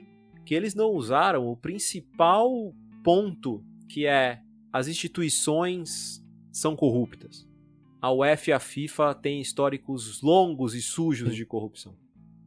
que 0.50 0.54
eles 0.56 0.74
não 0.74 0.90
usaram 0.90 1.46
o 1.46 1.56
principal 1.56 2.74
ponto, 3.04 3.64
que 3.88 4.04
é 4.04 4.40
as 4.72 4.88
instituições 4.88 6.20
são 6.50 6.74
corruptas. 6.74 7.48
A 8.02 8.12
UEFA 8.12 8.50
e 8.50 8.52
a 8.52 8.58
FIFA 8.58 9.14
têm 9.14 9.40
históricos 9.40 10.20
longos 10.20 10.74
e 10.74 10.82
sujos 10.82 11.36
de 11.36 11.46
corrupção. 11.46 11.96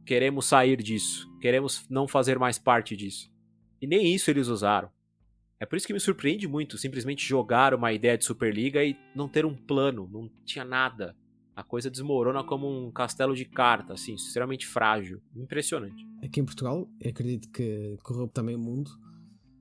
Queremos 0.04 0.44
sair 0.44 0.82
disso, 0.82 1.34
queremos 1.40 1.88
não 1.88 2.06
fazer 2.06 2.38
mais 2.38 2.58
parte 2.58 2.94
disso. 2.94 3.32
E 3.80 3.86
nem 3.86 4.14
isso 4.14 4.30
eles 4.30 4.48
usaram. 4.48 4.90
É 5.58 5.64
por 5.64 5.76
isso 5.76 5.86
que 5.86 5.94
me 5.94 5.98
surpreende 5.98 6.46
muito 6.46 6.76
simplesmente 6.76 7.26
jogar 7.26 7.72
uma 7.72 7.90
ideia 7.90 8.18
de 8.18 8.26
Superliga 8.26 8.84
e 8.84 8.94
não 9.14 9.30
ter 9.30 9.46
um 9.46 9.54
plano, 9.54 10.06
não 10.12 10.30
tinha 10.44 10.62
nada. 10.62 11.16
A 11.56 11.62
coisa 11.62 11.90
desmorona 11.90 12.42
como 12.44 12.68
um 12.68 12.90
castelo 12.90 13.34
de 13.34 13.44
carta, 13.44 13.92
assim, 13.92 14.14
extremamente 14.14 14.66
frágil. 14.66 15.20
Impressionante. 15.36 16.04
Aqui 16.22 16.40
em 16.40 16.44
Portugal, 16.44 16.88
acredito 17.04 17.50
que 17.50 17.96
correu 18.02 18.26
também 18.28 18.56
o 18.56 18.58
mundo. 18.58 18.90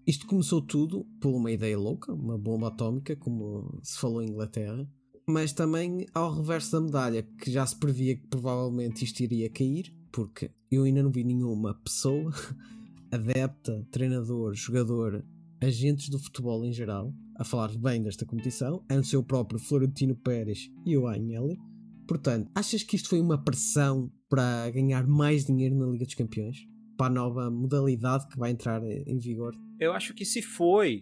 Isto 0.05 0.27
começou 0.27 0.61
tudo 0.61 1.05
por 1.21 1.33
uma 1.33 1.51
ideia 1.51 1.77
louca, 1.77 2.11
uma 2.11 2.37
bomba 2.37 2.67
atómica, 2.67 3.15
como 3.15 3.79
se 3.81 3.97
falou 3.99 4.21
em 4.21 4.29
Inglaterra, 4.29 4.85
mas 5.27 5.53
também 5.53 6.05
ao 6.13 6.33
reverso 6.33 6.73
da 6.73 6.81
medalha, 6.81 7.23
que 7.23 7.49
já 7.49 7.65
se 7.65 7.77
previa 7.77 8.15
que 8.17 8.27
provavelmente 8.27 9.05
isto 9.05 9.21
iria 9.21 9.49
cair, 9.49 9.93
porque 10.11 10.51
eu 10.69 10.83
ainda 10.83 11.01
não 11.01 11.11
vi 11.11 11.23
nenhuma 11.23 11.73
pessoa, 11.73 12.33
adepta, 13.11 13.87
treinador, 13.91 14.53
jogador, 14.53 15.23
agentes 15.61 16.09
do 16.09 16.19
futebol 16.19 16.65
em 16.65 16.73
geral 16.73 17.13
a 17.37 17.43
falar 17.43 17.75
bem 17.77 18.01
desta 18.01 18.25
competição, 18.25 18.83
a 18.89 19.01
seu 19.01 19.23
próprio 19.23 19.59
Florentino 19.59 20.15
Pérez 20.15 20.69
e 20.85 20.97
o 20.97 21.07
Agnelli. 21.07 21.59
Portanto, 22.07 22.49
achas 22.55 22.83
que 22.83 22.95
isto 22.95 23.09
foi 23.09 23.19
uma 23.19 23.41
pressão 23.41 24.11
para 24.29 24.69
ganhar 24.71 25.07
mais 25.07 25.45
dinheiro 25.45 25.75
na 25.75 25.85
Liga 25.85 26.05
dos 26.05 26.15
Campeões? 26.15 26.57
Para 26.97 27.07
a 27.07 27.09
nova 27.09 27.49
modalidade 27.49 28.27
que 28.27 28.37
vai 28.37 28.51
entrar 28.51 28.81
em 28.83 29.17
vigor? 29.17 29.53
Eu 29.79 29.93
acho 29.93 30.13
que 30.13 30.25
se 30.25 30.41
foi, 30.41 31.01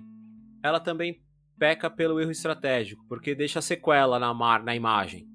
ela 0.64 0.80
também 0.80 1.22
peca 1.58 1.90
pelo 1.90 2.20
erro 2.20 2.32
estratégico, 2.32 3.06
porque 3.08 3.36
deixa 3.36 3.62
sequela 3.62 4.18
na, 4.18 4.34
mar, 4.34 4.64
na 4.64 4.76
imagem. 4.76 5.28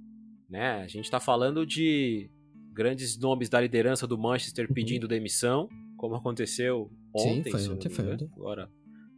Né? 0.49 0.83
A 0.83 0.87
gente 0.87 1.05
está 1.05 1.21
falando 1.21 1.67
de 1.67 2.31
grandes 2.73 3.19
nomes 3.19 3.49
da 3.49 3.61
liderança 3.61 4.07
do 4.07 4.19
Manchester 4.19 4.67
uhum. 4.69 4.75
pedindo 4.75 5.09
demissão, 5.09 5.69
como 5.97 6.15
aconteceu 6.15 6.91
ontem. 7.15 7.45
Sim, 7.45 7.51
foi 7.51 7.69
ontem, 7.69 7.89
foi 7.89 8.13
ontem. 8.13 8.31
Agora, 8.35 8.71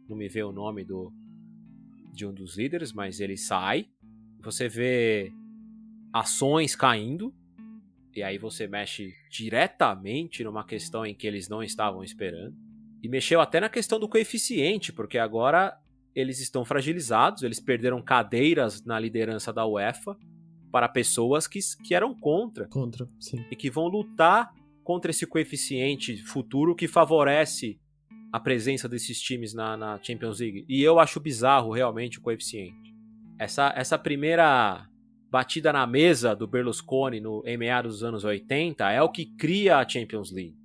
não 0.07 0.15
me 0.15 0.27
vê 0.27 0.43
o 0.43 0.51
nome 0.51 0.83
do 0.83 1.11
de 2.13 2.25
um 2.25 2.33
dos 2.33 2.57
líderes, 2.57 2.91
mas 2.91 3.19
ele 3.19 3.37
sai. 3.37 3.87
Você 4.43 4.67
vê 4.67 5.31
ações 6.13 6.75
caindo 6.75 7.33
e 8.15 8.23
aí 8.23 8.37
você 8.37 8.67
mexe 8.67 9.13
diretamente 9.29 10.43
numa 10.43 10.65
questão 10.65 11.05
em 11.05 11.13
que 11.13 11.27
eles 11.27 11.47
não 11.47 11.63
estavam 11.63 12.03
esperando. 12.03 12.55
E 13.01 13.07
mexeu 13.07 13.39
até 13.39 13.61
na 13.61 13.69
questão 13.69 13.99
do 13.99 14.09
coeficiente, 14.09 14.91
porque 14.91 15.17
agora 15.17 15.77
eles 16.13 16.39
estão 16.39 16.65
fragilizados, 16.65 17.43
eles 17.43 17.59
perderam 17.59 18.01
cadeiras 18.01 18.83
na 18.83 18.99
liderança 18.99 19.53
da 19.53 19.65
UEFA 19.65 20.17
para 20.69 20.89
pessoas 20.89 21.47
que, 21.47 21.59
que 21.85 21.95
eram 21.95 22.13
contra. 22.13 22.67
Contra, 22.67 23.07
sim. 23.19 23.45
E 23.49 23.55
que 23.55 23.69
vão 23.69 23.87
lutar 23.87 24.51
contra 24.83 25.11
esse 25.11 25.25
coeficiente 25.25 26.17
futuro 26.17 26.75
que 26.75 26.87
favorece 26.87 27.79
a 28.33 28.39
presença 28.39 28.89
desses 28.89 29.21
times 29.21 29.53
na, 29.53 29.77
na, 29.77 29.99
Champions 30.03 30.39
League. 30.39 30.65
E 30.67 30.81
eu 30.81 30.99
acho 30.99 31.21
bizarro 31.21 31.71
realmente 31.71 32.19
o 32.19 32.21
coeficiente. 32.21 32.93
Essa, 33.39 33.71
essa 33.77 33.97
primeira 33.97 34.85
batida 35.31 35.71
na 35.71 35.85
mesa 35.85 36.35
do 36.35 36.47
Berlusconi 36.47 37.19
no, 37.19 37.43
em 37.45 37.57
meados 37.57 37.95
dos 37.95 38.03
anos 38.03 38.23
80 38.23 38.89
é 38.91 39.01
o 39.01 39.09
que 39.09 39.25
cria 39.25 39.77
a 39.77 39.87
Champions 39.87 40.31
League. 40.31 40.57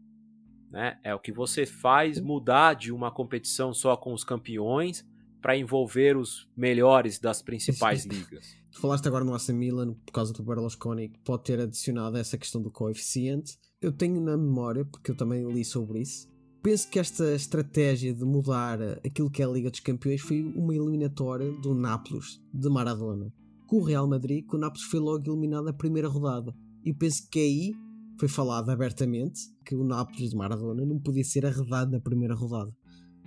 Né? 0.71 0.99
É 1.05 1.15
o 1.15 1.21
que 1.21 1.33
você 1.33 1.67
faz 1.67 2.21
mudar 2.21 2.75
de 2.75 2.91
uma 2.91 3.11
competição 3.11 3.73
só 3.73 3.97
com 3.97 4.13
os 4.13 4.25
campeões 4.25 5.07
para 5.41 5.57
envolver 5.57 6.17
os 6.17 6.49
melhores 6.57 7.19
das 7.19 7.43
principais 7.43 8.05
ligas. 8.05 8.57
Tu 8.73 8.81
falaste 8.81 9.07
agora 9.07 9.25
no 9.25 9.33
AC 9.35 9.51
Milan 9.51 9.95
por 10.05 10.11
causa 10.11 10.33
do 10.33 10.43
Berlusconi, 10.43 11.11
que 11.11 11.19
pode 11.21 11.45
ter 11.45 11.61
adicionado 11.61 12.19
essa 12.19 12.37
questão 12.37 12.61
do 12.61 12.73
coeficiente. 12.73 13.57
Eu 13.81 13.93
tenho 13.93 14.21
na 14.21 14.37
memória, 14.37 14.85
porque 14.85 15.13
eu 15.13 15.15
também 15.15 15.49
li 15.49 15.65
sobre 15.65 16.01
isso, 16.01 16.29
penso 16.61 16.91
que 16.91 16.99
esta 16.99 17.37
estratégia 17.37 18.13
de 18.13 18.25
mudar 18.25 18.81
aquilo 19.07 19.31
que 19.31 19.43
é 19.43 19.45
a 19.45 19.49
Liga 19.49 19.71
dos 19.71 19.79
Campeões 19.79 20.23
foi 20.23 20.43
uma 20.43 20.75
eliminatória 20.75 21.53
do 21.53 21.73
Nápoles, 21.73 22.41
de 22.53 22.69
Maradona. 22.69 23.33
Com 23.67 23.77
o 23.77 23.85
Real 23.85 24.07
Madrid, 24.09 24.45
que 24.47 24.57
o 24.57 24.59
Nápoles 24.59 24.85
foi 24.85 25.01
logo 25.01 25.23
eliminado 25.27 25.65
na 25.65 25.73
primeira 25.73 26.09
rodada. 26.09 26.55
E 26.85 26.93
penso 26.93 27.29
que 27.31 27.39
aí 27.39 27.73
foi 28.19 28.29
falado 28.29 28.71
abertamente 28.71 29.41
que 29.65 29.75
o 29.75 29.85
Nápoles 29.85 30.31
de 30.31 30.37
Maradona 30.37 30.85
não 30.85 30.99
podia 31.01 31.25
ser 31.25 31.47
arredado 31.47 31.91
na 31.91 32.01
primeira 32.01 32.35
rodada. 32.35 32.71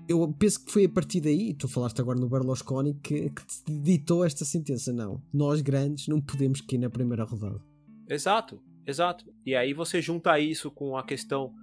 Eu 0.07 0.31
penso 0.33 0.63
que 0.63 0.71
foi 0.71 0.85
a 0.85 0.89
partir 0.89 1.19
daí, 1.19 1.53
tu 1.53 1.67
falaste 1.67 1.99
agora 1.99 2.19
no 2.19 2.29
Berlusconi, 2.29 2.93
que, 3.03 3.29
que 3.29 3.71
ditou 3.81 4.23
esta 4.23 4.45
sentença. 4.45 4.93
Não, 4.93 5.21
nós 5.33 5.61
grandes 5.61 6.07
não 6.07 6.21
podemos 6.21 6.61
cair 6.61 6.79
na 6.79 6.89
primeira 6.89 7.25
rodada. 7.25 7.59
Exato, 8.07 8.61
exato. 8.85 9.25
E 9.45 9.53
aí 9.53 9.73
você 9.73 10.01
junta 10.01 10.39
isso 10.39 10.71
com 10.71 10.95
a 10.95 11.03
questão 11.03 11.53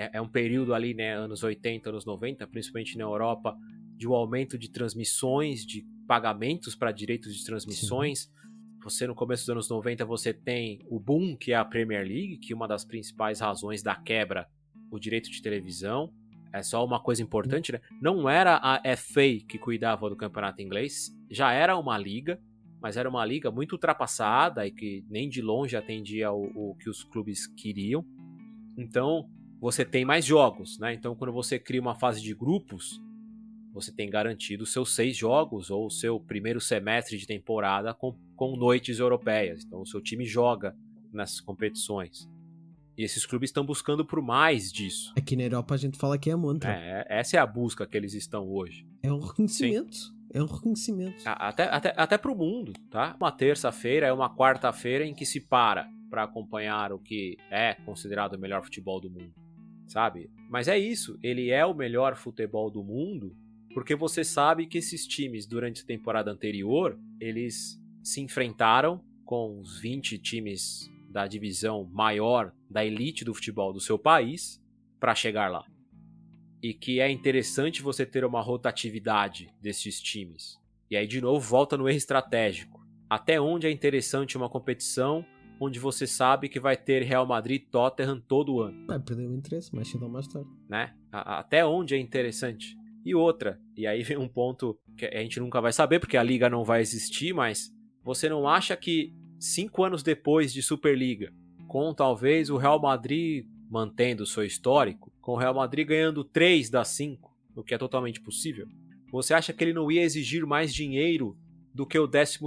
é, 0.00 0.16
é 0.16 0.20
um 0.20 0.28
período 0.28 0.72
ali, 0.72 0.94
né, 0.94 1.14
anos 1.14 1.42
80, 1.42 1.90
anos 1.90 2.06
90, 2.06 2.46
principalmente 2.46 2.96
na 2.96 3.04
Europa, 3.04 3.54
de 3.98 4.08
um 4.08 4.14
aumento 4.14 4.56
de 4.56 4.70
transmissões, 4.70 5.60
de 5.60 5.84
pagamentos 6.10 6.74
para 6.74 6.90
direitos 6.90 7.36
de 7.36 7.44
transmissões. 7.44 8.22
Sim. 8.22 8.30
Você 8.82 9.06
no 9.06 9.14
começo 9.14 9.44
dos 9.44 9.50
anos 9.50 9.70
90 9.70 10.04
você 10.04 10.34
tem 10.34 10.80
o 10.90 10.98
boom 10.98 11.36
que 11.36 11.52
é 11.52 11.54
a 11.54 11.64
Premier 11.64 12.04
League, 12.04 12.38
que 12.38 12.52
é 12.52 12.56
uma 12.56 12.66
das 12.66 12.84
principais 12.84 13.38
razões 13.38 13.80
da 13.80 13.94
quebra, 13.94 14.48
o 14.90 14.98
direito 14.98 15.30
de 15.30 15.40
televisão. 15.40 16.12
É 16.52 16.64
só 16.64 16.84
uma 16.84 16.98
coisa 16.98 17.22
importante, 17.22 17.70
né? 17.70 17.80
Não 18.02 18.28
era 18.28 18.56
a 18.56 18.80
FA 18.96 19.38
que 19.48 19.56
cuidava 19.56 20.10
do 20.10 20.16
campeonato 20.16 20.60
inglês, 20.60 21.16
já 21.30 21.52
era 21.52 21.78
uma 21.78 21.96
liga, 21.96 22.40
mas 22.82 22.96
era 22.96 23.08
uma 23.08 23.24
liga 23.24 23.52
muito 23.52 23.74
ultrapassada 23.74 24.66
e 24.66 24.72
que 24.72 25.04
nem 25.08 25.28
de 25.28 25.40
longe 25.40 25.76
atendia 25.76 26.32
o, 26.32 26.72
o 26.72 26.74
que 26.74 26.90
os 26.90 27.04
clubes 27.04 27.46
queriam. 27.46 28.04
Então, 28.76 29.30
você 29.60 29.84
tem 29.84 30.04
mais 30.04 30.24
jogos, 30.24 30.76
né? 30.80 30.92
Então, 30.92 31.14
quando 31.14 31.32
você 31.32 31.56
cria 31.56 31.80
uma 31.80 31.94
fase 31.94 32.20
de 32.20 32.34
grupos, 32.34 33.00
você 33.72 33.92
tem 33.92 34.10
garantido 34.10 34.66
seus 34.66 34.94
seis 34.94 35.16
jogos 35.16 35.70
ou 35.70 35.90
seu 35.90 36.18
primeiro 36.18 36.60
semestre 36.60 37.16
de 37.16 37.26
temporada 37.26 37.94
com, 37.94 38.16
com 38.34 38.56
noites 38.56 38.98
europeias. 38.98 39.64
Então, 39.64 39.80
o 39.80 39.86
seu 39.86 40.00
time 40.00 40.24
joga 40.24 40.76
nessas 41.12 41.40
competições. 41.40 42.28
E 42.98 43.04
esses 43.04 43.24
clubes 43.24 43.48
estão 43.48 43.64
buscando 43.64 44.04
por 44.04 44.20
mais 44.20 44.72
disso. 44.72 45.12
Aqui 45.16 45.36
na 45.36 45.44
Europa 45.44 45.74
a 45.74 45.78
gente 45.78 45.96
fala 45.96 46.18
que 46.18 46.30
é 46.30 46.36
mantra. 46.36 46.72
É, 46.72 47.06
essa 47.08 47.36
é 47.36 47.40
a 47.40 47.46
busca 47.46 47.86
que 47.86 47.96
eles 47.96 48.14
estão 48.14 48.48
hoje. 48.48 48.86
É 49.02 49.10
um 49.10 49.20
reconhecimento. 49.20 49.96
Sim. 49.96 50.12
É 50.32 50.42
um 50.42 50.46
reconhecimento. 50.46 51.22
Até, 51.24 51.64
até, 51.64 51.94
até 51.96 52.18
para 52.18 52.30
o 52.30 52.36
mundo, 52.36 52.72
tá? 52.90 53.16
Uma 53.18 53.32
terça-feira 53.32 54.06
é 54.06 54.12
uma 54.12 54.34
quarta-feira 54.34 55.04
em 55.04 55.14
que 55.14 55.24
se 55.24 55.40
para 55.40 55.88
para 56.08 56.24
acompanhar 56.24 56.92
o 56.92 56.98
que 56.98 57.36
é 57.50 57.74
considerado 57.74 58.34
o 58.34 58.38
melhor 58.38 58.62
futebol 58.62 59.00
do 59.00 59.08
mundo 59.08 59.32
sabe? 59.90 60.30
Mas 60.48 60.68
é 60.68 60.78
isso, 60.78 61.18
ele 61.22 61.50
é 61.50 61.66
o 61.66 61.74
melhor 61.74 62.14
futebol 62.14 62.70
do 62.70 62.82
mundo 62.82 63.36
porque 63.72 63.94
você 63.94 64.24
sabe 64.24 64.66
que 64.66 64.78
esses 64.78 65.06
times 65.06 65.46
durante 65.46 65.82
a 65.82 65.86
temporada 65.86 66.30
anterior, 66.30 66.98
eles 67.20 67.80
se 68.02 68.20
enfrentaram 68.20 69.04
com 69.24 69.60
os 69.60 69.78
20 69.78 70.18
times 70.18 70.90
da 71.08 71.26
divisão 71.26 71.88
maior 71.92 72.52
da 72.68 72.84
elite 72.84 73.24
do 73.24 73.34
futebol 73.34 73.72
do 73.72 73.80
seu 73.80 73.98
país 73.98 74.60
para 74.98 75.14
chegar 75.14 75.50
lá. 75.50 75.64
E 76.62 76.74
que 76.74 77.00
é 77.00 77.10
interessante 77.10 77.82
você 77.82 78.04
ter 78.04 78.24
uma 78.24 78.40
rotatividade 78.40 79.52
desses 79.60 80.00
times. 80.00 80.58
E 80.90 80.96
aí 80.96 81.06
de 81.06 81.20
novo 81.20 81.40
volta 81.40 81.76
no 81.76 81.88
erro 81.88 81.96
estratégico. 81.96 82.80
Até 83.08 83.40
onde 83.40 83.66
é 83.66 83.70
interessante 83.70 84.36
uma 84.36 84.48
competição 84.48 85.24
onde 85.60 85.78
você 85.78 86.06
sabe 86.06 86.48
que 86.48 86.58
vai 86.58 86.76
ter 86.76 87.02
Real 87.02 87.26
Madrid 87.26 87.62
Tottenham 87.70 88.18
todo 88.20 88.60
ano. 88.60 88.86
Vai 88.86 88.98
perder 88.98 89.26
o 89.26 89.34
interesse, 89.34 89.74
mais 89.74 89.88
cedo 89.88 90.04
ou 90.04 90.10
mais 90.10 90.26
tarde. 90.26 90.48
Né? 90.68 90.94
Até 91.12 91.64
onde 91.64 91.94
é 91.94 91.98
interessante. 91.98 92.79
E 93.04 93.14
outra, 93.14 93.58
e 93.76 93.86
aí 93.86 94.02
vem 94.02 94.18
um 94.18 94.28
ponto 94.28 94.78
que 94.96 95.06
a 95.06 95.20
gente 95.20 95.40
nunca 95.40 95.60
vai 95.60 95.72
saber, 95.72 95.98
porque 95.98 96.16
a 96.16 96.22
liga 96.22 96.50
não 96.50 96.64
vai 96.64 96.80
existir, 96.80 97.32
mas 97.32 97.72
você 98.04 98.28
não 98.28 98.46
acha 98.46 98.76
que 98.76 99.14
cinco 99.38 99.84
anos 99.84 100.02
depois 100.02 100.52
de 100.52 100.62
Superliga, 100.62 101.32
com 101.66 101.94
talvez 101.94 102.50
o 102.50 102.56
Real 102.56 102.80
Madrid 102.80 103.46
mantendo 103.70 104.24
o 104.24 104.26
seu 104.26 104.44
histórico, 104.44 105.12
com 105.20 105.32
o 105.32 105.36
Real 105.36 105.54
Madrid 105.54 105.86
ganhando 105.86 106.24
3 106.24 106.68
das 106.68 106.88
5, 106.88 107.30
o 107.54 107.62
que 107.62 107.74
é 107.74 107.78
totalmente 107.78 108.20
possível, 108.20 108.66
você 109.10 109.32
acha 109.32 109.52
que 109.52 109.64
ele 109.64 109.72
não 109.72 109.90
ia 109.90 110.02
exigir 110.02 110.44
mais 110.44 110.74
dinheiro 110.74 111.36
do 111.74 111.86
que 111.86 111.98
o 111.98 112.06
12 112.06 112.38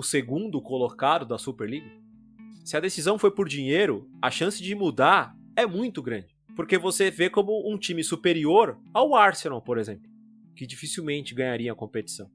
colocado 0.63 1.25
da 1.25 1.37
Superliga? 1.37 1.89
Se 2.63 2.77
a 2.77 2.79
decisão 2.79 3.17
foi 3.17 3.31
por 3.31 3.47
dinheiro, 3.47 4.09
a 4.21 4.31
chance 4.31 4.61
de 4.61 4.73
mudar 4.75 5.35
é 5.55 5.65
muito 5.65 6.01
grande. 6.01 6.33
Porque 6.55 6.77
você 6.77 7.09
vê 7.09 7.29
como 7.29 7.69
um 7.69 7.77
time 7.77 8.03
superior 8.03 8.77
ao 8.93 9.15
Arsenal, 9.15 9.61
por 9.61 9.77
exemplo, 9.77 10.09
que 10.55 10.65
dificilmente 10.65 11.33
ganharia 11.33 11.71
a 11.71 11.75
competição. 11.75 12.29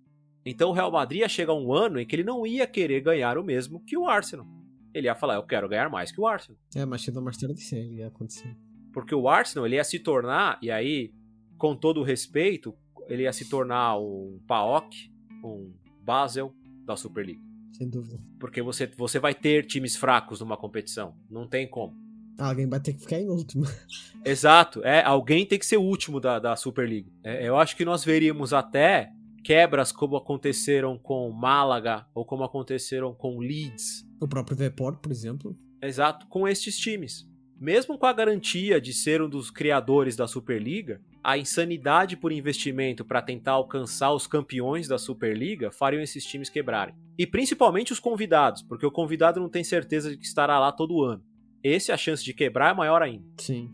Então 0.45 0.71
o 0.71 0.73
Real 0.73 0.91
Madrid 0.91 1.21
ia 1.21 1.29
chegar 1.29 1.55
um 1.55 1.73
ano 1.73 2.01
em 2.01 2.07
que 2.07 2.17
ele 2.17 2.25
não 2.25 2.47
ia 2.47 2.67
querer 2.67 3.01
ganhar 3.01 3.37
o 3.39 3.45
mesmo 3.45 3.85
que 3.85 3.97
o 3.97 4.07
Arsenal. 4.07 4.47
Ele 4.95 5.07
ia 5.07 5.15
falar, 5.15 5.35
eu 5.35 5.43
quero 5.43 5.69
ganhar 5.69 5.91
mais 5.91 6.11
que 6.11 6.21
o 6.21 6.27
Arsenal. 6.27 6.59
É, 6.75 6.85
mas 6.85 7.03
cedo 7.03 7.19
ou 7.19 7.23
mais 7.23 7.37
tarde 7.37 7.61
isso 7.61 7.75
ia 7.77 8.09
acontecer. 8.09 8.57
Porque 8.93 9.15
o 9.15 9.29
Arsenal 9.29 9.67
ele 9.67 9.77
ia 9.77 9.85
se 9.85 9.99
tornar, 9.99 10.59
e 10.63 10.71
aí, 10.71 11.13
com 11.59 11.77
todo 11.77 12.01
o 12.01 12.03
respeito, 12.03 12.75
ele 13.07 13.25
ia 13.25 13.33
se 13.33 13.49
tornar 13.49 13.99
um 13.99 14.41
PAOK, 14.47 14.97
um 15.45 15.75
Basel 16.03 16.55
da 16.85 16.97
Superliga. 16.97 17.41
Sem 17.73 17.89
dúvida. 17.89 18.19
Porque 18.41 18.63
você, 18.63 18.87
você 18.87 19.19
vai 19.19 19.35
ter 19.35 19.67
times 19.67 19.95
fracos 19.95 20.41
numa 20.41 20.57
competição. 20.57 21.15
Não 21.31 21.47
tem 21.47 21.69
como. 21.69 21.95
Alguém 22.39 22.69
vai 22.69 22.79
ter 22.79 22.93
que 22.93 23.01
ficar 23.01 23.19
em 23.19 23.29
último. 23.29 23.65
Exato. 24.25 24.83
É, 24.85 25.03
alguém 25.03 25.45
tem 25.45 25.59
que 25.59 25.67
ser 25.67 25.77
o 25.77 25.83
último 25.83 26.21
da, 26.21 26.39
da 26.39 26.55
Superliga. 26.55 27.11
É, 27.25 27.47
eu 27.49 27.57
acho 27.59 27.77
que 27.77 27.85
nós 27.85 28.05
veríamos 28.05 28.53
até 28.53 29.11
quebras 29.43 29.91
como 29.91 30.17
aconteceram 30.17 30.97
com 30.99 31.31
Málaga 31.33 32.07
ou 32.15 32.25
como 32.25 32.45
aconteceram 32.45 33.13
com 33.15 33.39
Leeds. 33.39 34.07
O 34.21 34.29
próprio 34.29 34.57
Deport, 34.57 35.01
por 35.01 35.11
exemplo. 35.11 35.57
Exato, 35.83 36.27
com 36.29 36.47
estes 36.47 36.79
times. 36.79 37.27
Mesmo 37.61 37.99
com 37.99 38.07
a 38.07 38.13
garantia 38.13 38.81
de 38.81 38.93
ser 38.93 39.21
um 39.21 39.29
dos 39.29 39.51
criadores 39.51 40.15
da 40.15 40.29
Superliga, 40.29 41.01
a 41.25 41.37
insanidade 41.37 42.17
por 42.17 42.31
investimento 42.31 43.05
para 43.05 43.21
tentar 43.21 43.53
alcançar 43.53 44.13
os 44.13 44.29
campeões 44.29 44.87
da 44.87 44.97
Superliga 44.97 45.73
fariam 45.73 46.03
esses 46.03 46.25
times 46.25 46.49
quebrarem. 46.49 46.95
E 47.19 47.27
principalmente 47.27 47.93
os 47.93 47.99
convidados, 47.99 48.63
porque 48.63 48.87
o 48.87 48.93
convidado 48.93 49.41
não 49.41 49.49
tem 49.49 49.65
certeza 49.65 50.11
de 50.11 50.17
que 50.17 50.25
estará 50.25 50.59
lá 50.61 50.71
todo 50.71 51.03
ano. 51.03 51.23
Esse 51.63 51.93
a 51.93 51.97
chance 51.97 52.25
de 52.25 52.33
quebrar 52.33 52.73
é 52.73 52.77
maior 52.77 53.03
ainda. 53.03 53.25
Sim. 53.39 53.71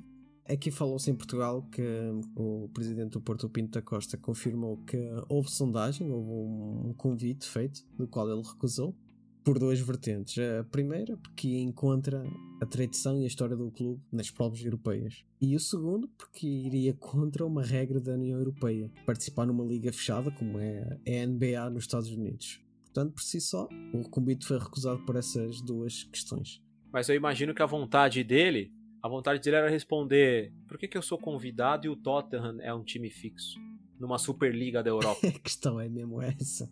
Aqui 0.46 0.70
falou-se 0.70 1.10
em 1.10 1.14
Portugal 1.14 1.62
que 1.72 1.82
o 2.36 2.68
presidente 2.74 3.12
do 3.12 3.20
Porto 3.20 3.48
Pinto 3.48 3.72
da 3.72 3.82
Costa 3.82 4.18
confirmou 4.18 4.76
que 4.84 4.98
houve 5.28 5.50
sondagem, 5.50 6.10
houve 6.10 6.88
um 6.88 6.94
convite 6.94 7.48
feito, 7.48 7.82
do 7.96 8.06
qual 8.06 8.30
ele 8.30 8.42
recusou, 8.42 8.94
por 9.42 9.58
duas 9.58 9.78
vertentes. 9.80 10.36
A 10.38 10.64
primeira, 10.64 11.16
porque 11.16 11.58
encontra 11.58 12.22
a 12.60 12.66
tradição 12.66 13.18
e 13.20 13.24
a 13.24 13.26
história 13.26 13.56
do 13.56 13.70
clube 13.70 14.02
nas 14.10 14.30
provas 14.30 14.62
europeias. 14.62 15.24
E 15.40 15.54
o 15.54 15.60
segundo, 15.60 16.08
porque 16.08 16.46
iria 16.46 16.94
contra 16.94 17.44
uma 17.46 17.62
regra 17.62 18.00
da 18.00 18.12
União 18.12 18.38
Europeia, 18.38 18.90
participar 19.06 19.46
numa 19.46 19.64
liga 19.64 19.92
fechada 19.92 20.30
como 20.30 20.58
é 20.58 20.98
a 21.06 21.26
NBA 21.26 21.70
nos 21.70 21.84
Estados 21.84 22.10
Unidos. 22.10 22.60
Portanto, 22.84 23.12
por 23.12 23.22
si 23.22 23.40
só, 23.40 23.68
o 23.92 24.08
convite 24.08 24.46
foi 24.46 24.58
recusado 24.58 25.04
por 25.04 25.16
essas 25.16 25.60
duas 25.60 26.04
questões. 26.04 26.63
Mas 26.94 27.08
eu 27.08 27.16
imagino 27.16 27.52
que 27.52 27.60
a 27.60 27.66
vontade 27.66 28.22
dele 28.22 28.72
a 29.02 29.08
vontade 29.08 29.38
dele 29.42 29.56
era 29.56 29.68
responder: 29.68 30.50
por 30.66 30.78
que, 30.78 30.88
que 30.88 30.96
eu 30.96 31.02
sou 31.02 31.18
convidado 31.18 31.86
e 31.86 31.90
o 31.90 31.96
Tottenham 31.96 32.56
é 32.60 32.72
um 32.72 32.82
time 32.82 33.10
fixo? 33.10 33.60
Numa 34.00 34.16
Superliga 34.16 34.82
da 34.82 34.88
Europa. 34.88 35.20
a 35.28 35.38
questão 35.40 35.78
é 35.78 35.90
mesmo 35.90 36.22
essa. 36.22 36.70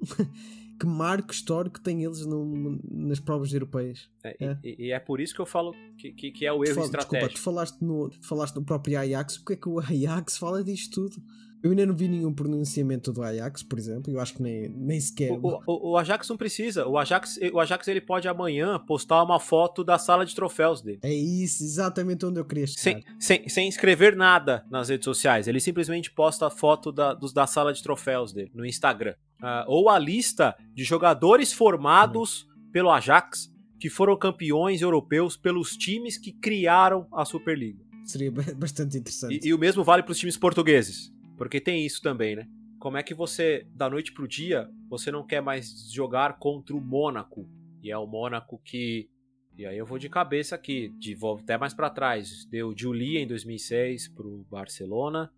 que 0.78 0.84
marco 0.84 1.32
histórico 1.32 1.80
tem 1.80 2.04
eles 2.04 2.26
no, 2.26 2.78
nas 2.90 3.20
provas 3.20 3.54
europeias? 3.54 4.10
É, 4.22 4.36
é. 4.38 4.58
E, 4.62 4.86
e, 4.86 4.90
é 4.90 4.98
por 4.98 5.18
isso 5.18 5.34
que 5.34 5.40
eu 5.40 5.46
falo 5.46 5.72
que, 5.96 6.12
que, 6.12 6.30
que 6.30 6.44
é 6.44 6.52
o 6.52 6.62
erro 6.62 6.82
estratégico. 6.82 7.12
Desculpa, 7.12 7.34
tu 7.34 7.40
falaste 7.40 7.82
no, 7.82 8.10
falaste 8.20 8.56
no 8.56 8.64
próprio 8.64 8.98
Ajax, 8.98 9.38
porque 9.38 9.54
é 9.54 9.56
que 9.56 9.68
o 9.68 9.80
Ajax 9.80 10.36
fala 10.36 10.62
disto 10.62 11.08
tudo? 11.08 11.24
Eu 11.62 11.70
ainda 11.70 11.86
não 11.86 11.94
vi 11.94 12.08
nenhum 12.08 12.32
pronunciamento 12.32 13.12
do 13.12 13.22
Ajax, 13.22 13.62
por 13.62 13.78
exemplo, 13.78 14.12
eu 14.12 14.18
acho 14.18 14.34
que 14.34 14.42
nem, 14.42 14.68
nem 14.68 15.00
sequer. 15.00 15.30
O, 15.30 15.60
o, 15.64 15.90
o, 15.92 15.96
Ajax 15.96 16.28
não 16.28 16.36
precisa. 16.36 16.86
O 16.88 16.98
Ajax, 16.98 17.38
o 17.52 17.60
Ajax 17.60 17.86
ele 17.86 18.00
pode 18.00 18.26
amanhã 18.26 18.80
postar 18.80 19.22
uma 19.22 19.38
foto 19.38 19.84
da 19.84 19.96
sala 19.96 20.26
de 20.26 20.34
troféus 20.34 20.82
dele. 20.82 20.98
É 21.02 21.14
isso, 21.14 21.62
exatamente 21.62 22.26
onde 22.26 22.40
eu 22.40 22.44
queria 22.44 22.64
estar. 22.64 22.80
Sem, 22.80 23.04
sem, 23.20 23.48
sem 23.48 23.68
escrever 23.68 24.16
nada 24.16 24.66
nas 24.70 24.88
redes 24.88 25.04
sociais. 25.04 25.46
Ele 25.46 25.60
simplesmente 25.60 26.10
posta 26.10 26.48
a 26.48 26.50
foto 26.50 26.90
da, 26.90 27.14
dos, 27.14 27.32
da 27.32 27.46
sala 27.46 27.72
de 27.72 27.82
troféus 27.82 28.32
dele 28.32 28.50
no 28.54 28.66
Instagram. 28.66 29.14
Uh, 29.40 29.64
ou 29.66 29.88
a 29.88 29.98
lista 29.98 30.56
de 30.74 30.82
jogadores 30.82 31.52
formados 31.52 32.42
uhum. 32.42 32.70
pelo 32.72 32.90
Ajax 32.90 33.52
que 33.78 33.90
foram 33.90 34.16
campeões 34.16 34.80
europeus 34.80 35.36
pelos 35.36 35.76
times 35.76 36.16
que 36.16 36.32
criaram 36.32 37.06
a 37.12 37.24
Superliga. 37.24 37.84
Seria 38.04 38.30
bastante 38.56 38.96
interessante. 38.96 39.40
E, 39.44 39.48
e 39.48 39.54
o 39.54 39.58
mesmo 39.58 39.82
vale 39.82 40.02
para 40.02 40.12
os 40.12 40.18
times 40.18 40.36
portugueses. 40.36 41.12
Porque 41.36 41.60
tem 41.60 41.84
isso 41.84 42.00
também, 42.02 42.36
né? 42.36 42.46
Como 42.78 42.96
é 42.96 43.02
que 43.02 43.14
você, 43.14 43.64
da 43.74 43.88
noite 43.88 44.12
pro 44.12 44.26
dia, 44.26 44.68
você 44.88 45.12
não 45.12 45.24
quer 45.24 45.40
mais 45.40 45.88
jogar 45.92 46.38
contra 46.38 46.74
o 46.74 46.80
Mônaco? 46.80 47.48
E 47.80 47.90
é 47.90 47.96
o 47.96 48.06
Mônaco 48.06 48.60
que. 48.64 49.08
E 49.56 49.64
aí 49.64 49.78
eu 49.78 49.86
vou 49.86 49.98
de 49.98 50.08
cabeça 50.08 50.54
aqui, 50.54 50.88
de, 50.98 51.14
vou 51.14 51.38
até 51.38 51.56
mais 51.56 51.74
para 51.74 51.90
trás. 51.90 52.44
Deu 52.46 52.74
Julia 52.76 53.20
em 53.20 53.26
2006 53.26 54.08
pro 54.08 54.44
Barcelona. 54.50 55.30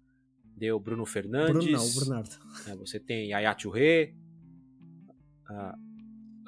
Deu 0.56 0.78
Bruno 0.80 1.04
Fernandes. 1.04 1.52
Bruno 1.52 1.76
não, 1.76 1.86
o 1.86 2.00
Bernardo. 2.00 2.30
É, 2.66 2.76
você 2.76 2.98
tem 2.98 3.30
Yaya 3.30 3.54
Touré. 3.54 4.14
Ah, 5.46 5.74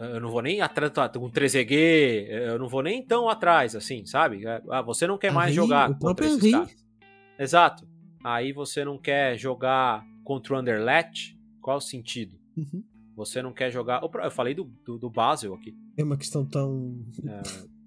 eu 0.00 0.20
não 0.20 0.30
vou 0.30 0.40
nem 0.40 0.61
atrás 0.61 0.92
com 1.12 1.28
Trezeguet, 1.28 2.26
eu 2.30 2.59
não 2.59 2.68
vou 2.68 2.82
nem 2.82 3.04
tão 3.04 3.28
atrás, 3.28 3.74
assim, 3.74 4.06
sabe? 4.06 4.44
Ah, 4.46 4.80
você 4.80 5.06
não 5.06 5.18
quer 5.18 5.32
mais 5.32 5.48
Henry, 5.48 5.56
jogar 5.56 5.90
o 5.90 5.98
contra 5.98 6.24
esses 6.24 6.42
Henry. 6.42 6.52
caras. 6.52 6.87
Exato 7.38 7.95
aí 8.24 8.52
você 8.52 8.85
não 8.85 8.98
quer 8.98 9.37
jogar 9.37 10.05
contra 10.24 10.55
o 10.55 10.59
Underlet, 10.59 11.38
qual 11.61 11.79
o 11.79 11.81
sentido? 11.81 12.38
Uhum. 12.57 12.83
Você 13.16 13.40
não 13.40 13.52
quer 13.52 13.70
jogar. 13.70 14.02
Eu 14.02 14.31
falei 14.31 14.55
do, 14.55 14.64
do, 14.85 14.98
do 14.98 15.11
Basel 15.11 15.55
aqui. 15.55 15.74
É 15.96 16.05
uma 16.05 16.16
questão 16.16 16.44
tão. 16.44 17.02
É, 17.26 17.42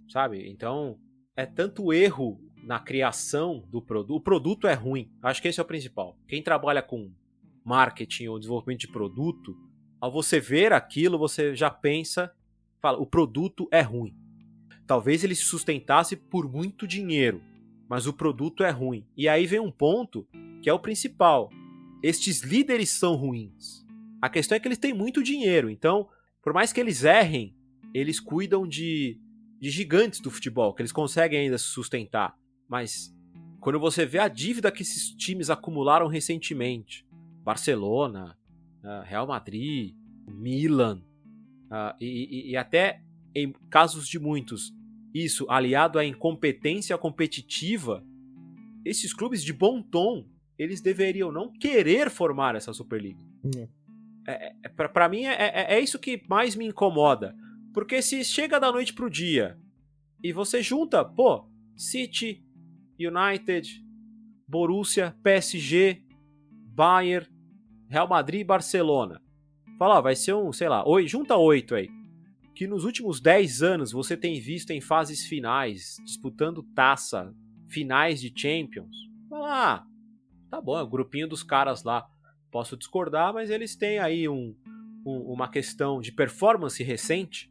sabe? 0.09 0.49
Então, 0.49 0.97
é 1.35 1.45
tanto 1.45 1.93
erro 1.93 2.41
na 2.63 2.79
criação 2.79 3.63
do 3.69 3.81
produto. 3.81 4.17
O 4.17 4.21
produto 4.21 4.67
é 4.67 4.73
ruim. 4.73 5.11
Acho 5.21 5.41
que 5.41 5.47
esse 5.47 5.59
é 5.59 5.63
o 5.63 5.65
principal. 5.65 6.17
Quem 6.27 6.41
trabalha 6.41 6.81
com 6.81 7.11
marketing 7.63 8.27
ou 8.27 8.39
desenvolvimento 8.39 8.81
de 8.81 8.87
produto, 8.87 9.55
ao 10.01 10.11
você 10.11 10.39
ver 10.39 10.73
aquilo, 10.73 11.17
você 11.17 11.55
já 11.55 11.69
pensa, 11.69 12.33
fala, 12.81 12.97
o 12.97 13.05
produto 13.05 13.67
é 13.71 13.81
ruim. 13.81 14.15
Talvez 14.87 15.23
ele 15.23 15.35
se 15.35 15.43
sustentasse 15.43 16.15
por 16.15 16.51
muito 16.51 16.87
dinheiro, 16.87 17.41
mas 17.89 18.05
o 18.05 18.13
produto 18.13 18.63
é 18.63 18.69
ruim. 18.69 19.05
E 19.17 19.27
aí 19.27 19.47
vem 19.47 19.59
um 19.59 19.71
ponto 19.71 20.27
que 20.61 20.69
é 20.69 20.73
o 20.73 20.79
principal. 20.79 21.49
Estes 22.03 22.41
líderes 22.41 22.91
são 22.91 23.15
ruins. 23.15 23.83
A 24.21 24.29
questão 24.29 24.55
é 24.55 24.59
que 24.59 24.67
eles 24.67 24.77
têm 24.77 24.93
muito 24.93 25.23
dinheiro, 25.23 25.69
então, 25.69 26.07
por 26.43 26.53
mais 26.53 26.71
que 26.71 26.79
eles 26.79 27.03
errem, 27.03 27.55
eles 27.93 28.19
cuidam 28.19 28.67
de, 28.67 29.19
de 29.59 29.69
gigantes 29.69 30.19
do 30.19 30.29
futebol, 30.29 30.73
que 30.73 30.81
eles 30.81 30.91
conseguem 30.91 31.39
ainda 31.39 31.57
se 31.57 31.65
sustentar. 31.65 32.37
Mas 32.67 33.13
quando 33.59 33.79
você 33.79 34.05
vê 34.05 34.19
a 34.19 34.27
dívida 34.27 34.71
que 34.71 34.83
esses 34.83 35.09
times 35.15 35.49
acumularam 35.49 36.07
recentemente, 36.07 37.05
Barcelona, 37.43 38.37
uh, 38.83 39.03
Real 39.03 39.25
Madrid, 39.25 39.95
Milan, 40.27 41.01
uh, 41.65 41.95
e, 41.99 42.47
e, 42.47 42.51
e 42.51 42.57
até 42.57 43.01
em 43.33 43.53
casos 43.69 44.07
de 44.07 44.19
muitos, 44.19 44.73
isso 45.13 45.49
aliado 45.49 45.97
à 45.97 46.05
incompetência 46.05 46.97
competitiva, 46.97 48.03
esses 48.85 49.13
clubes 49.13 49.43
de 49.43 49.53
bom 49.53 49.81
tom, 49.81 50.27
eles 50.57 50.81
deveriam 50.81 51.31
não 51.31 51.51
querer 51.51 52.09
formar 52.09 52.55
essa 52.55 52.73
Superliga. 52.73 53.19
Hum. 53.43 53.67
É, 54.27 54.53
é, 54.63 54.69
para 54.69 55.09
mim 55.09 55.23
é, 55.23 55.33
é, 55.33 55.75
é, 55.75 55.79
isso 55.79 55.97
que 55.97 56.23
mais 56.29 56.55
me 56.55 56.67
incomoda. 56.67 57.35
Porque 57.73 58.01
se 58.01 58.23
chega 58.23 58.59
da 58.59 58.71
noite 58.71 58.93
pro 58.93 59.09
dia 59.09 59.57
e 60.23 60.31
você 60.31 60.61
junta, 60.61 61.03
pô, 61.03 61.47
City, 61.75 62.43
United, 62.99 63.83
Borussia, 64.47 65.15
PSG, 65.23 66.03
Bayern, 66.75 67.27
Real 67.87 68.07
Madrid 68.07 68.41
e 68.41 68.43
Barcelona. 68.45 69.21
Fala, 69.77 69.97
ó, 69.97 70.01
vai 70.01 70.15
ser 70.15 70.33
um, 70.33 70.51
sei 70.51 70.67
lá, 70.67 70.87
oi, 70.87 71.07
junta 71.07 71.37
oito 71.37 71.73
aí 71.73 71.98
que 72.59 72.67
nos 72.67 72.83
últimos 72.83 73.21
10 73.21 73.63
anos 73.63 73.93
você 73.93 74.17
tem 74.17 74.37
visto 74.37 74.71
em 74.71 74.81
fases 74.81 75.25
finais, 75.25 75.95
disputando 76.03 76.61
taça, 76.75 77.33
finais 77.69 78.19
de 78.19 78.33
Champions. 78.35 78.93
Ah, 79.31 79.85
tá 80.51 80.59
bom, 80.59 80.77
é 80.77 80.83
o 80.83 80.89
grupinho 80.89 81.25
dos 81.25 81.41
caras 81.41 81.85
lá. 81.85 82.05
Posso 82.51 82.75
discordar, 82.75 83.33
mas 83.33 83.49
eles 83.49 83.77
têm 83.77 83.99
aí 83.99 84.27
um, 84.27 84.53
um, 85.05 85.31
uma 85.31 85.47
questão 85.47 86.01
de 86.01 86.11
performance 86.11 86.83
recente. 86.83 87.49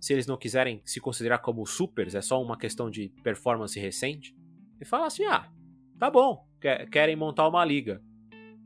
Se 0.00 0.14
eles 0.14 0.26
não 0.26 0.38
quiserem 0.38 0.80
se 0.86 1.02
considerar 1.02 1.40
como 1.40 1.66
supers, 1.66 2.14
é 2.14 2.22
só 2.22 2.42
uma 2.42 2.56
questão 2.56 2.90
de 2.90 3.12
performance 3.22 3.78
recente. 3.78 4.34
E 4.80 4.86
fala 4.86 5.04
assim: 5.04 5.26
ah, 5.26 5.52
tá 5.98 6.10
bom, 6.10 6.48
querem 6.90 7.14
montar 7.14 7.46
uma 7.46 7.62
liga. 7.62 8.02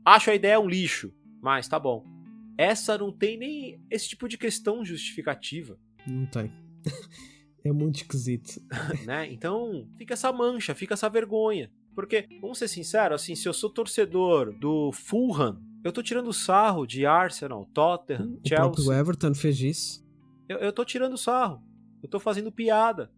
Acho 0.05 0.31
a 0.31 0.35
ideia 0.35 0.57
um 0.57 0.69
lixo, 0.69 1.13
mas 1.41 1.67
tá 1.67 1.77
bom. 1.77 2.14
Essa 2.57 2.97
não 2.97 3.11
tem 3.11 3.37
nem 3.37 3.81
esse 3.89 4.09
tipo 4.09 4.27
de 4.27 4.37
questão 4.37 4.83
justificativa. 4.85 5.77
Não 6.07 6.25
tem. 6.25 6.51
É 7.67 7.71
muito 7.71 7.95
esquisito. 7.95 8.61
né? 9.07 9.27
Então 9.33 9.89
fica 9.97 10.13
essa 10.13 10.31
mancha, 10.31 10.75
fica 10.75 10.93
essa 10.93 11.09
vergonha. 11.09 11.71
Porque, 11.95 12.27
vamos 12.39 12.59
ser 12.59 12.67
sinceros, 12.67 13.23
assim, 13.23 13.33
se 13.33 13.49
eu 13.49 13.53
sou 13.53 13.71
torcedor 13.71 14.53
do 14.59 14.91
Fulham, 14.91 15.59
eu 15.83 15.91
tô 15.91 16.03
tirando 16.03 16.31
sarro 16.31 16.85
de 16.85 17.07
Arsenal, 17.07 17.65
Tottenham, 17.73 18.33
O 18.33 18.47
Chelsea. 18.47 18.57
próprio 18.57 18.93
Everton 18.93 19.33
fez 19.33 19.59
isso. 19.61 20.05
Eu, 20.47 20.57
eu 20.59 20.71
tô 20.71 20.85
tirando 20.85 21.17
sarro. 21.17 21.59
Eu 22.03 22.07
tô 22.09 22.19
fazendo 22.19 22.51
piada. 22.51 23.09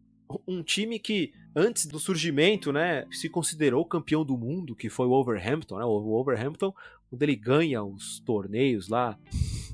Um 0.47 0.63
time 0.63 0.97
que, 0.97 1.33
antes 1.53 1.85
do 1.85 1.99
surgimento, 1.99 2.71
né, 2.71 3.05
se 3.11 3.27
considerou 3.27 3.83
campeão 3.83 4.23
do 4.23 4.37
mundo, 4.37 4.77
que 4.77 4.89
foi 4.89 5.07
o 5.07 5.11
Overhampton, 5.11 5.77
né? 5.77 5.83
O 5.83 6.13
Overhampton, 6.13 6.73
quando 7.09 7.23
ele 7.23 7.35
ganha 7.35 7.83
os 7.83 8.19
torneios 8.19 8.87
lá 8.89 9.17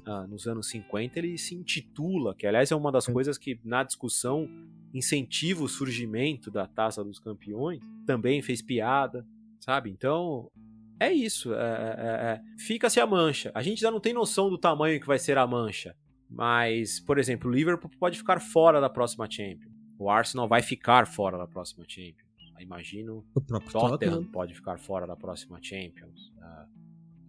ah, 0.05 0.27
nos 0.27 0.47
anos 0.47 0.67
50, 0.69 1.17
ele 1.19 1.37
se 1.37 1.55
intitula, 1.55 2.35
que 2.35 2.45
aliás 2.45 2.71
é 2.71 2.75
uma 2.75 2.91
das 2.91 3.07
É. 3.07 3.13
coisas 3.13 3.37
que 3.37 3.59
na 3.63 3.83
discussão 3.83 4.49
incentiva 4.93 5.63
o 5.63 5.67
surgimento 5.69 6.51
da 6.51 6.67
Taça 6.67 7.03
dos 7.03 7.19
Campeões, 7.19 7.79
também 8.05 8.41
fez 8.41 8.61
piada, 8.61 9.25
sabe? 9.59 9.89
Então, 9.89 10.51
é 10.99 11.11
isso. 11.11 11.53
é- 11.53 11.57
é- 11.57 11.61
é- 11.61 12.41
Fica-se 12.59 12.99
a 12.99 13.07
mancha. 13.07 13.51
A 13.55 13.61
gente 13.63 13.81
já 13.81 13.89
não 13.89 13.99
tem 13.99 14.13
noção 14.13 14.49
do 14.49 14.57
tamanho 14.57 14.99
que 14.99 15.07
vai 15.07 15.17
ser 15.17 15.37
a 15.37 15.47
mancha. 15.47 15.95
Mas, 16.29 16.99
por 16.99 17.17
exemplo, 17.17 17.49
o 17.49 17.53
Liverpool 17.53 17.89
pode 17.99 18.17
ficar 18.17 18.39
fora 18.39 18.79
da 18.81 18.89
próxima 18.89 19.27
Champions. 19.29 19.73
O 19.97 20.09
Arsenal 20.09 20.47
vai 20.47 20.61
ficar 20.61 21.07
fora 21.07 21.37
da 21.37 21.47
próxima 21.47 21.85
Champions. 21.87 22.29
Imagino 22.59 23.25
O 23.35 23.41
próprio 23.41 23.71
Tottenham 23.71 23.89
Tottenham. 23.91 24.31
pode 24.31 24.53
ficar 24.53 24.77
fora 24.79 25.05
da 25.07 25.15
próxima 25.15 25.59
Champions. 25.61 26.31
Ah, 26.41 26.65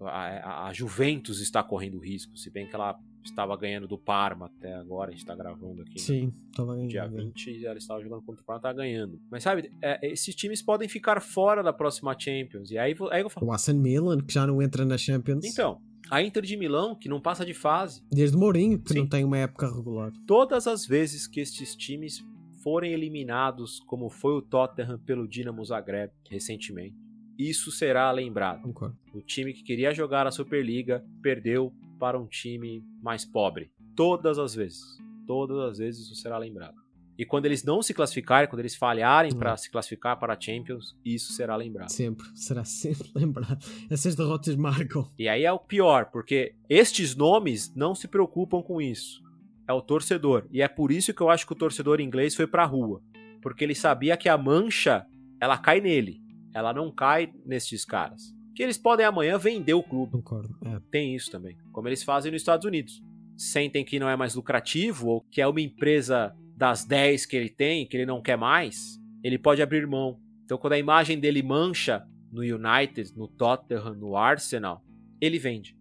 A, 0.01 0.07
a- 0.09 0.67
a 0.69 0.73
Juventus 0.73 1.41
está 1.41 1.63
correndo 1.63 1.99
risco, 1.99 2.37
se 2.37 2.51
bem 2.51 2.67
que 2.67 2.75
ela 2.75 2.99
estava 3.23 3.57
ganhando 3.57 3.89
do 3.89 3.97
Parma 3.97 4.47
até 4.47 4.75
agora, 4.75 5.09
a 5.09 5.13
gente 5.13 5.23
está 5.23 5.35
gravando 5.35 5.81
aqui. 5.83 5.93
no 5.95 5.99
Sim, 5.99 6.33
estava 6.51 6.75
ganhando. 6.75 6.91
Dia 6.91 7.07
20 7.07 7.51
e 7.51 7.65
ela 7.67 7.79
estava 7.79 8.03
jogando 8.03 8.23
contra 8.23 8.43
o 8.43 8.45
Parma, 8.45 8.61
tá 8.61 8.73
ganhando. 8.73 9.19
Mas 9.31 9.43
sabe, 9.43 9.71
é, 9.83 9.99
esses 10.13 10.35
times 10.35 10.61
podem 10.61 10.89
ficar 10.89 11.21
fora 11.23 11.63
da 11.63 11.73
próxima 11.73 12.15
Champions. 12.19 12.71
E 12.71 12.77
aí, 12.77 12.95
aí 13.11 13.23
eu 13.23 13.31
falo, 13.31 13.47
O 13.47 13.53
Aston 13.53 13.75
Milan, 13.75 14.19
que 14.19 14.35
já 14.35 14.47
não 14.47 14.61
entra 14.61 14.85
na 14.85 14.99
Champions. 14.99 15.45
então, 15.45 15.81
a 16.11 16.21
Inter 16.23 16.43
de 16.43 16.55
Milão, 16.57 16.95
que 16.95 17.09
não 17.09 17.19
passa 17.19 17.47
de 17.47 17.55
fase, 17.55 18.03
Desde 18.13 18.37
Mourinho, 18.37 18.79
que 18.79 18.93
Sim. 18.93 18.99
não 19.01 19.09
tem 19.09 19.25
uma 19.25 19.39
época 19.39 19.73
regular. 19.75 20.13
todas 20.27 20.67
as 20.67 20.85
vezes 20.87 21.27
que 21.27 21.41
estes 21.41 21.75
times 21.75 22.23
forem 22.63 22.93
eliminados, 22.93 23.81
como 23.87 24.11
foi 24.11 24.33
o 24.35 24.43
Tottenham 24.43 24.99
pelo 24.99 25.27
Dinamo 25.27 25.65
Zagreb 25.65 26.11
recentemente, 26.31 26.95
isso 27.39 27.71
será 27.71 28.11
lembrado. 28.11 28.63
Concordo. 28.63 28.97
O 29.13 29.21
time 29.21 29.53
que 29.53 29.63
queria 29.63 29.93
jogar 29.93 30.27
a 30.27 30.31
Superliga 30.31 31.05
perdeu 31.23 31.73
para 31.99 32.19
um 32.19 32.27
time 32.27 32.85
mais 33.03 33.25
pobre. 33.25 33.71
Todas 33.97 34.39
as 34.39 34.55
vezes. 34.55 34.81
Todas 35.27 35.57
as 35.59 35.79
vezes 35.79 36.03
isso 36.07 36.15
será 36.17 36.37
lembrado. 36.39 36.75
E 37.17 37.25
quando 37.25 37.47
eles 37.47 37.63
não 37.63 37.81
se 37.81 37.95
classificarem, 37.95 38.49
quando 38.49 38.59
eles 38.59 38.75
falharem 38.75 39.33
Uhum. 39.33 39.39
para 39.39 39.57
se 39.57 39.71
classificar 39.71 40.19
para 40.19 40.35
a 40.35 40.41
Champions, 40.41 40.97
isso 41.05 41.33
será 41.33 41.55
lembrado. 41.55 41.89
Sempre. 41.91 42.27
Será 42.35 42.65
sempre 42.65 43.09
lembrado. 43.15 43.65
Essas 43.89 44.17
derrotas 44.17 44.57
marcam. 44.57 45.09
E 45.17 45.29
aí 45.29 45.45
é 45.45 45.53
o 45.53 45.59
pior, 45.61 46.07
porque 46.11 46.57
estes 46.69 47.15
nomes 47.15 47.73
não 47.77 47.95
se 47.95 48.09
preocupam 48.09 48.61
com 48.63 48.81
isso. 48.83 49.23
É 49.69 49.73
o 49.73 49.81
torcedor. 49.81 50.47
E 50.51 50.61
é 50.61 50.67
por 50.69 50.91
isso 50.91 51.15
que 51.15 51.21
eu 51.21 51.31
acho 51.31 51.47
que 51.47 51.53
o 51.53 51.57
torcedor 51.57 52.01
inglês 52.01 52.35
foi 52.35 52.49
pra 52.49 52.65
rua. 52.67 53.01
Porque 53.41 53.63
ele 53.63 53.75
sabia 53.77 54.17
que 54.17 54.29
a 54.29 54.37
mancha, 54.37 55.07
ela 55.41 55.57
cai 55.57 55.81
nele. 55.81 56.21
Ela 56.55 56.73
não 56.73 56.91
cai 56.91 57.33
nestes 57.45 57.85
caras. 57.85 58.33
Que 58.55 58.63
eles 58.63 58.79
podem 58.79 59.05
amanhã 59.05 59.37
vender 59.37 59.75
o 59.75 59.83
clube. 59.83 60.13
Concordo. 60.13 60.57
É. 60.65 60.81
Tem 60.91 61.15
isso 61.15 61.31
também. 61.31 61.59
Como 61.73 61.89
eles 61.89 62.05
fazem 62.05 62.31
nos 62.31 62.41
Estados 62.41 62.65
Unidos. 62.65 63.03
Sentem 63.37 63.85
que 63.85 63.99
não 63.99 64.09
é 64.09 64.17
mais 64.17 64.37
lucrativo, 64.37 65.09
ou 65.09 65.21
que 65.23 65.41
é 65.41 65.47
uma 65.47 65.61
empresa 65.61 66.35
das 66.57 66.85
10 66.85 67.27
que 67.27 67.37
ele 67.37 67.51
tem, 67.51 67.85
que 67.85 67.97
ele 67.97 68.07
não 68.07 68.23
quer 68.23 68.39
mais, 68.39 68.97
ele 69.25 69.37
pode 69.37 69.61
abrir 69.61 69.87
mão. 69.89 70.21
Então, 70.45 70.57
quando 70.57 70.75
a 70.75 70.79
imagem 70.79 71.19
dele 71.19 71.43
mancha 71.43 72.07
no 72.31 72.43
United, 72.43 73.17
no 73.17 73.27
Tottenham, 73.27 73.95
no 73.95 74.17
Arsenal, 74.17 74.85
ele 75.21 75.39
vende. 75.39 75.77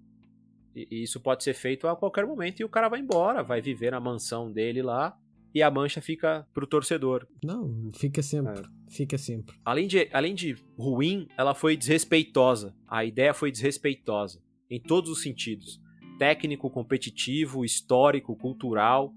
E 0.75 0.87
e 0.89 1.03
isso 1.03 1.19
pode 1.19 1.43
ser 1.43 1.53
feito 1.53 1.87
a 1.87 1.95
qualquer 1.95 2.25
momento 2.25 2.59
e 2.59 2.65
o 2.65 2.69
cara 2.69 2.89
vai 2.89 2.99
embora, 2.99 3.43
vai 3.43 3.61
viver 3.61 3.91
na 3.91 3.99
mansão 3.99 4.51
dele 4.51 4.81
lá 4.81 5.15
e 5.53 5.61
a 5.61 5.69
mancha 5.69 6.01
fica 6.01 6.47
pro 6.53 6.65
torcedor. 6.65 7.27
Não, 7.43 7.91
fica 7.93 8.21
sempre. 8.23 8.61
É. 8.61 8.63
Fica 8.89 9.17
sempre. 9.17 9.55
Além 9.63 9.87
de, 9.87 10.09
além 10.11 10.33
de 10.33 10.55
ruim, 10.77 11.27
ela 11.37 11.53
foi 11.53 11.77
desrespeitosa. 11.77 12.75
A 12.87 13.05
ideia 13.05 13.33
foi 13.33 13.51
desrespeitosa. 13.51 14.41
Em 14.69 14.79
todos 14.79 15.09
os 15.11 15.21
sentidos. 15.21 15.81
Técnico, 16.17 16.69
competitivo, 16.69 17.63
histórico, 17.63 18.35
cultural. 18.35 19.13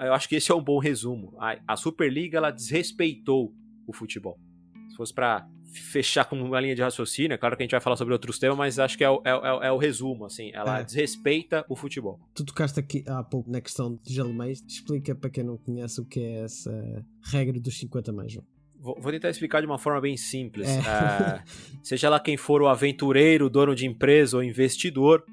Eu 0.00 0.12
acho 0.12 0.28
que 0.28 0.36
esse 0.36 0.50
é 0.52 0.54
um 0.54 0.62
bom 0.62 0.78
resumo. 0.78 1.34
A, 1.38 1.58
a 1.66 1.76
Superliga, 1.76 2.38
ela 2.38 2.50
desrespeitou 2.50 3.54
o 3.86 3.92
futebol. 3.92 4.38
Se 4.90 4.96
fosse 4.96 5.14
pra 5.14 5.48
fechar 5.70 6.24
com 6.24 6.36
uma 6.40 6.58
linha 6.60 6.74
de 6.74 6.82
raciocínio, 6.82 7.34
é 7.34 7.38
claro 7.38 7.56
que 7.56 7.62
a 7.62 7.64
gente 7.64 7.72
vai 7.72 7.80
falar 7.80 7.96
sobre 7.96 8.12
outros 8.14 8.38
temas, 8.38 8.56
mas 8.56 8.78
acho 8.78 8.96
que 8.96 9.04
é 9.04 9.10
o, 9.10 9.20
é, 9.24 9.34
o- 9.34 9.62
é 9.64 9.72
o 9.72 9.76
resumo, 9.76 10.24
assim. 10.24 10.50
Ela 10.54 10.80
É. 10.80 10.84
desrespeita 10.84 11.64
o 11.68 11.76
futebol. 11.76 12.18
Tu 12.34 12.44
tocaste 12.44 12.80
aqui 12.80 13.04
há 13.06 13.22
pouco 13.22 13.50
na 13.50 13.60
questão 13.60 13.94
dos 13.94 14.18
alemães. 14.18 14.62
Explica 14.66 15.14
para 15.14 15.28
quem 15.30 15.44
não 15.44 15.56
conhece 15.58 16.00
o 16.00 16.04
que 16.04 16.20
é 16.20 16.44
essa 16.44 17.04
regra 17.30 17.60
dos 17.60 17.78
50 17.78 18.12
mais 18.12 18.34
um. 18.36 18.42
Vou, 18.80 18.96
vou 19.00 19.10
tentar 19.12 19.28
explicar 19.28 19.60
de 19.60 19.66
uma 19.66 19.78
forma 19.78 20.00
bem 20.00 20.16
simples. 20.16 20.68
É. 20.68 20.78
É, 20.78 21.42
seja 21.82 22.08
lá 22.08 22.18
quem 22.20 22.36
for 22.36 22.62
o 22.62 22.68
aventureiro, 22.68 23.50
dono 23.50 23.74
de 23.74 23.86
empresa 23.86 24.36
ou 24.36 24.42
investidor, 24.42 25.24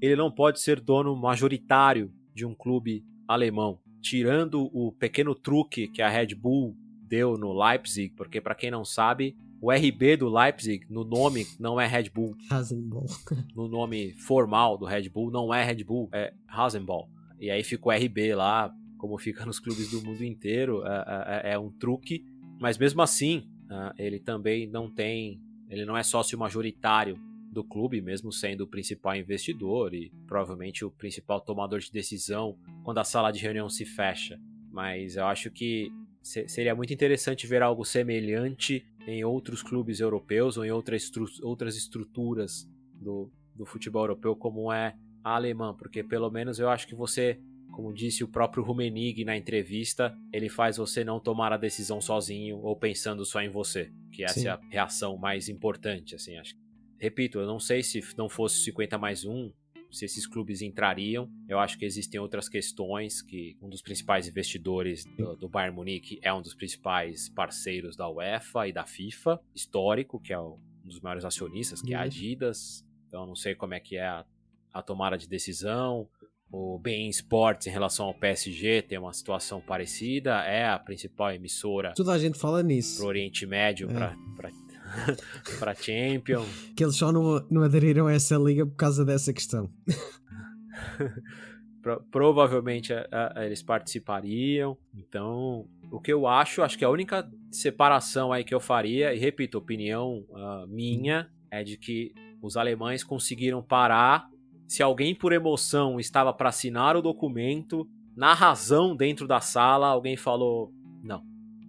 ele 0.00 0.16
não 0.16 0.30
pode 0.30 0.60
ser 0.60 0.80
dono 0.80 1.14
majoritário 1.16 2.12
de 2.34 2.46
um 2.46 2.54
clube 2.54 3.04
alemão. 3.28 3.78
Tirando 4.00 4.70
o 4.72 4.92
pequeno 4.92 5.34
truque 5.34 5.86
que 5.88 6.00
a 6.02 6.08
Red 6.08 6.34
Bull 6.34 6.76
deu 7.08 7.36
no 7.36 7.52
Leipzig, 7.52 8.14
porque 8.16 8.40
para 8.40 8.54
quem 8.54 8.70
não 8.70 8.84
sabe, 8.84 9.36
o 9.62 9.70
RB 9.72 10.16
do 10.16 10.28
Leipzig 10.28 10.84
no 10.90 11.04
nome 11.04 11.46
não 11.58 11.80
é 11.80 11.86
Red 11.86 12.10
Bull, 12.10 12.34
Hasenball. 12.50 13.06
no 13.56 13.68
nome 13.68 14.12
formal 14.14 14.76
do 14.76 14.84
Red 14.84 15.08
Bull 15.08 15.30
não 15.30 15.54
é 15.54 15.64
Red 15.64 15.84
Bull, 15.84 16.08
é 16.12 16.34
Rasenball. 16.46 17.08
E 17.40 17.50
aí 17.50 17.62
fica 17.62 17.88
o 17.88 17.92
RB 17.92 18.34
lá, 18.34 18.70
como 18.98 19.16
fica 19.18 19.46
nos 19.46 19.58
clubes 19.58 19.90
do 19.90 20.02
mundo 20.04 20.22
inteiro, 20.24 20.82
é, 20.86 21.42
é- 21.44 21.52
é 21.52 21.58
um 21.58 21.70
truque. 21.70 22.24
Mas 22.60 22.76
mesmo 22.76 23.00
assim, 23.02 23.44
ah, 23.70 23.94
ele 23.98 24.18
também 24.20 24.66
não 24.68 24.88
tem, 24.90 25.40
ele 25.70 25.84
não 25.84 25.96
é 25.96 26.02
sócio 26.02 26.38
majoritário 26.38 27.18
do 27.52 27.62
clube, 27.64 28.00
mesmo 28.00 28.32
sendo 28.32 28.62
o 28.62 28.66
principal 28.66 29.14
investidor 29.16 29.92
e 29.94 30.10
provavelmente 30.26 30.84
o 30.84 30.90
principal 30.90 31.40
tomador 31.40 31.80
de 31.80 31.90
decisão 31.92 32.56
quando 32.82 32.98
a 32.98 33.04
sala 33.04 33.30
de 33.30 33.40
reunião 33.40 33.68
se 33.68 33.84
fecha. 33.84 34.38
Mas 34.70 35.16
eu 35.16 35.26
acho 35.26 35.50
que 35.50 35.90
se- 36.22 36.48
seria 36.48 36.74
muito 36.74 36.94
interessante 36.94 37.46
ver 37.46 37.60
algo 37.62 37.84
semelhante 37.84 38.86
em 39.06 39.24
outros 39.24 39.62
clubes 39.62 40.00
europeus 40.00 40.56
ou 40.56 40.64
em 40.64 40.70
outras, 40.70 41.04
estru- 41.04 41.26
outras 41.42 41.76
estruturas 41.76 42.68
do, 42.94 43.30
do 43.54 43.64
futebol 43.64 44.02
europeu, 44.02 44.36
como 44.36 44.72
é 44.72 44.94
a 45.24 45.34
alemã, 45.36 45.74
porque 45.74 46.02
pelo 46.02 46.30
menos 46.30 46.58
eu 46.58 46.68
acho 46.68 46.86
que 46.86 46.94
você, 46.94 47.40
como 47.70 47.92
disse 47.92 48.22
o 48.24 48.28
próprio 48.28 48.62
Rumenig 48.62 49.24
na 49.24 49.36
entrevista, 49.36 50.16
ele 50.32 50.48
faz 50.48 50.76
você 50.76 51.04
não 51.04 51.20
tomar 51.20 51.52
a 51.52 51.56
decisão 51.56 52.00
sozinho 52.00 52.58
ou 52.58 52.76
pensando 52.76 53.24
só 53.24 53.40
em 53.40 53.48
você, 53.48 53.90
que 54.12 54.24
essa 54.24 54.40
Sim. 54.40 54.46
é 54.46 54.50
a 54.50 54.60
reação 54.68 55.16
mais 55.16 55.48
importante, 55.48 56.14
assim, 56.14 56.36
acho. 56.36 56.54
Repito, 56.98 57.40
eu 57.40 57.46
não 57.46 57.58
sei 57.58 57.82
se 57.82 58.00
não 58.16 58.28
fosse 58.28 58.62
50 58.62 58.96
mais 58.96 59.24
1, 59.24 59.52
se 59.92 60.04
esses 60.04 60.26
clubes 60.26 60.62
entrariam. 60.62 61.28
Eu 61.48 61.58
acho 61.58 61.78
que 61.78 61.84
existem 61.84 62.18
outras 62.18 62.48
questões 62.48 63.20
que 63.22 63.56
um 63.60 63.68
dos 63.68 63.82
principais 63.82 64.26
investidores 64.26 65.04
do, 65.16 65.36
do 65.36 65.48
Bayern 65.48 65.76
Munique 65.76 66.18
é 66.22 66.32
um 66.32 66.40
dos 66.42 66.54
principais 66.54 67.28
parceiros 67.28 67.94
da 67.96 68.08
UEFA 68.08 68.68
e 68.68 68.72
da 68.72 68.84
FIFA, 68.86 69.40
histórico, 69.54 70.18
que 70.20 70.32
é 70.32 70.38
o- 70.38 70.58
um 70.84 70.88
dos 70.88 71.00
maiores 71.00 71.24
acionistas, 71.24 71.80
que 71.82 71.94
é 71.94 71.96
a 71.96 72.06
Isso. 72.06 72.18
Adidas. 72.18 72.84
Então 73.08 73.20
eu 73.22 73.26
não 73.26 73.36
sei 73.36 73.54
como 73.54 73.74
é 73.74 73.80
que 73.80 73.96
é 73.96 74.04
a, 74.06 74.24
a 74.72 74.82
tomada 74.82 75.16
de 75.18 75.28
decisão. 75.28 76.08
O 76.50 76.78
Bein 76.78 77.08
Sports 77.08 77.66
em 77.66 77.70
relação 77.70 78.06
ao 78.06 78.14
PSG 78.14 78.82
tem 78.82 78.98
uma 78.98 79.12
situação 79.14 79.60
parecida, 79.60 80.44
é 80.44 80.66
a 80.66 80.78
principal 80.78 81.32
emissora 81.32 81.94
Toda 81.94 82.12
a 82.12 82.18
gente 82.18 82.38
fala 82.38 82.62
nisso. 82.62 82.98
pro 82.98 83.06
Oriente 83.06 83.46
Médio 83.46 83.88
É. 83.90 83.94
para 84.36 84.50
para 85.58 85.74
Champions. 85.74 86.46
Que 86.76 86.84
eles 86.84 86.96
só 86.96 87.10
não, 87.12 87.44
não 87.50 87.62
aderiram 87.62 88.06
a 88.06 88.12
essa 88.12 88.36
liga 88.36 88.66
por 88.66 88.76
causa 88.76 89.04
dessa 89.04 89.32
questão. 89.32 89.70
Pro- 91.82 92.00
provavelmente 92.12 92.92
a- 92.92 93.06
a- 93.34 93.44
eles 93.44 93.60
participariam. 93.62 94.76
Então, 94.94 95.66
o 95.90 96.00
que 96.00 96.12
eu 96.12 96.26
acho, 96.28 96.62
acho 96.62 96.78
que 96.78 96.84
a 96.84 96.90
única 96.90 97.28
separação 97.50 98.32
aí 98.32 98.44
que 98.44 98.54
eu 98.54 98.60
faria, 98.60 99.12
e 99.12 99.18
repito, 99.18 99.58
opinião 99.58 100.24
ah, 100.32 100.64
minha, 100.68 101.28
é 101.50 101.64
de 101.64 101.76
que 101.76 102.12
os 102.40 102.56
alemães 102.56 103.02
conseguiram 103.02 103.60
parar. 103.62 104.28
Se 104.68 104.82
alguém 104.82 105.12
por 105.14 105.32
emoção 105.32 105.98
estava 105.98 106.32
para 106.32 106.48
assinar 106.50 106.96
o 106.96 107.02
documento, 107.02 107.86
na 108.16 108.32
razão 108.32 108.94
dentro 108.94 109.26
da 109.26 109.40
sala, 109.40 109.88
alguém 109.88 110.16
falou: 110.16 110.72
não, 111.02 111.22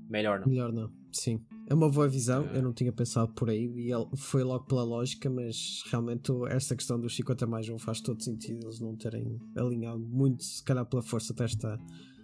melhor 0.08 0.40
não. 0.40 0.48
Melhor 0.48 0.72
não. 0.72 0.92
Sim. 1.12 1.42
É 1.68 1.74
uma 1.74 1.90
boa 1.90 2.08
visão. 2.08 2.46
Eu 2.54 2.62
não 2.62 2.74
tinha 2.74 2.92
pensado 2.92 3.34
por 3.34 3.50
aí. 3.50 3.72
E 3.76 3.92
ele 3.92 4.06
foi 4.16 4.44
logo 4.44 4.66
pela 4.66 4.84
lógica, 4.84 5.30
mas 5.30 5.82
realmente 5.90 6.32
essa 6.50 6.76
questão 6.76 7.00
dos 7.00 7.16
50 7.16 7.48
mais 7.48 7.70
um 7.70 7.78
faz 7.78 8.02
todo 8.02 8.22
sentido. 8.22 8.66
Eles 8.66 8.80
não 8.80 8.96
terem 8.96 9.40
alinhado 9.56 10.00
muito, 10.00 10.44
se 10.44 10.64
calhar 10.64 10.86
pela 10.86 11.02
força 11.02 11.34
desta, 11.34 11.80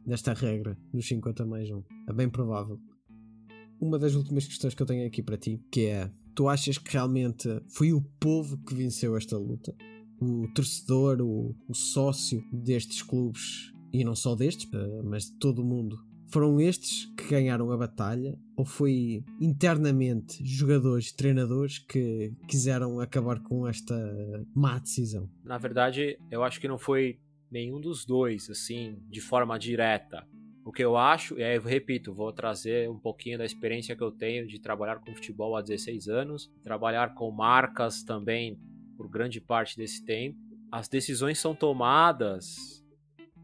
desta 0.05 0.33
regra 0.33 0.77
dos 0.93 1.07
50 1.07 1.45
mais 1.45 1.69
1. 1.69 1.83
É 2.09 2.13
bem 2.13 2.29
provável. 2.29 2.79
Uma 3.79 3.97
das 3.97 4.13
últimas 4.13 4.45
questões 4.45 4.73
que 4.75 4.81
eu 4.81 4.87
tenho 4.87 5.07
aqui 5.07 5.23
para 5.23 5.37
ti, 5.37 5.63
que 5.71 5.85
é: 5.85 6.11
tu 6.35 6.49
achas 6.49 6.77
que 6.77 6.91
realmente 6.91 7.47
foi 7.69 7.93
o 7.93 8.01
povo 8.19 8.57
que 8.65 8.75
venceu 8.75 9.15
esta 9.15 9.37
luta? 9.37 9.73
O 10.21 10.49
torcedor, 10.53 11.21
o, 11.21 11.55
o 11.65 11.73
sócio 11.73 12.43
destes 12.51 13.01
clubes, 13.01 13.71
e 13.93 14.03
não 14.03 14.15
só 14.15 14.35
destes, 14.35 14.69
eh, 14.73 15.01
mas 15.03 15.25
de 15.25 15.39
todo 15.39 15.61
o 15.61 15.65
mundo, 15.65 15.97
foram 16.29 16.59
estes 16.59 17.05
que 17.17 17.27
ganharam 17.27 17.71
a 17.71 17.77
batalha 17.77 18.37
ou 18.55 18.65
foi 18.65 19.23
internamente 19.39 20.43
jogadores 20.45 21.09
e 21.09 21.15
treinadores 21.15 21.79
que 21.79 22.33
quiseram 22.47 22.99
acabar 22.99 23.39
com 23.41 23.67
esta 23.67 23.95
má 24.55 24.77
decisão? 24.77 25.29
Na 25.43 25.57
verdade, 25.57 26.17
eu 26.31 26.43
acho 26.43 26.59
que 26.59 26.67
não 26.67 26.77
foi 26.77 27.19
nenhum 27.51 27.79
dos 27.79 28.05
dois, 28.05 28.49
assim, 28.49 28.97
de 29.09 29.19
forma 29.19 29.57
direta. 29.57 30.25
O 30.63 30.71
que 30.71 30.83
eu 30.83 30.95
acho, 30.95 31.39
e 31.39 31.43
aí 31.43 31.55
eu 31.55 31.63
repito, 31.63 32.13
vou 32.13 32.31
trazer 32.31 32.89
um 32.89 32.99
pouquinho 32.99 33.37
da 33.37 33.45
experiência 33.45 33.95
que 33.95 34.03
eu 34.03 34.11
tenho 34.11 34.45
de 34.45 34.59
trabalhar 34.59 34.99
com 34.99 35.15
futebol 35.15 35.55
há 35.55 35.61
16 35.61 36.07
anos, 36.07 36.51
trabalhar 36.63 37.15
com 37.15 37.31
marcas 37.31 38.03
também 38.03 38.59
por 38.95 39.09
grande 39.09 39.41
parte 39.41 39.75
desse 39.75 40.05
tempo. 40.05 40.37
As 40.71 40.87
decisões 40.87 41.39
são 41.39 41.55
tomadas 41.55 42.78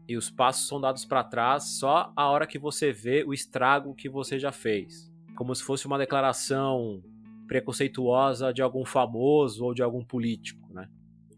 e 0.08 0.16
os 0.16 0.30
passos 0.30 0.68
são 0.68 0.80
dados 0.80 1.04
para 1.04 1.24
trás 1.24 1.64
só 1.78 2.12
a 2.14 2.28
hora 2.28 2.46
que 2.46 2.58
você 2.58 2.92
vê 2.92 3.24
o 3.24 3.34
estrago 3.34 3.94
que 3.94 4.08
você 4.08 4.38
já 4.38 4.52
fez. 4.52 5.12
Como 5.34 5.54
se 5.54 5.62
fosse 5.62 5.86
uma 5.86 5.98
declaração 5.98 7.02
preconceituosa 7.46 8.52
de 8.52 8.62
algum 8.62 8.84
famoso 8.84 9.64
ou 9.64 9.74
de 9.74 9.82
algum 9.82 10.04
político, 10.04 10.72
né? 10.72 10.88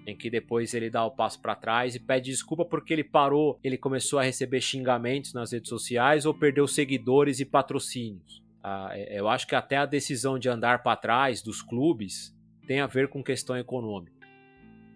Em 0.07 0.17
que 0.17 0.31
depois 0.31 0.73
ele 0.73 0.89
dá 0.89 1.05
o 1.05 1.11
passo 1.11 1.41
para 1.41 1.55
trás 1.55 1.95
e 1.95 2.01
pede 2.01 2.31
desculpa 2.31 2.65
porque 2.65 2.93
ele 2.93 3.05
parou, 3.05 3.59
ele 3.63 3.77
começou 3.77 4.19
a 4.19 4.23
receber 4.23 4.61
xingamentos 4.61 5.35
nas 5.35 5.53
redes 5.53 5.69
sociais 5.69 6.25
ou 6.25 6.33
perdeu 6.33 6.67
seguidores 6.67 7.41
e 7.41 7.45
patrocínios. 7.45 8.43
Ah, 8.63 8.91
é, 8.93 9.21
eu 9.21 9.29
acho 9.29 9.47
que 9.47 9.55
até 9.55 9.77
a 9.77 9.87
decisão 9.87 10.39
de 10.39 10.49
andar 10.49 10.83
para 10.83 10.97
trás 10.97 11.43
dos 11.43 11.63
clubes 11.63 12.35
tem 12.67 12.81
a 12.81 12.87
ver 12.87 13.09
com 13.09 13.23
questão 13.23 13.57
econômica. 13.57 14.27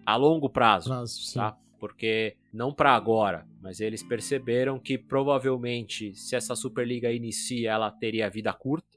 A 0.05 0.15
longo 0.15 0.49
prazo, 0.49 0.89
prazo 0.89 1.33
tá? 1.33 1.57
porque 1.79 2.35
não 2.53 2.71
para 2.71 2.95
agora, 2.95 3.47
mas 3.59 3.79
eles 3.79 4.03
perceberam 4.03 4.79
que 4.79 4.97
provavelmente 4.97 6.13
se 6.13 6.35
essa 6.35 6.55
Superliga 6.55 7.11
inicia, 7.11 7.71
ela 7.71 7.89
teria 7.89 8.29
vida 8.29 8.53
curta, 8.53 8.87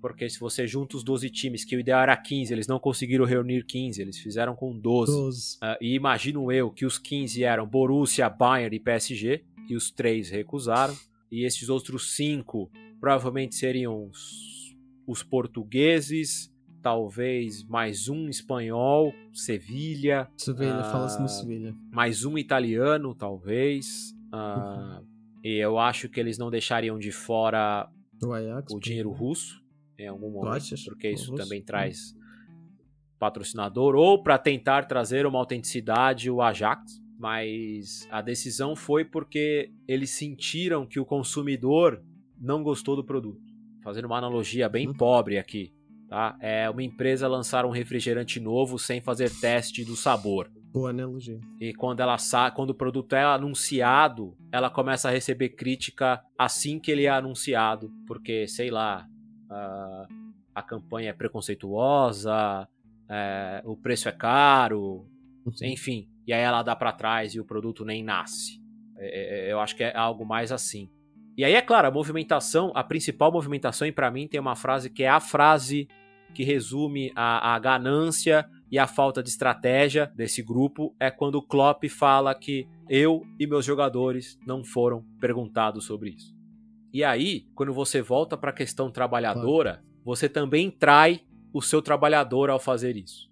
porque 0.00 0.28
se 0.28 0.40
você 0.40 0.66
junta 0.66 0.96
os 0.96 1.04
12 1.04 1.30
times, 1.30 1.64
que 1.64 1.76
o 1.76 1.80
ideal 1.80 2.00
era 2.00 2.16
15, 2.16 2.52
eles 2.52 2.66
não 2.66 2.80
conseguiram 2.80 3.24
reunir 3.24 3.64
15, 3.64 4.00
eles 4.00 4.18
fizeram 4.18 4.56
com 4.56 4.76
12. 4.76 5.12
12. 5.12 5.56
Uh, 5.56 5.58
e 5.80 5.94
imagino 5.94 6.50
eu 6.50 6.70
que 6.70 6.84
os 6.84 6.98
15 6.98 7.44
eram 7.44 7.66
Borussia, 7.66 8.28
Bayern 8.28 8.74
e 8.74 8.80
PSG, 8.80 9.44
e 9.68 9.76
os 9.76 9.90
três 9.90 10.28
recusaram, 10.30 10.96
e 11.30 11.44
esses 11.44 11.68
outros 11.68 12.16
cinco 12.16 12.70
provavelmente 13.00 13.54
seriam 13.54 14.06
os, 14.06 14.74
os 15.06 15.22
portugueses, 15.22 16.51
talvez 16.82 17.64
mais 17.64 18.08
um 18.08 18.28
espanhol, 18.28 19.14
Sevilha. 19.32 20.28
Sevilha, 20.36 20.80
uh, 20.80 20.90
fala-se 20.90 21.22
no 21.22 21.28
Sevilha. 21.28 21.74
Mais 21.90 22.24
um 22.24 22.36
italiano, 22.36 23.14
talvez. 23.14 24.12
Uh, 24.32 24.98
uhum. 24.98 25.06
E 25.44 25.56
eu 25.56 25.78
acho 25.78 26.08
que 26.08 26.18
eles 26.18 26.36
não 26.36 26.50
deixariam 26.50 26.98
de 26.98 27.12
fora 27.12 27.88
o, 28.22 28.32
Ajax, 28.32 28.72
o 28.74 28.80
dinheiro 28.80 29.10
russo 29.10 29.62
em 29.98 30.08
algum 30.08 30.30
momento, 30.30 30.74
porque 30.84 31.10
isso 31.10 31.34
também 31.34 31.62
traz 31.62 32.14
patrocinador, 33.18 33.94
ou 33.94 34.20
para 34.20 34.36
tentar 34.36 34.86
trazer 34.86 35.26
uma 35.26 35.38
autenticidade 35.38 36.28
o 36.30 36.42
Ajax. 36.42 37.00
Mas 37.18 38.08
a 38.10 38.20
decisão 38.20 38.74
foi 38.74 39.04
porque 39.04 39.70
eles 39.86 40.10
sentiram 40.10 40.84
que 40.84 40.98
o 40.98 41.04
consumidor 41.04 42.02
não 42.36 42.64
gostou 42.64 42.96
do 42.96 43.04
produto. 43.04 43.40
Fazendo 43.80 44.06
uma 44.06 44.18
analogia 44.18 44.68
bem 44.68 44.88
uhum. 44.88 44.94
pobre 44.94 45.38
aqui 45.38 45.72
Tá? 46.12 46.36
É 46.40 46.68
uma 46.68 46.82
empresa 46.82 47.26
lançar 47.26 47.64
um 47.64 47.70
refrigerante 47.70 48.38
novo 48.38 48.78
sem 48.78 49.00
fazer 49.00 49.30
teste 49.40 49.82
do 49.82 49.96
sabor. 49.96 50.52
Boa 50.70 50.90
analogia. 50.90 51.40
E 51.58 51.72
quando 51.72 52.00
ela 52.00 52.18
quando 52.54 52.68
o 52.68 52.74
produto 52.74 53.14
é 53.14 53.24
anunciado, 53.24 54.36
ela 54.52 54.68
começa 54.68 55.08
a 55.08 55.10
receber 55.10 55.56
crítica 55.56 56.22
assim 56.38 56.78
que 56.78 56.90
ele 56.90 57.06
é 57.06 57.08
anunciado, 57.08 57.90
porque 58.06 58.46
sei 58.46 58.70
lá, 58.70 59.06
a, 59.50 60.06
a 60.54 60.62
campanha 60.62 61.08
é 61.08 61.12
preconceituosa, 61.14 62.68
é, 63.08 63.62
o 63.64 63.74
preço 63.74 64.06
é 64.06 64.12
caro, 64.12 65.06
uhum. 65.46 65.52
enfim. 65.62 66.10
E 66.26 66.34
aí 66.34 66.42
ela 66.42 66.62
dá 66.62 66.76
para 66.76 66.92
trás 66.92 67.34
e 67.34 67.40
o 67.40 67.44
produto 67.46 67.86
nem 67.86 68.04
nasce. 68.04 68.60
É, 68.98 69.46
é, 69.48 69.50
eu 69.50 69.58
acho 69.58 69.74
que 69.74 69.82
é 69.82 69.96
algo 69.96 70.26
mais 70.26 70.52
assim. 70.52 70.90
E 71.38 71.44
aí, 71.46 71.54
é 71.54 71.62
claro, 71.62 71.88
a 71.88 71.90
movimentação, 71.90 72.70
a 72.74 72.84
principal 72.84 73.32
movimentação, 73.32 73.88
e 73.88 73.92
para 73.92 74.10
mim 74.10 74.28
tem 74.28 74.38
uma 74.38 74.54
frase 74.54 74.90
que 74.90 75.02
é 75.02 75.08
a 75.08 75.18
frase 75.18 75.88
que 76.34 76.44
resume 76.44 77.12
a, 77.14 77.54
a 77.54 77.58
ganância 77.58 78.48
e 78.70 78.78
a 78.78 78.86
falta 78.86 79.22
de 79.22 79.28
estratégia 79.28 80.10
desse 80.16 80.42
grupo 80.42 80.96
é 80.98 81.10
quando 81.10 81.34
o 81.36 81.42
Klopp 81.42 81.84
fala 81.90 82.34
que 82.34 82.66
eu 82.88 83.22
e 83.38 83.46
meus 83.46 83.64
jogadores 83.64 84.38
não 84.46 84.64
foram 84.64 85.04
perguntados 85.20 85.84
sobre 85.84 86.10
isso. 86.10 86.34
E 86.92 87.04
aí, 87.04 87.46
quando 87.54 87.72
você 87.72 88.00
volta 88.00 88.36
para 88.36 88.50
a 88.50 88.54
questão 88.54 88.90
trabalhadora, 88.90 89.82
você 90.04 90.28
também 90.28 90.70
trai 90.70 91.22
o 91.52 91.60
seu 91.60 91.82
trabalhador 91.82 92.50
ao 92.50 92.58
fazer 92.58 92.96
isso. 92.96 93.30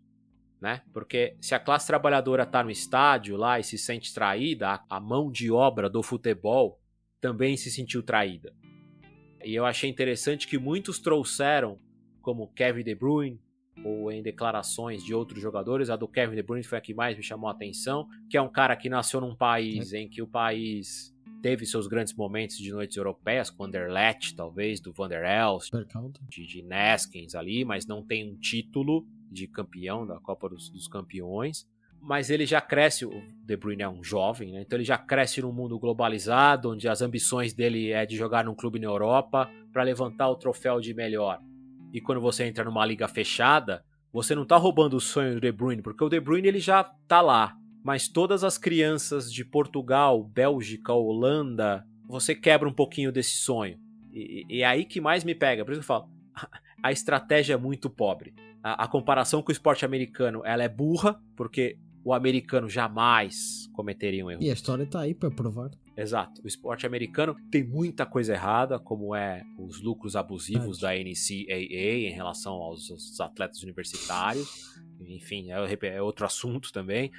Né? 0.60 0.82
Porque 0.92 1.36
se 1.40 1.54
a 1.54 1.58
classe 1.58 1.86
trabalhadora 1.86 2.42
está 2.42 2.62
no 2.62 2.70
estádio 2.70 3.36
lá 3.36 3.58
e 3.58 3.64
se 3.64 3.78
sente 3.78 4.12
traída, 4.12 4.82
a 4.88 5.00
mão 5.00 5.30
de 5.30 5.50
obra 5.50 5.88
do 5.88 6.02
futebol 6.02 6.78
também 7.20 7.56
se 7.56 7.70
sentiu 7.70 8.02
traída. 8.02 8.52
E 9.42 9.54
eu 9.54 9.64
achei 9.64 9.88
interessante 9.88 10.46
que 10.46 10.58
muitos 10.58 10.98
trouxeram 10.98 11.78
como 12.20 12.48
Kevin 12.48 12.84
De 12.84 12.94
Bruyne, 12.94 13.40
ou 13.84 14.10
em 14.12 14.22
declarações 14.22 15.02
de 15.02 15.14
outros 15.14 15.40
jogadores. 15.40 15.90
A 15.90 15.96
do 15.96 16.08
Kevin 16.08 16.36
De 16.36 16.42
Bruyne 16.42 16.64
foi 16.64 16.78
a 16.78 16.80
que 16.80 16.94
mais 16.94 17.16
me 17.16 17.22
chamou 17.22 17.48
a 17.48 17.52
atenção, 17.52 18.06
que 18.28 18.36
é 18.36 18.42
um 18.42 18.48
cara 18.48 18.76
que 18.76 18.88
nasceu 18.88 19.20
num 19.20 19.34
país 19.34 19.92
em 19.92 20.08
que 20.08 20.22
o 20.22 20.26
país 20.26 21.14
teve 21.40 21.64
seus 21.64 21.86
grandes 21.86 22.14
momentos 22.14 22.58
de 22.58 22.70
noites 22.70 22.96
europeias, 22.96 23.48
com 23.48 23.64
Anderlecht, 23.64 24.34
talvez, 24.34 24.78
do 24.80 24.92
Van 24.92 25.08
der 25.08 25.24
Elst, 25.24 25.72
de, 26.28 26.46
de 26.46 26.62
Neskins 26.62 27.34
ali, 27.34 27.64
mas 27.64 27.86
não 27.86 28.02
tem 28.02 28.30
um 28.30 28.36
título 28.36 29.06
de 29.30 29.46
campeão 29.46 30.06
da 30.06 30.20
Copa 30.20 30.48
dos, 30.48 30.68
dos 30.68 30.86
Campeões. 30.86 31.66
Mas 32.02 32.30
ele 32.30 32.46
já 32.46 32.62
cresce, 32.62 33.04
o 33.04 33.22
De 33.44 33.56
Bruyne 33.56 33.82
é 33.82 33.88
um 33.88 34.02
jovem, 34.02 34.52
né? 34.52 34.62
então 34.62 34.76
ele 34.76 34.84
já 34.84 34.96
cresce 34.96 35.42
num 35.42 35.52
mundo 35.52 35.78
globalizado, 35.78 36.70
onde 36.70 36.88
as 36.88 37.02
ambições 37.02 37.52
dele 37.52 37.90
é 37.90 38.06
de 38.06 38.16
jogar 38.16 38.44
num 38.44 38.54
clube 38.54 38.78
na 38.78 38.86
Europa 38.86 39.50
para 39.70 39.82
levantar 39.82 40.28
o 40.30 40.36
troféu 40.36 40.80
de 40.80 40.94
melhor 40.94 41.40
e 41.92 42.00
quando 42.00 42.20
você 42.20 42.44
entra 42.44 42.64
numa 42.64 42.84
liga 42.84 43.08
fechada, 43.08 43.84
você 44.12 44.34
não 44.34 44.44
tá 44.44 44.56
roubando 44.56 44.96
o 44.96 45.00
sonho 45.00 45.34
do 45.34 45.40
De 45.40 45.52
Bruyne, 45.52 45.82
porque 45.82 46.02
o 46.02 46.08
De 46.08 46.20
Bruyne 46.20 46.48
ele 46.48 46.60
já 46.60 46.84
tá 46.84 47.20
lá. 47.20 47.56
Mas 47.82 48.08
todas 48.08 48.44
as 48.44 48.58
crianças 48.58 49.32
de 49.32 49.44
Portugal, 49.44 50.22
Bélgica, 50.22 50.92
Holanda, 50.92 51.84
você 52.06 52.34
quebra 52.34 52.68
um 52.68 52.72
pouquinho 52.72 53.10
desse 53.10 53.38
sonho. 53.38 53.78
E, 54.12 54.44
e 54.48 54.62
é 54.62 54.66
aí 54.66 54.84
que 54.84 55.00
mais 55.00 55.24
me 55.24 55.34
pega. 55.34 55.64
Por 55.64 55.72
isso 55.72 55.80
que 55.80 55.84
eu 55.84 55.96
falo, 55.96 56.10
a 56.82 56.92
estratégia 56.92 57.54
é 57.54 57.56
muito 57.56 57.88
pobre. 57.88 58.34
A, 58.62 58.84
a 58.84 58.88
comparação 58.88 59.42
com 59.42 59.50
o 59.50 59.52
esporte 59.52 59.84
americano, 59.84 60.42
ela 60.44 60.62
é 60.62 60.68
burra, 60.68 61.18
porque 61.34 61.78
o 62.04 62.12
americano 62.12 62.68
jamais 62.68 63.68
cometeria 63.72 64.24
um 64.24 64.30
erro. 64.30 64.42
E 64.42 64.50
a 64.50 64.52
história 64.52 64.86
tá 64.86 65.00
aí 65.00 65.14
para 65.14 65.30
provar. 65.30 65.70
Exato. 65.96 66.40
O 66.42 66.46
esporte 66.46 66.86
americano 66.86 67.36
tem 67.50 67.64
muita 67.64 68.06
coisa 68.06 68.32
errada, 68.32 68.78
como 68.78 69.14
é 69.14 69.42
os 69.58 69.82
lucros 69.82 70.16
abusivos 70.16 70.78
da 70.78 70.94
NCAA 70.94 72.08
em 72.08 72.12
relação 72.12 72.54
aos, 72.54 72.90
aos 72.90 73.20
atletas 73.20 73.62
universitários. 73.62 74.80
Enfim, 75.00 75.50
é, 75.50 75.88
é 75.88 76.02
outro 76.02 76.24
assunto 76.24 76.72
também. 76.72 77.10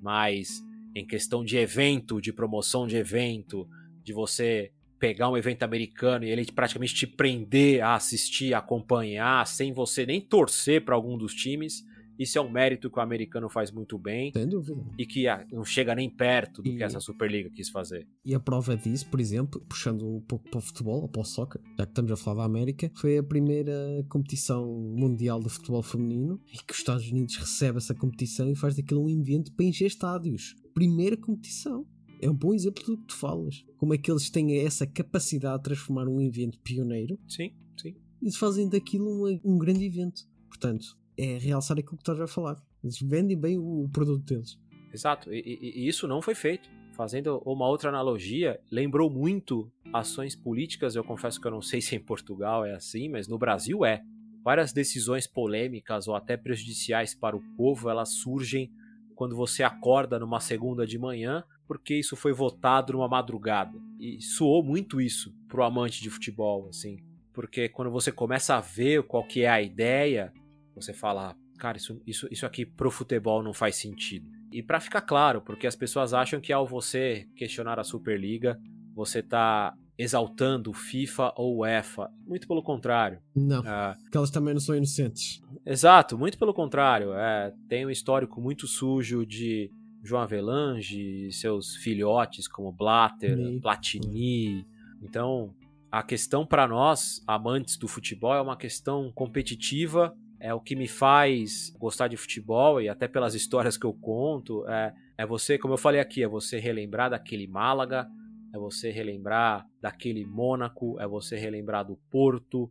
Mas 0.00 0.62
em 0.94 1.06
questão 1.06 1.44
de 1.44 1.56
evento, 1.56 2.20
de 2.20 2.32
promoção 2.32 2.86
de 2.86 2.96
evento, 2.96 3.68
de 4.02 4.12
você 4.12 4.72
pegar 4.98 5.30
um 5.30 5.36
evento 5.36 5.62
americano 5.62 6.24
e 6.24 6.30
ele 6.30 6.44
praticamente 6.52 6.94
te 6.94 7.06
prender 7.06 7.82
a 7.82 7.94
assistir, 7.94 8.52
a 8.52 8.58
acompanhar, 8.58 9.46
sem 9.46 9.72
você 9.72 10.04
nem 10.04 10.20
torcer 10.20 10.84
para 10.84 10.94
algum 10.94 11.16
dos 11.16 11.34
times, 11.34 11.84
isso 12.20 12.38
é 12.38 12.40
um 12.42 12.50
mérito 12.50 12.90
que 12.90 12.98
o 12.98 13.02
americano 13.02 13.48
faz 13.48 13.70
muito 13.72 13.98
bem. 13.98 14.30
Sem 14.30 14.46
dúvida. 14.46 14.84
E 14.98 15.06
que 15.06 15.26
ah, 15.26 15.42
não 15.50 15.64
chega 15.64 15.94
nem 15.94 16.10
perto 16.10 16.60
do 16.60 16.68
e, 16.68 16.76
que 16.76 16.84
essa 16.84 17.00
Superliga 17.00 17.48
quis 17.48 17.70
fazer. 17.70 18.06
E 18.22 18.34
a 18.34 18.38
prova 18.38 18.76
disso, 18.76 19.08
por 19.08 19.18
exemplo, 19.18 19.58
puxando 19.66 20.06
um 20.06 20.20
pouco 20.20 20.50
para 20.50 20.58
o 20.58 20.60
futebol, 20.60 21.00
ou 21.00 21.08
para 21.08 21.22
o 21.22 21.24
soccer, 21.24 21.62
já 21.78 21.86
que 21.86 21.92
estamos 21.92 22.12
a 22.12 22.16
falar 22.16 22.42
da 22.42 22.44
América, 22.44 22.92
foi 22.94 23.16
a 23.16 23.22
primeira 23.22 24.04
competição 24.10 24.66
mundial 24.94 25.40
de 25.40 25.48
futebol 25.48 25.82
feminino 25.82 26.38
e 26.52 26.58
que 26.58 26.74
os 26.74 26.78
Estados 26.78 27.10
Unidos 27.10 27.36
recebe 27.36 27.78
essa 27.78 27.94
competição 27.94 28.50
e 28.50 28.54
faz 28.54 28.76
daquilo 28.76 29.02
um 29.02 29.08
evento 29.08 29.50
para 29.54 29.64
encher 29.64 29.86
estádios. 29.86 30.54
Primeira 30.74 31.16
competição. 31.16 31.86
É 32.20 32.28
um 32.28 32.36
bom 32.36 32.52
exemplo 32.52 32.84
do 32.84 32.98
que 32.98 33.06
tu 33.06 33.16
falas. 33.16 33.64
Como 33.78 33.94
é 33.94 33.98
que 33.98 34.10
eles 34.10 34.28
têm 34.28 34.58
essa 34.58 34.86
capacidade 34.86 35.56
de 35.56 35.64
transformar 35.64 36.06
um 36.06 36.20
evento 36.20 36.60
pioneiro. 36.60 37.18
Sim, 37.26 37.54
sim. 37.80 37.96
E 38.20 38.30
fazem 38.36 38.68
daquilo 38.68 39.26
um, 39.26 39.40
um 39.42 39.56
grande 39.56 39.86
evento. 39.86 40.28
Portanto, 40.46 40.99
é 41.20 41.38
realçar 41.38 41.78
aquilo 41.78 41.96
que 41.96 42.02
estás 42.02 42.20
a 42.20 42.26
falar. 42.26 42.62
Eles 42.82 43.00
vendem 43.00 43.36
bem 43.36 43.58
o 43.58 43.88
produto 43.92 44.24
deles. 44.24 44.58
Exato, 44.92 45.32
e, 45.32 45.38
e, 45.38 45.82
e, 45.84 45.88
isso 45.88 46.08
não 46.08 46.22
foi 46.22 46.34
feito. 46.34 46.68
Fazendo 46.92 47.38
uma 47.46 47.68
outra 47.68 47.88
analogia, 47.88 48.60
lembrou 48.70 49.08
muito 49.08 49.70
ações 49.92 50.34
políticas, 50.34 50.96
eu 50.96 51.04
confesso 51.04 51.40
que 51.40 51.46
eu 51.46 51.50
não 51.50 51.62
sei 51.62 51.80
se 51.80 51.94
em 51.94 52.00
Portugal 52.00 52.64
é 52.64 52.74
assim, 52.74 53.08
mas 53.08 53.28
no 53.28 53.38
Brasil 53.38 53.84
é. 53.84 54.02
Várias 54.42 54.72
decisões 54.72 55.26
polêmicas 55.26 56.08
ou 56.08 56.14
até 56.14 56.36
prejudiciais 56.36 57.14
para 57.14 57.36
o 57.36 57.42
povo, 57.56 57.90
elas 57.90 58.14
surgem 58.14 58.70
quando 59.14 59.36
você 59.36 59.62
acorda 59.62 60.18
numa 60.18 60.40
segunda 60.40 60.86
de 60.86 60.98
manhã, 60.98 61.44
porque 61.68 61.94
isso 61.94 62.16
foi 62.16 62.32
votado 62.32 62.94
numa 62.94 63.06
madrugada. 63.06 63.78
E 63.98 64.20
soou 64.22 64.62
muito 64.62 65.00
isso 65.00 65.34
pro 65.46 65.62
amante 65.62 66.02
de 66.02 66.08
futebol, 66.08 66.68
assim. 66.68 66.98
Porque 67.32 67.68
quando 67.68 67.90
você 67.90 68.10
começa 68.10 68.56
a 68.56 68.60
ver 68.60 69.02
qual 69.02 69.22
que 69.22 69.42
é 69.42 69.48
a 69.48 69.60
ideia, 69.62 70.32
você 70.74 70.92
fala, 70.92 71.36
cara, 71.58 71.76
isso, 71.76 72.00
isso, 72.06 72.28
isso 72.30 72.46
aqui 72.46 72.64
pro 72.64 72.90
futebol 72.90 73.42
não 73.42 73.52
faz 73.52 73.76
sentido. 73.76 74.28
E 74.52 74.62
para 74.62 74.80
ficar 74.80 75.02
claro, 75.02 75.40
porque 75.40 75.66
as 75.66 75.76
pessoas 75.76 76.12
acham 76.12 76.40
que 76.40 76.52
ao 76.52 76.66
você 76.66 77.28
questionar 77.36 77.78
a 77.78 77.84
Superliga, 77.84 78.58
você 78.94 79.22
tá 79.22 79.74
exaltando 79.96 80.72
FIFA 80.72 81.32
ou 81.36 81.58
UEFA. 81.58 82.10
Muito 82.26 82.48
pelo 82.48 82.62
contrário. 82.62 83.20
Não, 83.36 83.62
porque 84.02 84.16
elas 84.16 84.30
também 84.30 84.54
não 84.54 84.60
são 84.60 84.74
inocentes. 84.74 85.42
Exato, 85.64 86.16
muito 86.16 86.38
pelo 86.38 86.54
contrário. 86.54 87.12
É, 87.12 87.52
tem 87.68 87.84
um 87.84 87.90
histórico 87.90 88.40
muito 88.40 88.66
sujo 88.66 89.26
de 89.26 89.70
João 90.02 90.22
Avelange 90.22 91.28
e 91.28 91.32
seus 91.32 91.76
filhotes 91.76 92.48
como 92.48 92.72
Blatter, 92.72 93.36
Me. 93.36 93.60
Platini. 93.60 94.66
Então, 95.02 95.54
a 95.92 96.02
questão 96.02 96.46
para 96.46 96.66
nós, 96.66 97.22
amantes 97.26 97.76
do 97.76 97.86
futebol, 97.86 98.34
é 98.34 98.40
uma 98.40 98.56
questão 98.56 99.12
competitiva 99.12 100.16
é 100.40 100.54
o 100.54 100.60
que 100.60 100.74
me 100.74 100.88
faz 100.88 101.70
gostar 101.78 102.08
de 102.08 102.16
futebol 102.16 102.80
e 102.80 102.88
até 102.88 103.06
pelas 103.06 103.34
histórias 103.34 103.76
que 103.76 103.84
eu 103.84 103.92
conto, 103.92 104.66
é, 104.66 104.94
é 105.18 105.26
você, 105.26 105.58
como 105.58 105.74
eu 105.74 105.78
falei 105.78 106.00
aqui, 106.00 106.22
é 106.22 106.28
você 106.28 106.58
relembrar 106.58 107.10
daquele 107.10 107.46
Málaga, 107.46 108.08
é 108.54 108.58
você 108.58 108.90
relembrar 108.90 109.66
daquele 109.82 110.24
Mônaco, 110.24 110.98
é 110.98 111.06
você 111.06 111.36
relembrar 111.36 111.86
do 111.86 111.96
Porto. 112.10 112.70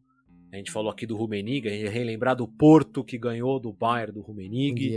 A 0.52 0.58
gente 0.58 0.72
falou 0.72 0.92
aqui 0.92 1.06
do 1.06 1.16
Rummenigge, 1.16 1.70
é 1.70 1.88
relembrar 1.88 2.36
do 2.36 2.48
Porto 2.48 3.04
que 3.04 3.20
ganhou 3.20 3.60
do 3.60 3.72
Bayern 3.72 4.14
do 4.14 4.22
Rummenigge. 4.22 4.96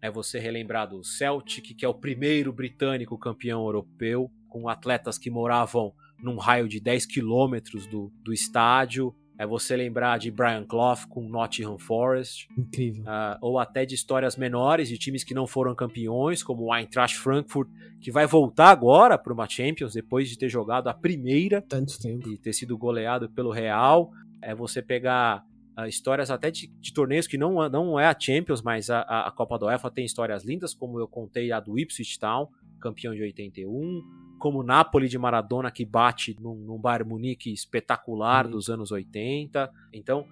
É 0.00 0.08
você 0.08 0.38
relembrar 0.38 0.88
do 0.88 1.02
Celtic, 1.02 1.74
que 1.74 1.84
é 1.84 1.88
o 1.88 1.94
primeiro 1.94 2.52
britânico 2.52 3.18
campeão 3.18 3.64
europeu, 3.64 4.30
com 4.48 4.68
atletas 4.68 5.18
que 5.18 5.30
moravam 5.30 5.92
num 6.22 6.36
raio 6.36 6.68
de 6.68 6.78
10 6.78 7.06
quilômetros 7.06 7.88
do, 7.88 8.12
do 8.22 8.32
estádio 8.32 9.12
é 9.38 9.46
você 9.46 9.76
lembrar 9.76 10.18
de 10.18 10.30
Brian 10.30 10.64
Clough 10.64 11.08
com 11.08 11.28
Nottingham 11.28 11.78
Forest. 11.78 12.48
Incrível. 12.56 13.02
Uh, 13.02 13.38
ou 13.40 13.58
até 13.58 13.84
de 13.84 13.94
histórias 13.94 14.36
menores 14.36 14.88
de 14.88 14.96
times 14.96 15.24
que 15.24 15.34
não 15.34 15.46
foram 15.46 15.74
campeões, 15.74 16.42
como 16.42 16.64
o 16.64 16.74
Eintracht 16.74 17.18
Frankfurt, 17.18 17.68
que 18.00 18.12
vai 18.12 18.26
voltar 18.26 18.68
agora 18.68 19.18
para 19.18 19.32
uma 19.32 19.48
Champions 19.48 19.94
depois 19.94 20.28
de 20.28 20.38
ter 20.38 20.48
jogado 20.48 20.88
a 20.88 20.94
primeira. 20.94 21.60
Tanto 21.62 21.98
tempo. 22.00 22.28
E 22.28 22.38
ter 22.38 22.52
sido 22.52 22.78
goleado 22.78 23.28
pelo 23.28 23.50
Real. 23.50 24.10
É 24.40 24.54
você 24.54 24.80
pegar 24.80 25.44
uh, 25.76 25.86
histórias 25.86 26.30
até 26.30 26.50
de, 26.50 26.68
de, 26.80 26.92
torneios 26.92 27.26
que 27.26 27.36
não, 27.36 27.68
não 27.68 27.98
é 27.98 28.06
a 28.06 28.16
Champions, 28.18 28.62
mas 28.62 28.88
a, 28.88 29.00
a 29.00 29.30
Copa 29.32 29.58
da 29.58 29.66
UEFA 29.66 29.90
tem 29.90 30.04
histórias 30.04 30.44
lindas, 30.44 30.74
como 30.74 31.00
eu 31.00 31.08
contei 31.08 31.50
a 31.50 31.58
do 31.58 31.76
Ipswich 31.76 32.20
Town, 32.20 32.48
campeão 32.78 33.14
de 33.14 33.22
81 33.22 34.23
como 34.44 34.60
o 34.60 34.62
Napoli 34.62 35.08
de 35.08 35.16
Maradona 35.16 35.70
que 35.70 35.86
bate 35.86 36.36
num, 36.38 36.54
num 36.54 36.78
Bayern 36.78 37.08
Munique 37.08 37.50
espetacular 37.50 38.44
uhum. 38.44 38.50
dos 38.50 38.68
anos 38.68 38.92
80. 38.92 39.72
Então, 39.90 40.26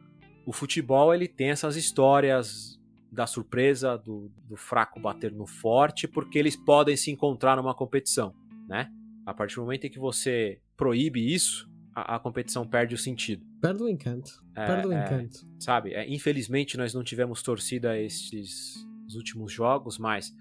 o 0.45 0.53
futebol 0.53 1.15
ele 1.15 1.27
tem 1.27 1.49
essas 1.49 1.77
histórias 1.77 2.79
da 3.11 3.27
surpresa, 3.27 3.97
do, 3.97 4.31
do, 4.47 4.55
fraco 4.55 5.01
bater 5.01 5.33
no 5.33 5.47
forte, 5.47 6.07
porque 6.07 6.39
eles 6.39 6.55
podem 6.55 6.95
se 6.95 7.11
encontrar 7.11 7.57
numa 7.57 7.75
competição, 7.75 8.35
né? 8.69 8.91
A 9.25 9.33
partir 9.33 9.55
do 9.55 9.63
momento 9.63 9.87
em 9.87 9.91
que 9.91 9.99
você 9.99 10.61
proíbe 10.77 11.33
isso, 11.33 11.67
a, 11.95 12.17
a 12.17 12.19
competição 12.19 12.69
perde 12.69 12.95
o 12.95 12.99
sentido. 12.99 13.47
Perde 13.63 13.83
o 13.83 13.89
encanto. 13.89 14.45
É, 14.55 14.67
perde 14.67 14.89
o 14.89 14.93
é, 14.93 15.07
encanto. 15.07 15.39
Sabe? 15.59 15.95
É, 15.95 16.07
infelizmente 16.07 16.77
nós 16.77 16.93
não 16.93 17.03
tivemos 17.03 17.43
torcida 17.43 17.99
estes 17.99 18.75
últimos 19.15 19.51
jogos, 19.51 19.97
mas 19.97 20.35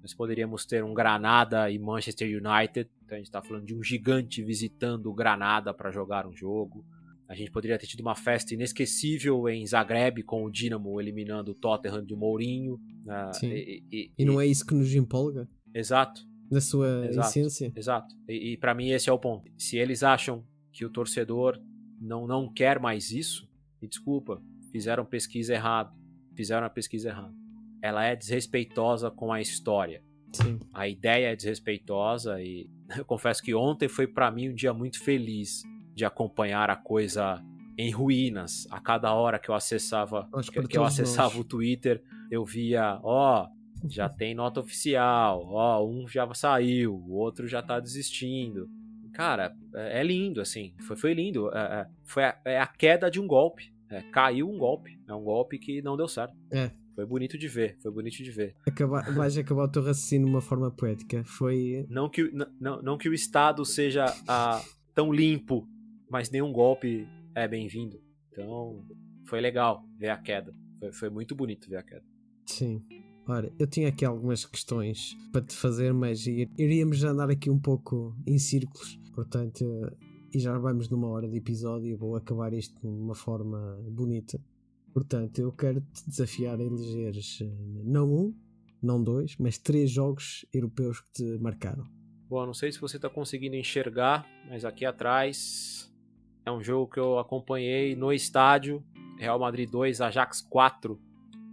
nós 0.00 0.14
poderíamos 0.14 0.64
ter 0.64 0.84
um 0.84 0.94
Granada 0.94 1.68
e 1.68 1.76
Manchester 1.76 2.28
United. 2.28 2.88
Então 3.06 3.16
a 3.16 3.18
gente 3.18 3.28
está 3.28 3.40
falando 3.40 3.64
de 3.64 3.74
um 3.74 3.82
gigante 3.82 4.42
visitando 4.42 5.12
Granada 5.14 5.72
para 5.72 5.90
jogar 5.90 6.26
um 6.26 6.34
jogo. 6.34 6.84
A 7.28 7.34
gente 7.34 7.50
poderia 7.50 7.78
ter 7.78 7.86
tido 7.86 8.00
uma 8.00 8.14
festa 8.14 8.52
inesquecível 8.52 9.48
em 9.48 9.64
Zagreb 9.64 10.22
com 10.24 10.44
o 10.44 10.50
Dinamo 10.50 11.00
eliminando 11.00 11.52
o 11.52 11.54
Tottenham 11.54 12.04
de 12.04 12.14
Mourinho. 12.14 12.78
Né? 13.04 13.32
Sim. 13.32 13.50
E, 13.50 13.84
e, 13.90 14.10
e, 14.18 14.24
não 14.24 14.40
é 14.40 14.46
isso 14.46 14.66
que 14.66 14.74
nos 14.74 14.94
empolga? 14.94 15.48
Exato. 15.74 16.20
Na 16.50 16.60
sua 16.60 17.06
exato, 17.06 17.28
essência? 17.28 17.72
Exato. 17.74 18.14
E, 18.28 18.52
e 18.52 18.56
para 18.56 18.74
mim 18.74 18.90
esse 18.90 19.08
é 19.08 19.12
o 19.12 19.18
ponto. 19.18 19.50
Se 19.56 19.78
eles 19.78 20.02
acham 20.02 20.44
que 20.72 20.84
o 20.84 20.90
torcedor 20.90 21.58
não, 22.00 22.26
não 22.26 22.52
quer 22.52 22.78
mais 22.78 23.10
isso, 23.10 23.48
me 23.80 23.88
desculpa, 23.88 24.42
fizeram 24.70 25.04
pesquisa 25.04 25.54
errado. 25.54 25.96
Fizeram 26.36 26.66
a 26.66 26.70
pesquisa 26.70 27.08
errada 27.08 27.46
ela 27.86 28.04
é 28.04 28.16
desrespeitosa 28.16 29.10
com 29.10 29.32
a 29.32 29.40
história. 29.40 30.02
Sim. 30.32 30.58
A 30.72 30.88
ideia 30.88 31.32
é 31.32 31.36
desrespeitosa 31.36 32.42
e 32.42 32.68
eu 32.96 33.04
confesso 33.04 33.42
que 33.42 33.54
ontem 33.54 33.88
foi 33.88 34.06
para 34.06 34.30
mim 34.30 34.50
um 34.50 34.54
dia 34.54 34.72
muito 34.72 35.02
feliz 35.02 35.62
de 35.94 36.04
acompanhar 36.04 36.70
a 36.70 36.76
coisa 36.76 37.42
em 37.76 37.90
ruínas. 37.90 38.66
A 38.70 38.80
cada 38.80 39.12
hora 39.12 39.38
que 39.38 39.48
eu 39.48 39.54
acessava, 39.54 40.28
que, 40.52 40.68
que 40.68 40.78
eu 40.78 40.84
acessava 40.84 41.34
nós. 41.34 41.40
o 41.40 41.44
Twitter, 41.44 42.02
eu 42.30 42.44
via, 42.44 42.98
ó, 43.02 43.44
oh, 43.44 43.88
já 43.88 44.08
tem 44.10 44.34
nota 44.34 44.60
oficial, 44.60 45.42
ó, 45.46 45.80
oh, 45.80 45.88
um 45.88 46.06
já 46.08 46.32
saiu, 46.34 46.94
o 46.94 47.12
outro 47.14 47.46
já 47.46 47.62
tá 47.62 47.80
desistindo. 47.80 48.68
Cara, 49.12 49.56
é, 49.74 50.00
é 50.00 50.04
lindo, 50.04 50.40
assim, 50.40 50.74
foi, 50.86 50.96
foi 50.96 51.14
lindo. 51.14 51.50
É, 51.54 51.58
é, 51.58 51.86
foi 52.04 52.24
a, 52.24 52.38
é 52.44 52.60
a 52.60 52.66
queda 52.66 53.10
de 53.10 53.18
um 53.18 53.26
golpe. 53.26 53.74
É, 53.88 54.02
caiu 54.02 54.50
um 54.50 54.58
golpe. 54.58 55.00
É 55.08 55.14
um 55.14 55.22
golpe 55.22 55.58
que 55.58 55.80
não 55.80 55.96
deu 55.96 56.08
certo. 56.08 56.36
É, 56.50 56.70
foi 56.96 57.04
bonito 57.04 57.36
de 57.36 57.46
ver, 57.46 57.76
foi 57.82 57.92
bonito 57.92 58.22
de 58.22 58.30
ver. 58.30 58.56
Acabar, 58.66 59.12
vais 59.12 59.36
acabar 59.36 59.64
o 59.64 59.68
teu 59.68 59.82
raciocínio 59.82 60.26
de 60.26 60.32
uma 60.32 60.40
forma 60.40 60.70
poética. 60.70 61.22
Foi. 61.24 61.86
Não 61.90 62.08
que, 62.08 62.32
não, 62.58 62.80
não 62.80 62.96
que 62.96 63.06
o 63.06 63.12
Estado 63.12 63.62
seja 63.66 64.06
a, 64.26 64.64
tão 64.94 65.12
limpo, 65.12 65.68
mas 66.10 66.30
nenhum 66.30 66.50
golpe 66.50 67.06
é 67.34 67.46
bem-vindo. 67.46 68.00
Então, 68.32 68.82
foi 69.26 69.42
legal 69.42 69.84
ver 69.98 70.08
a 70.08 70.16
queda. 70.16 70.54
Foi, 70.80 70.92
foi 70.92 71.10
muito 71.10 71.36
bonito 71.36 71.68
ver 71.68 71.76
a 71.76 71.82
queda. 71.82 72.04
Sim. 72.46 72.82
Ora, 73.28 73.52
eu 73.58 73.66
tinha 73.66 73.88
aqui 73.88 74.04
algumas 74.04 74.46
questões 74.46 75.14
para 75.32 75.42
te 75.42 75.54
fazer, 75.54 75.92
mas 75.92 76.26
iríamos 76.26 77.04
andar 77.04 77.28
aqui 77.28 77.50
um 77.50 77.58
pouco 77.58 78.16
em 78.26 78.38
círculos. 78.38 78.98
Portanto, 79.14 79.64
e 80.32 80.38
já 80.38 80.56
vamos 80.56 80.88
numa 80.88 81.08
hora 81.08 81.28
de 81.28 81.36
episódio. 81.36 81.98
Vou 81.98 82.16
acabar 82.16 82.54
isto 82.54 82.80
de 82.80 82.86
uma 82.86 83.14
forma 83.14 83.78
bonita. 83.90 84.40
Portanto, 84.96 85.38
eu 85.38 85.52
quero 85.52 85.82
te 85.82 86.08
desafiar 86.08 86.58
a 86.58 86.62
elegeres 86.62 87.42
eh, 87.42 87.44
não 87.84 88.10
um, 88.10 88.34
não 88.82 89.04
dois, 89.04 89.36
mas 89.36 89.58
três 89.58 89.90
jogos 89.90 90.46
europeus 90.50 91.02
que 91.02 91.12
te 91.12 91.38
marcaram. 91.38 91.84
Bom, 92.26 92.46
não 92.46 92.54
sei 92.54 92.72
se 92.72 92.80
você 92.80 92.96
está 92.96 93.10
conseguindo 93.10 93.56
enxergar, 93.56 94.26
mas 94.48 94.64
aqui 94.64 94.86
atrás 94.86 95.94
é 96.46 96.50
um 96.50 96.62
jogo 96.62 96.90
que 96.90 96.98
eu 96.98 97.18
acompanhei 97.18 97.94
no 97.94 98.10
estádio 98.10 98.82
Real 99.18 99.38
Madrid 99.38 99.68
2, 99.68 100.00
Ajax 100.00 100.40
4 100.40 100.98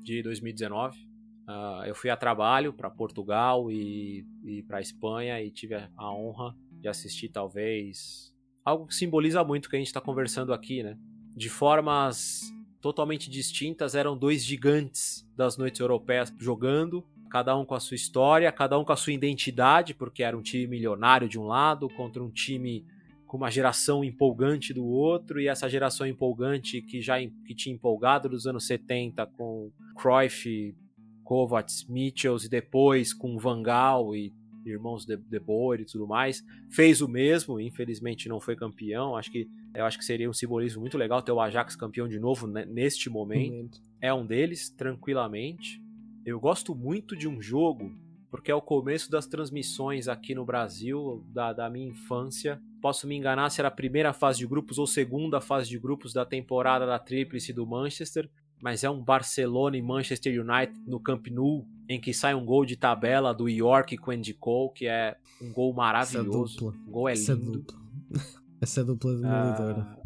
de 0.01 0.23
2019. 0.23 0.97
Uh, 1.45 1.83
eu 1.85 1.95
fui 1.95 2.09
a 2.09 2.15
trabalho 2.15 2.71
para 2.71 2.89
Portugal 2.89 3.69
e, 3.69 4.25
e 4.45 4.63
para 4.63 4.79
Espanha 4.79 5.41
e 5.41 5.51
tive 5.51 5.75
a 5.75 6.13
honra 6.13 6.55
de 6.79 6.87
assistir 6.87 7.27
talvez 7.27 8.33
algo 8.63 8.87
que 8.87 8.95
simboliza 8.95 9.43
muito 9.43 9.65
o 9.65 9.69
que 9.69 9.75
a 9.75 9.79
gente 9.79 9.87
está 9.87 9.99
conversando 9.99 10.53
aqui, 10.53 10.81
né? 10.81 10.97
De 11.35 11.49
formas 11.49 12.53
totalmente 12.83 13.31
distintas, 13.31 13.95
eram 13.95 14.17
dois 14.17 14.43
gigantes 14.43 15.25
das 15.37 15.55
noites 15.55 15.79
europeias 15.79 16.33
jogando, 16.37 17.01
cada 17.31 17.57
um 17.57 17.63
com 17.65 17.73
a 17.73 17.79
sua 17.79 17.95
história, 17.95 18.51
cada 18.51 18.77
um 18.77 18.83
com 18.83 18.91
a 18.91 18.97
sua 18.97 19.13
identidade, 19.13 19.93
porque 19.93 20.21
era 20.21 20.37
um 20.37 20.41
time 20.41 20.67
milionário 20.67 21.29
de 21.29 21.39
um 21.39 21.45
lado 21.45 21.87
contra 21.87 22.21
um 22.21 22.29
time 22.29 22.85
com 23.25 23.37
uma 23.37 23.49
geração 23.49 24.03
empolgante 24.03 24.73
do 24.73 24.85
outro, 24.85 25.39
e 25.39 25.47
essa 25.47 25.69
geração 25.69 26.05
empolgante 26.05 26.81
que 26.81 27.01
já 27.01 27.17
que 27.17 27.55
tinha 27.55 27.73
empolgado 27.73 28.27
nos 28.29 28.45
anos 28.45 28.67
70 28.67 29.25
com 29.27 29.71
Cruyff, 29.95 30.75
Kovacs, 31.23 31.85
Mitchells 31.87 32.45
e 32.45 32.49
depois 32.49 33.13
com 33.13 33.39
Van 33.39 33.63
Gaal 33.63 34.13
e 34.13 34.33
irmãos 34.65 35.05
de, 35.05 35.17
de 35.17 35.39
Boer 35.39 35.81
e 35.81 35.85
tudo 35.85 36.07
mais, 36.07 36.43
fez 36.69 37.01
o 37.01 37.07
mesmo, 37.07 37.59
infelizmente 37.59 38.29
não 38.29 38.39
foi 38.39 38.55
campeão. 38.55 39.15
Acho 39.15 39.31
que 39.31 39.47
eu 39.75 39.85
acho 39.85 39.97
que 39.97 40.05
seria 40.05 40.29
um 40.29 40.33
simbolismo 40.33 40.81
muito 40.81 40.97
legal 40.97 41.21
ter 41.21 41.31
o 41.31 41.41
Ajax 41.41 41.75
campeão 41.75 42.07
de 42.07 42.19
novo 42.19 42.47
né, 42.47 42.65
neste 42.65 43.09
momento. 43.09 43.51
momento. 43.51 43.81
É 44.01 44.13
um 44.13 44.25
deles, 44.25 44.69
tranquilamente. 44.69 45.81
Eu 46.25 46.39
gosto 46.39 46.75
muito 46.75 47.15
de 47.15 47.27
um 47.27 47.41
jogo 47.41 47.91
porque 48.33 48.49
é 48.49 48.55
o 48.55 48.61
começo 48.63 49.11
das 49.11 49.27
transmissões 49.27 50.07
aqui 50.07 50.33
no 50.33 50.43
Brasil 50.43 51.23
da, 51.27 51.53
da 51.53 51.69
minha 51.69 51.89
infância. 51.89 52.59
Posso 52.81 53.07
me 53.07 53.15
enganar 53.15 53.51
se 53.51 53.61
era 53.61 53.67
a 53.67 53.71
primeira 53.71 54.11
fase 54.11 54.39
de 54.39 54.47
grupos 54.47 54.79
ou 54.79 54.87
segunda 54.87 55.39
fase 55.39 55.69
de 55.69 55.77
grupos 55.77 56.13
da 56.13 56.25
temporada 56.25 56.83
da 56.83 56.97
Tríplice 56.97 57.53
do 57.53 57.67
Manchester, 57.67 58.27
mas 58.59 58.83
é 58.83 58.89
um 58.89 59.03
Barcelona 59.03 59.77
e 59.77 59.83
Manchester 59.83 60.33
United 60.43 60.73
no 60.87 60.99
Camp 60.99 61.27
Nou, 61.27 61.67
em 61.87 61.99
que 61.99 62.13
sai 62.13 62.33
um 62.33 62.45
gol 62.45 62.65
de 62.65 62.75
tabela 62.75 63.33
do 63.33 63.49
York 63.49 63.97
com 63.97 64.11
Andy 64.11 64.33
Cole, 64.33 64.71
que 64.73 64.87
é 64.87 65.15
um 65.41 65.51
gol 65.51 65.73
maravilhoso. 65.73 66.73
Um 66.87 66.91
gol 66.91 67.09
é 67.09 67.13
lindo. 67.13 67.65
Essa 68.61 68.83
dupla 68.83 69.13
demolidora. 69.15 69.81
Ah, 69.81 70.03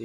e, 0.00 0.04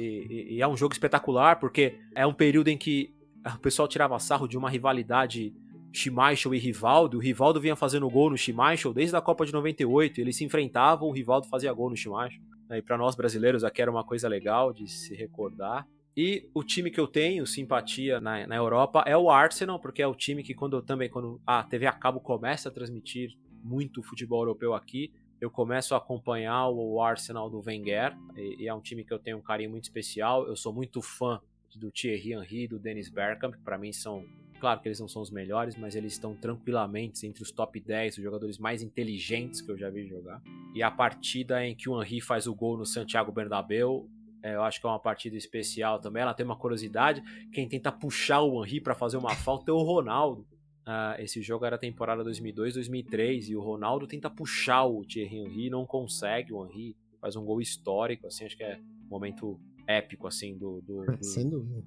e, 0.50 0.54
e 0.54 0.62
é 0.62 0.68
um 0.68 0.76
jogo 0.76 0.94
espetacular 0.94 1.58
porque 1.58 1.98
é 2.14 2.24
um 2.24 2.32
período 2.32 2.68
em 2.68 2.78
que 2.78 3.12
o 3.44 3.58
pessoal 3.58 3.88
tirava 3.88 4.18
sarro 4.18 4.46
de 4.46 4.56
uma 4.56 4.70
rivalidade 4.70 5.52
Schmeichel 5.92 6.54
e 6.54 6.58
Rivaldo. 6.58 7.16
O 7.16 7.20
Rivaldo 7.20 7.60
vinha 7.60 7.74
fazendo 7.74 8.08
gol 8.08 8.30
no 8.30 8.36
Schmeichel 8.36 8.92
desde 8.92 9.16
a 9.16 9.20
Copa 9.20 9.44
de 9.44 9.52
98. 9.52 10.20
Eles 10.20 10.36
se 10.36 10.44
enfrentavam, 10.44 11.08
o 11.08 11.12
Rivaldo 11.12 11.48
fazia 11.48 11.72
gol 11.72 11.90
no 11.90 11.96
Schmeichel. 11.96 12.40
E 12.70 12.82
para 12.82 12.98
nós 12.98 13.16
brasileiros 13.16 13.64
aqui 13.64 13.80
era 13.80 13.90
uma 13.90 14.04
coisa 14.04 14.28
legal 14.28 14.72
de 14.72 14.86
se 14.86 15.14
recordar. 15.14 15.86
E 16.20 16.50
o 16.52 16.64
time 16.64 16.90
que 16.90 16.98
eu 16.98 17.06
tenho 17.06 17.46
simpatia 17.46 18.20
na, 18.20 18.44
na 18.44 18.56
Europa 18.56 19.04
é 19.06 19.16
o 19.16 19.30
Arsenal, 19.30 19.78
porque 19.78 20.02
é 20.02 20.06
o 20.08 20.16
time 20.16 20.42
que 20.42 20.52
quando 20.52 20.82
também 20.82 21.08
quando 21.08 21.40
a 21.46 21.62
TV 21.62 21.86
a 21.86 21.92
cabo 21.92 22.18
começa 22.18 22.68
a 22.68 22.72
transmitir 22.72 23.38
muito 23.62 24.02
futebol 24.02 24.40
europeu 24.40 24.74
aqui, 24.74 25.12
eu 25.40 25.48
começo 25.48 25.94
a 25.94 25.98
acompanhar 25.98 26.70
o 26.70 27.00
Arsenal 27.00 27.48
do 27.48 27.62
Wenger, 27.64 28.16
e, 28.36 28.64
e 28.64 28.66
é 28.66 28.74
um 28.74 28.80
time 28.80 29.04
que 29.04 29.14
eu 29.14 29.18
tenho 29.20 29.36
um 29.38 29.40
carinho 29.40 29.70
muito 29.70 29.84
especial. 29.84 30.44
Eu 30.48 30.56
sou 30.56 30.72
muito 30.72 31.00
fã 31.00 31.40
do 31.76 31.88
Thierry 31.88 32.32
Henry, 32.32 32.66
do 32.66 32.80
Dennis 32.80 33.08
Bergkamp, 33.08 33.54
que 33.54 33.62
para 33.62 33.78
mim 33.78 33.92
são 33.92 34.26
Claro 34.58 34.80
que 34.80 34.88
eles 34.88 34.98
não 34.98 35.06
são 35.06 35.22
os 35.22 35.30
melhores, 35.30 35.76
mas 35.76 35.94
eles 35.94 36.14
estão 36.14 36.34
tranquilamente 36.34 37.24
entre 37.24 37.44
os 37.44 37.52
top 37.52 37.78
10, 37.78 38.18
os 38.18 38.24
jogadores 38.24 38.58
mais 38.58 38.82
inteligentes 38.82 39.60
que 39.60 39.70
eu 39.70 39.78
já 39.78 39.88
vi 39.88 40.04
jogar. 40.08 40.42
E 40.74 40.82
a 40.82 40.90
partida 40.90 41.64
em 41.64 41.76
que 41.76 41.88
o 41.88 42.02
Henry 42.02 42.20
faz 42.20 42.48
o 42.48 42.54
gol 42.56 42.76
no 42.76 42.84
Santiago 42.84 43.30
Bernabéu, 43.30 44.08
é, 44.48 44.54
eu 44.54 44.62
acho 44.62 44.80
que 44.80 44.86
é 44.86 44.90
uma 44.90 44.98
partida 44.98 45.36
especial 45.36 46.00
também. 46.00 46.22
Ela 46.22 46.34
tem 46.34 46.44
uma 46.44 46.56
curiosidade: 46.56 47.22
quem 47.52 47.68
tenta 47.68 47.92
puxar 47.92 48.42
o 48.42 48.64
Henry 48.64 48.80
para 48.80 48.94
fazer 48.94 49.16
uma 49.16 49.34
falta 49.34 49.70
é 49.70 49.74
o 49.74 49.82
Ronaldo. 49.82 50.46
Uh, 50.86 51.20
esse 51.20 51.42
jogo 51.42 51.66
era 51.66 51.76
a 51.76 51.78
temporada 51.78 52.24
2002-2003 52.24 53.48
e 53.50 53.56
o 53.56 53.60
Ronaldo 53.60 54.06
tenta 54.06 54.30
puxar 54.30 54.86
o 54.86 55.04
Thierry 55.04 55.36
Henry, 55.36 55.70
não 55.70 55.84
consegue. 55.84 56.52
O 56.52 56.66
Henry 56.66 56.96
faz 57.20 57.36
um 57.36 57.44
gol 57.44 57.60
histórico, 57.60 58.26
assim, 58.26 58.46
acho 58.46 58.56
que 58.56 58.62
é 58.62 58.80
um 59.04 59.08
momento 59.08 59.60
épico 59.86 60.26
assim 60.26 60.56
do, 60.56 60.80
do, 60.80 61.04
do, 61.04 61.24
Sem 61.24 61.48
dúvida. 61.48 61.84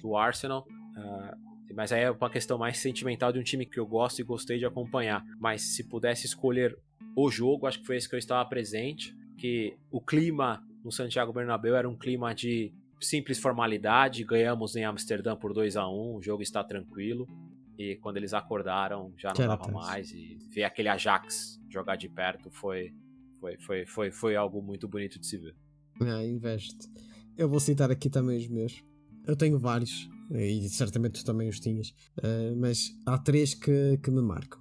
do 0.00 0.16
Arsenal. 0.16 0.64
Uh, 0.96 1.74
mas 1.74 1.90
aí 1.90 2.02
é 2.02 2.10
uma 2.10 2.30
questão 2.30 2.58
mais 2.58 2.78
sentimental 2.78 3.32
de 3.32 3.40
um 3.40 3.42
time 3.42 3.66
que 3.66 3.80
eu 3.80 3.86
gosto 3.86 4.20
e 4.20 4.24
gostei 4.24 4.58
de 4.58 4.66
acompanhar. 4.66 5.24
Mas 5.40 5.74
se 5.74 5.82
pudesse 5.82 6.26
escolher 6.26 6.78
o 7.16 7.28
jogo, 7.28 7.66
acho 7.66 7.80
que 7.80 7.86
foi 7.86 7.96
esse 7.96 8.08
que 8.08 8.14
eu 8.14 8.18
estava 8.18 8.48
presente, 8.48 9.16
que 9.36 9.76
o 9.90 10.00
clima 10.00 10.62
no 10.84 10.90
Santiago 10.90 11.32
Bernabéu 11.32 11.76
era 11.76 11.88
um 11.88 11.96
clima 11.96 12.34
de 12.34 12.72
simples 13.00 13.38
formalidade, 13.38 14.24
ganhamos 14.24 14.76
em 14.76 14.84
Amsterdã 14.84 15.36
por 15.36 15.52
2 15.52 15.76
a 15.76 15.88
1 15.88 16.16
o 16.16 16.22
jogo 16.22 16.42
está 16.42 16.62
tranquilo. 16.62 17.26
E 17.78 17.96
quando 17.96 18.18
eles 18.18 18.34
acordaram, 18.34 19.12
já 19.16 19.32
não 19.36 19.46
dava 19.46 19.70
mais. 19.72 20.12
E 20.12 20.38
ver 20.50 20.64
aquele 20.64 20.88
Ajax 20.88 21.60
jogar 21.68 21.96
de 21.96 22.08
perto 22.08 22.50
foi, 22.50 22.94
foi, 23.40 23.56
foi, 23.58 23.86
foi, 23.86 24.10
foi 24.10 24.36
algo 24.36 24.62
muito 24.62 24.86
bonito 24.86 25.18
de 25.18 25.26
se 25.26 25.38
ver. 25.38 25.56
Ah, 26.00 26.24
invejo-te. 26.24 26.88
Eu 27.36 27.48
vou 27.48 27.58
citar 27.58 27.90
aqui 27.90 28.10
também 28.10 28.36
os 28.36 28.48
meus. 28.48 28.84
Eu 29.26 29.34
tenho 29.36 29.58
vários, 29.58 30.08
e 30.30 30.68
certamente 30.68 31.20
tu 31.20 31.24
também 31.24 31.48
os 31.48 31.60
tinhas, 31.60 31.90
uh, 32.18 32.56
mas 32.56 32.90
há 33.06 33.16
três 33.18 33.54
que, 33.54 33.98
que 34.02 34.10
me 34.10 34.20
marcam. 34.20 34.60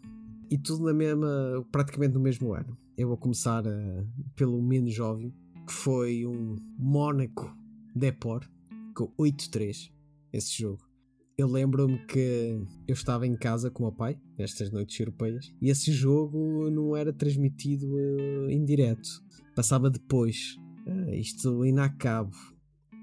E 0.50 0.58
tudo 0.58 0.86
na 0.86 0.94
mesma, 0.94 1.66
praticamente 1.72 2.14
no 2.14 2.20
mesmo 2.20 2.54
ano. 2.54 2.78
Eu 2.98 3.08
vou 3.08 3.18
começar 3.18 3.66
uh, 3.66 4.08
pelo 4.36 4.62
menos 4.62 4.98
óbvio, 5.00 5.34
que 5.72 5.78
foi 5.78 6.26
um 6.26 6.58
Mónaco 6.78 7.56
Deport 7.96 8.46
com 8.94 9.08
8-3, 9.18 9.90
esse 10.34 10.62
jogo. 10.62 10.82
Eu 11.38 11.48
lembro-me 11.48 11.98
que 12.08 12.62
eu 12.86 12.94
estava 12.94 13.26
em 13.26 13.38
casa 13.38 13.72
com 13.72 13.84
o 13.84 13.88
meu 13.88 13.96
pai, 13.96 14.20
nestas 14.38 14.70
noites 14.70 15.00
europeias, 15.00 15.50
e 15.62 15.70
esse 15.70 15.94
jogo 15.94 16.70
não 16.70 16.94
era 16.94 17.14
transmitido 17.14 17.88
uh, 17.88 18.50
em 18.50 18.66
direto, 18.66 19.08
passava 19.56 19.90
depois. 19.90 20.58
Uh, 20.86 21.14
isto 21.14 21.66
inacabo 21.66 22.36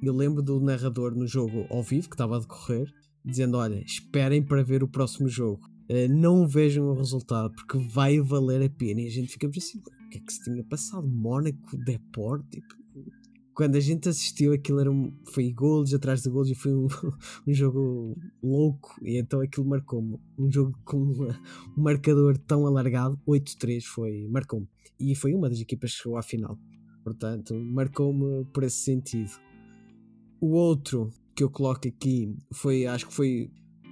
eu 0.03 0.15
lembro 0.15 0.43
do 0.43 0.61
narrador 0.61 1.13
no 1.17 1.27
jogo 1.27 1.67
ao 1.71 1.83
vivo, 1.83 2.09
que 2.09 2.15
estava 2.15 2.37
a 2.37 2.41
decorrer, 2.41 2.93
dizendo: 3.25 3.57
Olha, 3.57 3.83
esperem 3.83 4.43
para 4.43 4.63
ver 4.63 4.85
o 4.85 4.89
próximo 4.89 5.27
jogo. 5.27 5.67
Uh, 5.91 6.07
não 6.09 6.47
vejam 6.47 6.85
o 6.85 6.95
resultado, 6.95 7.51
porque 7.55 7.79
vai 7.89 8.21
valer 8.21 8.63
a 8.63 8.71
pena. 8.71 9.01
E 9.01 9.07
a 9.07 9.11
gente 9.11 9.33
ficamos 9.33 9.57
assim: 9.57 9.81
o 10.09 10.11
que 10.11 10.19
é 10.19 10.21
que 10.23 10.33
se 10.33 10.43
tinha 10.43 10.65
passado? 10.65 11.07
Mónaco, 11.07 11.77
Deporte? 11.77 12.49
Tipo, 12.49 12.75
quando 13.53 13.77
a 13.77 13.81
gente 13.81 14.09
assistiu, 14.09 14.55
aquilo 14.55 14.81
era 14.81 14.91
um, 14.91 15.13
foi 15.35 15.53
golos 15.53 15.93
atrás 15.93 16.23
de 16.23 16.31
golos 16.31 16.51
e 16.51 16.55
foi 16.55 16.73
um, 16.73 16.87
um 17.47 17.53
jogo 17.53 18.17
louco. 18.43 18.97
E 19.03 19.19
então 19.19 19.43
aquilo 19.43 19.67
marcou-me. 19.67 20.19
Um 20.39 20.51
jogo 20.51 20.79
com 20.83 20.97
uma, 20.97 21.39
um 21.77 21.83
marcador 21.83 22.39
tão 22.39 22.67
alargado, 22.67 23.21
8-3, 23.29 23.83
foi, 23.83 24.27
marcou-me. 24.29 24.67
E 24.99 25.15
foi 25.15 25.35
uma 25.35 25.51
das 25.51 25.61
equipas 25.61 25.93
que 25.93 25.99
chegou 25.99 26.17
à 26.17 26.23
final. 26.23 26.59
Portanto, 27.05 27.55
marcou-me 27.55 28.47
por 28.47 28.63
esse 28.63 28.79
sentido. 28.79 29.33
O 30.41 30.53
outro 30.53 31.11
que 31.37 31.45
eu 31.45 31.51
coloco 31.51 31.87
aqui 31.87 32.35
foi, 32.51 32.87
acho 32.87 33.09
que 33.09 33.13
foi, 33.13 33.51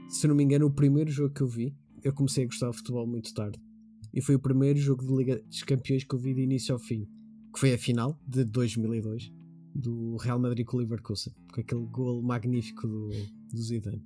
se 0.08 0.26
não 0.26 0.34
me 0.34 0.44
engano, 0.44 0.66
o 0.66 0.70
primeiro 0.70 1.10
jogo 1.10 1.34
que 1.34 1.42
eu 1.42 1.48
vi. 1.48 1.76
Eu 2.02 2.14
comecei 2.14 2.44
a 2.44 2.46
gostar 2.46 2.70
de 2.70 2.76
futebol 2.78 3.06
muito 3.06 3.34
tarde. 3.34 3.65
E 4.16 4.22
foi 4.22 4.34
o 4.34 4.40
primeiro 4.40 4.78
jogo 4.78 5.06
de 5.06 5.14
Liga 5.14 5.42
dos 5.42 5.62
Campeões 5.62 6.02
que 6.02 6.14
eu 6.14 6.18
vi 6.18 6.34
de 6.34 6.40
início 6.40 6.72
ao 6.72 6.78
fim. 6.78 7.06
Que 7.52 7.60
foi 7.60 7.74
a 7.74 7.78
final 7.78 8.18
de 8.26 8.44
2002 8.44 9.30
do 9.74 10.16
Real 10.16 10.38
Madrid 10.38 10.64
com 10.64 10.78
o 10.78 10.80
Leverkusen. 10.80 11.34
Com 11.52 11.60
aquele 11.60 11.84
gol 11.86 12.22
magnífico 12.22 12.86
do, 12.88 13.10
do 13.52 13.62
Zidane. 13.62 14.02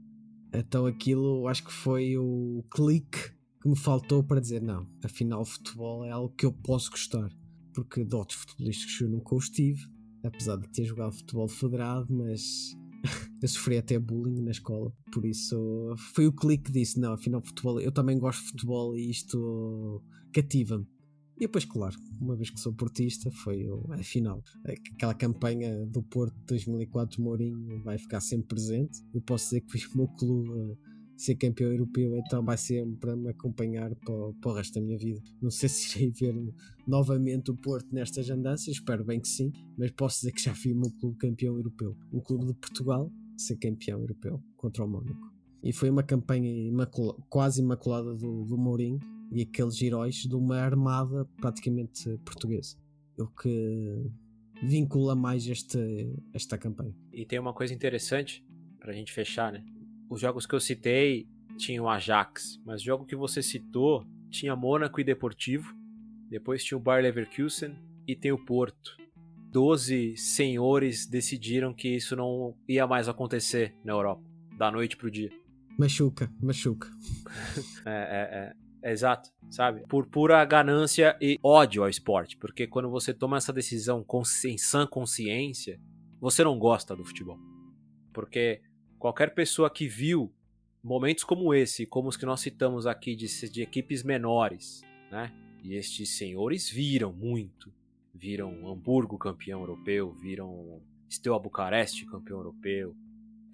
Então 0.53 0.85
aquilo 0.85 1.47
acho 1.47 1.65
que 1.65 1.73
foi 1.73 2.19
o 2.19 2.65
clique 2.69 3.31
que 3.63 3.69
me 3.69 3.77
faltou 3.77 4.25
para 4.25 4.41
dizer 4.41 4.61
não, 4.61 4.89
afinal 5.05 5.45
futebol 5.45 6.05
é 6.05 6.11
algo 6.11 6.35
que 6.35 6.45
eu 6.45 6.53
posso 6.53 6.91
gostar. 6.91 7.31
Porque 7.73 8.05
de 8.05 8.15
outros 8.17 8.41
futebolísticos 8.41 9.01
eu 9.01 9.09
nunca 9.09 9.35
os 9.37 9.49
tive 9.49 9.89
apesar 10.23 10.57
de 10.57 10.69
ter 10.69 10.85
jogado 10.85 11.13
futebol 11.13 11.49
federado, 11.49 12.07
mas 12.13 12.77
eu 13.41 13.49
sofri 13.49 13.79
até 13.79 13.99
bullying 13.99 14.43
na 14.43 14.51
escola, 14.51 14.93
por 15.13 15.25
isso 15.25 15.95
foi 16.15 16.27
o 16.27 16.33
clique 16.33 16.65
que 16.65 16.73
disse: 16.73 17.01
não, 17.01 17.13
afinal, 17.13 17.43
futebol, 17.43 17.81
eu 17.81 17.93
também 17.93 18.19
gosto 18.19 18.43
de 18.43 18.51
futebol 18.51 18.97
e 18.97 19.11
isto 19.11 20.03
cativa-me. 20.33 20.87
E 21.37 21.45
depois, 21.47 21.65
claro, 21.65 21.97
uma 22.21 22.37
vez 22.37 22.51
que 22.51 22.61
sou 22.61 22.71
portista, 22.75 23.31
foi 23.31 23.67
a 23.89 24.03
final. 24.03 24.45
Aquela 24.95 25.15
campanha 25.15 25.87
do 25.87 26.03
Porto 26.03 26.39
de 26.41 26.45
2004 26.45 27.23
Mourinho 27.23 27.83
vai 27.83 27.97
ficar 27.97 28.21
sempre 28.21 28.49
presente. 28.49 29.01
Eu 29.15 29.23
posso 29.23 29.47
dizer 29.47 29.63
que 29.63 29.87
o 29.95 29.97
meu 29.97 30.09
clube 30.09 30.77
ser 31.21 31.37
campeão 31.37 31.71
europeu, 31.71 32.17
então 32.17 32.43
vai 32.43 32.57
ser 32.57 32.87
para 32.99 33.15
me 33.15 33.29
acompanhar 33.29 33.95
para, 33.97 34.33
para 34.41 34.51
o 34.51 34.55
resto 34.55 34.75
da 34.75 34.81
minha 34.81 34.99
vida. 34.99 35.21
Não 35.41 35.51
sei 35.51 35.69
se 35.69 35.99
irei 35.99 36.11
ver 36.11 36.35
novamente 36.87 37.51
o 37.51 37.57
Porto 37.57 37.89
nestas 37.93 38.31
andanças, 38.31 38.69
espero 38.69 39.05
bem 39.05 39.21
que 39.21 39.29
sim, 39.29 39.53
mas 39.77 39.91
posso 39.91 40.21
dizer 40.21 40.33
que 40.33 40.43
já 40.43 40.55
fui 40.55 40.73
o 40.73 40.77
meu 40.77 40.91
clube 40.93 41.19
campeão 41.19 41.57
europeu. 41.57 41.97
Um 42.13 42.21
clube 42.21 42.47
de 42.47 42.55
Portugal 42.55 43.11
ser 43.41 43.57
campeão 43.57 44.01
europeu 44.01 44.43
contra 44.57 44.85
o 44.85 44.89
Mónaco. 44.89 45.31
E 45.63 45.73
foi 45.73 45.91
uma 45.91 46.03
campanha 46.03 46.51
imacula, 46.51 47.15
quase 47.29 47.61
imaculada 47.61 48.15
do, 48.15 48.45
do 48.45 48.57
Mourinho 48.57 48.99
e 49.31 49.43
aqueles 49.43 49.81
heróis 49.81 50.17
de 50.17 50.35
uma 50.35 50.57
armada 50.57 51.25
praticamente 51.41 52.19
portuguesa. 52.25 52.77
O 53.19 53.27
que 53.27 54.11
vincula 54.63 55.15
mais 55.15 55.47
este, 55.47 55.79
esta 56.33 56.57
campanha. 56.57 56.95
E 57.13 57.25
tem 57.25 57.39
uma 57.39 57.53
coisa 57.53 57.75
interessante 57.75 58.45
para 58.79 58.93
a 58.93 58.95
gente 58.95 59.13
fechar, 59.13 59.53
né? 59.53 59.63
os 60.11 60.21
jogos 60.21 60.45
que 60.45 60.55
eu 60.55 60.61
citei 60.61 61.29
tinham 61.57 61.89
Ajax, 61.89 62.61
mas 62.67 62.83
o 62.83 62.85
jogo 62.85 63.07
que 63.07 63.15
você 63.15 63.43
citou 63.43 64.05
tinha 64.29 64.57
Mônaco 64.57 65.01
e 65.01 65.05
Deportivo, 65.05 65.73
depois 66.29 66.65
tinha 66.65 66.77
o 66.77 66.81
Bayer 66.81 67.05
Leverkusen 67.05 67.77
e 68.07 68.17
tem 68.17 68.33
o 68.33 68.45
Porto. 68.45 68.97
Doze 69.51 70.17
senhores 70.17 71.07
decidiram 71.07 71.75
que 71.75 71.89
isso 71.89 72.15
não 72.15 72.57
ia 72.69 72.87
mais 72.87 73.09
acontecer 73.09 73.75
na 73.85 73.93
Europa, 73.93 74.23
da 74.57 74.71
noite 74.71 74.97
pro 74.97 75.11
dia. 75.11 75.31
Machuca, 75.77 76.31
machuca. 76.41 76.89
é, 77.85 77.91
é, 78.85 78.87
é, 78.87 78.89
é, 78.91 78.93
exato, 78.93 79.31
sabe? 79.51 79.83
Por 79.89 80.07
pura 80.07 80.45
ganância 80.45 81.17
e 81.21 81.37
ódio 81.43 81.83
ao 81.83 81.89
esporte, 81.89 82.37
porque 82.37 82.67
quando 82.69 82.89
você 82.89 83.13
toma 83.13 83.39
essa 83.39 83.53
decisão 83.53 84.07
em 84.45 84.57
sã 84.57 84.87
consciência, 84.87 85.81
você 86.21 86.45
não 86.45 86.57
gosta 86.57 86.95
do 86.95 87.05
futebol. 87.05 87.39
Porque 88.13 88.63
qualquer 89.01 89.35
pessoa 89.35 89.69
que 89.69 89.89
viu 89.89 90.33
momentos 90.83 91.25
como 91.25 91.53
esse, 91.53 91.87
como 91.87 92.09
os 92.09 92.17
que 92.17 92.27
nós 92.27 92.41
citamos 92.41 92.87
aqui 92.87 93.17
de, 93.17 93.27
de 93.51 93.63
equipes 93.63 94.05
menores, 94.05 94.83
né? 95.11 95.33
E 95.65 95.75
estes 95.75 96.17
senhores 96.17 96.71
viram 96.71 97.13
muito. 97.13 97.73
Viram 98.21 98.69
Hamburgo 98.69 99.17
campeão 99.17 99.61
europeu, 99.61 100.13
viram 100.13 100.83
Steaua 101.11 101.41
Bucareste 101.41 102.07
campeão 102.07 102.39
europeu. 102.39 102.95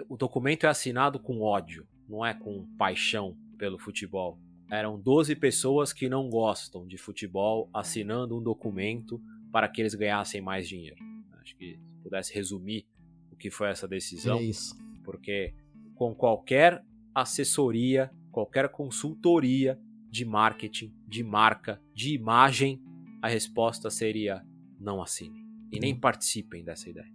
O 0.09 0.17
documento 0.17 0.67
é 0.67 0.69
assinado 0.69 1.19
com 1.19 1.41
ódio, 1.41 1.87
não 2.09 2.27
é 2.27 2.35
com 2.35 2.67
paixão 2.77 3.37
pelo 3.57 3.79
futebol. 3.79 4.39
Eram 4.71 4.99
12 5.01 5.37
pessoas 5.37 5.93
que 5.93 6.09
não 6.09 6.29
gostam 6.29 6.87
de 6.87 6.99
futebol 6.99 7.71
assinando 7.73 8.37
um 8.37 8.43
documento 8.43 9.21
para 9.53 9.69
que 9.69 9.81
eles 9.81 9.95
ganhassem 9.95 10.41
mais 10.41 10.69
dinheiro. 10.69 10.97
Acho 11.41 11.57
que 11.57 11.79
se 11.87 11.95
pudesse 12.03 12.35
resumir 12.35 12.85
o 13.31 13.37
que 13.37 13.51
foi 13.51 13.69
essa 13.69 13.87
decisão. 13.87 14.39
É 14.39 14.43
isso 14.43 14.87
porque 15.07 15.55
com 15.95 16.13
qualquer 16.13 16.85
assessoria, 17.15 18.11
qualquer 18.33 18.69
consultoria 18.69 19.81
de 20.11 20.25
marketing, 20.25 20.93
de 21.07 21.23
marca, 21.23 21.81
de 21.95 22.13
imagem, 22.13 22.83
a 23.23 23.29
resposta 23.29 23.89
seria 23.89 24.45
não 24.79 25.03
assine. 25.03 25.45
e 25.73 25.81
nem 25.81 25.99
participem 25.99 26.63
dessa 26.63 26.89
ideia. 26.89 27.13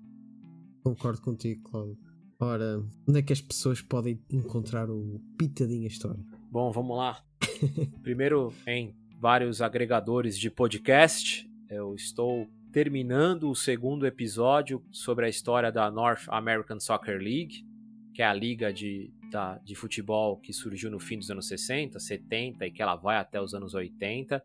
Concordo 0.84 1.22
contigo, 1.22 1.64
Cláudio. 1.70 1.98
Ora, 2.40 2.84
onde 3.08 3.20
é 3.20 3.22
que 3.22 3.32
as 3.32 3.40
pessoas 3.40 3.82
podem 3.82 4.20
encontrar 4.30 4.90
o 4.90 5.22
Pitadinha 5.38 5.88
História? 5.88 6.24
Bom, 6.50 6.72
vamos 6.72 6.98
lá. 6.98 7.24
Primeiro, 8.02 8.52
em 8.68 8.96
vários 9.20 9.62
agregadores 9.62 10.38
de 10.38 10.50
podcast, 10.50 11.48
eu 11.70 11.94
estou 11.94 12.50
terminando 12.72 13.50
o 13.50 13.56
segundo 13.56 14.08
episódio 14.08 14.84
sobre 14.92 15.26
a 15.26 15.30
história 15.30 15.72
da 15.72 15.92
North 15.92 16.24
American 16.30 16.80
Soccer 16.80 17.20
League, 17.20 17.64
que 18.14 18.24
é 18.24 18.26
a 18.26 18.34
liga 18.34 18.74
de, 18.74 19.14
da, 19.30 19.60
de 19.60 19.76
futebol 19.76 20.38
que 20.38 20.52
surgiu 20.52 20.90
no 20.90 21.00
fim 21.00 21.20
dos 21.20 21.30
anos 21.30 21.48
60, 21.48 22.00
70 22.00 22.66
e 22.66 22.72
que 22.72 22.82
ela 22.82 22.96
vai 22.96 23.18
até 23.18 23.40
os 23.40 23.54
anos 23.54 23.76
80, 23.76 24.44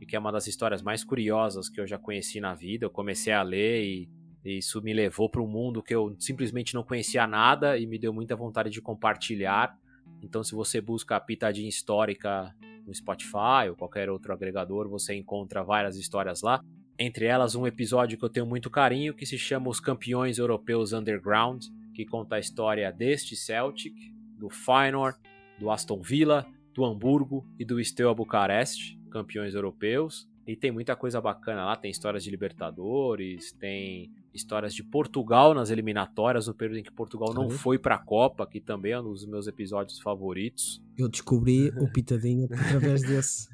e 0.00 0.06
que 0.06 0.16
é 0.16 0.18
uma 0.18 0.32
das 0.32 0.46
histórias 0.46 0.82
mais 0.82 1.02
curiosas 1.04 1.68
que 1.68 1.80
eu 1.80 1.86
já 1.86 1.98
conheci 1.98 2.40
na 2.40 2.54
vida. 2.54 2.86
Eu 2.86 2.90
comecei 2.90 3.32
a 3.32 3.42
ler 3.42 3.84
e, 3.84 4.08
e 4.44 4.58
isso 4.58 4.80
me 4.82 4.92
levou 4.92 5.28
para 5.28 5.42
um 5.42 5.46
mundo 5.46 5.82
que 5.82 5.94
eu 5.94 6.14
simplesmente 6.18 6.74
não 6.74 6.82
conhecia 6.82 7.26
nada 7.26 7.76
e 7.78 7.86
me 7.86 7.98
deu 7.98 8.12
muita 8.12 8.36
vontade 8.36 8.70
de 8.70 8.80
compartilhar. 8.80 9.76
Então, 10.22 10.42
se 10.42 10.54
você 10.54 10.80
busca 10.80 11.16
a 11.16 11.20
pitadinha 11.20 11.68
histórica 11.68 12.54
no 12.86 12.94
Spotify 12.94 13.68
ou 13.68 13.76
qualquer 13.76 14.08
outro 14.08 14.32
agregador, 14.32 14.88
você 14.88 15.14
encontra 15.14 15.62
várias 15.62 15.96
histórias 15.96 16.42
lá. 16.42 16.62
Entre 16.98 17.26
elas, 17.26 17.54
um 17.54 17.66
episódio 17.66 18.18
que 18.18 18.24
eu 18.24 18.30
tenho 18.30 18.46
muito 18.46 18.68
carinho 18.70 19.14
que 19.14 19.26
se 19.26 19.38
chama 19.38 19.68
Os 19.68 19.78
Campeões 19.78 20.38
Europeus 20.38 20.92
Underground, 20.92 21.64
que 21.94 22.04
conta 22.04 22.36
a 22.36 22.40
história 22.40 22.90
deste 22.90 23.36
Celtic, 23.36 23.94
do 24.36 24.48
Feyenoord, 24.48 25.18
do 25.58 25.70
Aston 25.70 26.00
Villa, 26.00 26.46
do 26.74 26.84
Hamburgo 26.84 27.46
e 27.58 27.64
do 27.64 27.82
Steaua 27.82 28.14
Bucareste, 28.14 28.97
campeões 29.08 29.54
europeus. 29.54 30.28
E 30.46 30.56
tem 30.56 30.70
muita 30.70 30.96
coisa 30.96 31.20
bacana 31.20 31.66
lá, 31.66 31.76
tem 31.76 31.90
histórias 31.90 32.24
de 32.24 32.30
Libertadores, 32.30 33.52
tem 33.52 34.10
histórias 34.32 34.74
de 34.74 34.82
Portugal 34.82 35.52
nas 35.52 35.68
eliminatórias, 35.68 36.46
no 36.46 36.54
período 36.54 36.78
em 36.78 36.82
que 36.82 36.90
Portugal 36.90 37.34
não 37.34 37.50
foi 37.50 37.78
para 37.78 37.96
a 37.96 37.98
Copa, 37.98 38.46
que 38.46 38.58
também 38.58 38.92
é 38.92 39.00
um 39.00 39.02
dos 39.02 39.26
meus 39.26 39.46
episódios 39.46 40.00
favoritos. 40.00 40.82
Eu 40.96 41.06
descobri 41.06 41.68
o 41.76 41.86
Pitadinha 41.92 42.46
através 42.46 43.02
desse. 43.02 43.48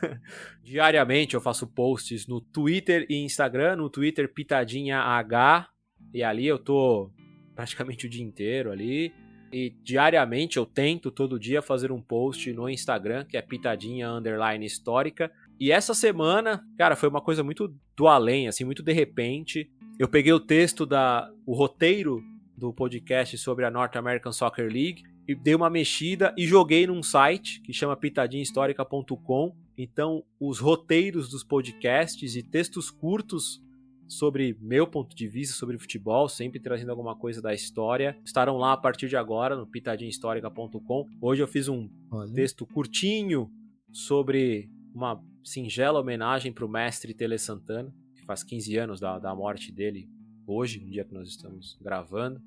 Diariamente 0.62 1.34
eu 1.34 1.40
faço 1.40 1.66
posts 1.66 2.26
no 2.26 2.40
Twitter 2.40 3.06
e 3.08 3.24
Instagram, 3.24 3.76
no 3.76 3.88
Twitter 3.88 4.30
Pitadinha 4.30 4.98
H, 4.98 5.70
e 6.12 6.22
ali 6.22 6.46
eu 6.46 6.58
tô 6.58 7.10
praticamente 7.54 8.06
o 8.06 8.10
dia 8.10 8.22
inteiro 8.22 8.70
ali. 8.70 9.10
E 9.52 9.74
diariamente 9.82 10.56
eu 10.56 10.66
tento 10.66 11.10
todo 11.10 11.38
dia 11.38 11.62
fazer 11.62 11.92
um 11.92 12.00
post 12.00 12.52
no 12.52 12.68
Instagram, 12.68 13.24
que 13.24 13.36
é 13.36 13.42
pitadinha 13.42 14.10
underline 14.10 14.64
histórica. 14.64 15.30
E 15.58 15.72
essa 15.72 15.94
semana, 15.94 16.64
cara, 16.76 16.96
foi 16.96 17.08
uma 17.08 17.20
coisa 17.20 17.42
muito 17.42 17.74
do 17.96 18.08
além, 18.08 18.48
assim, 18.48 18.64
muito 18.64 18.82
de 18.82 18.92
repente. 18.92 19.70
Eu 19.98 20.08
peguei 20.08 20.32
o 20.32 20.40
texto 20.40 20.84
da 20.84 21.30
o 21.46 21.54
roteiro 21.54 22.22
do 22.56 22.72
podcast 22.72 23.36
sobre 23.38 23.64
a 23.64 23.70
North 23.70 23.96
American 23.96 24.32
Soccer 24.32 24.66
League 24.70 25.02
e 25.28 25.34
dei 25.34 25.54
uma 25.54 25.68
mexida 25.68 26.34
e 26.36 26.46
joguei 26.46 26.86
num 26.86 27.02
site 27.02 27.60
que 27.62 27.72
chama 27.72 27.96
pitadinhahistórica.com. 27.96 29.56
Então, 29.76 30.24
os 30.40 30.58
roteiros 30.58 31.28
dos 31.28 31.44
podcasts 31.44 32.34
e 32.36 32.42
textos 32.42 32.90
curtos 32.90 33.62
sobre 34.08 34.56
meu 34.60 34.86
ponto 34.86 35.14
de 35.14 35.26
vista 35.26 35.56
sobre 35.56 35.78
futebol, 35.78 36.28
sempre 36.28 36.60
trazendo 36.60 36.90
alguma 36.90 37.16
coisa 37.16 37.42
da 37.42 37.52
história, 37.52 38.16
estarão 38.24 38.56
lá 38.56 38.72
a 38.72 38.76
partir 38.76 39.08
de 39.08 39.16
agora 39.16 39.56
no 39.56 39.66
pitadinhahistórica.com. 39.66 41.06
Hoje 41.20 41.42
eu 41.42 41.48
fiz 41.48 41.68
um 41.68 41.88
Olha. 42.10 42.32
texto 42.32 42.66
curtinho 42.66 43.50
sobre 43.92 44.70
uma 44.94 45.22
singela 45.44 46.00
homenagem 46.00 46.52
para 46.52 46.64
o 46.64 46.68
mestre 46.68 47.14
Tele 47.14 47.38
Santana, 47.38 47.94
faz 48.26 48.42
15 48.42 48.76
anos 48.76 49.00
da, 49.00 49.18
da 49.18 49.34
morte 49.34 49.70
dele, 49.72 50.08
hoje, 50.46 50.80
no 50.80 50.90
dia 50.90 51.04
que 51.04 51.14
nós 51.14 51.28
estamos 51.28 51.78
gravando. 51.80 52.40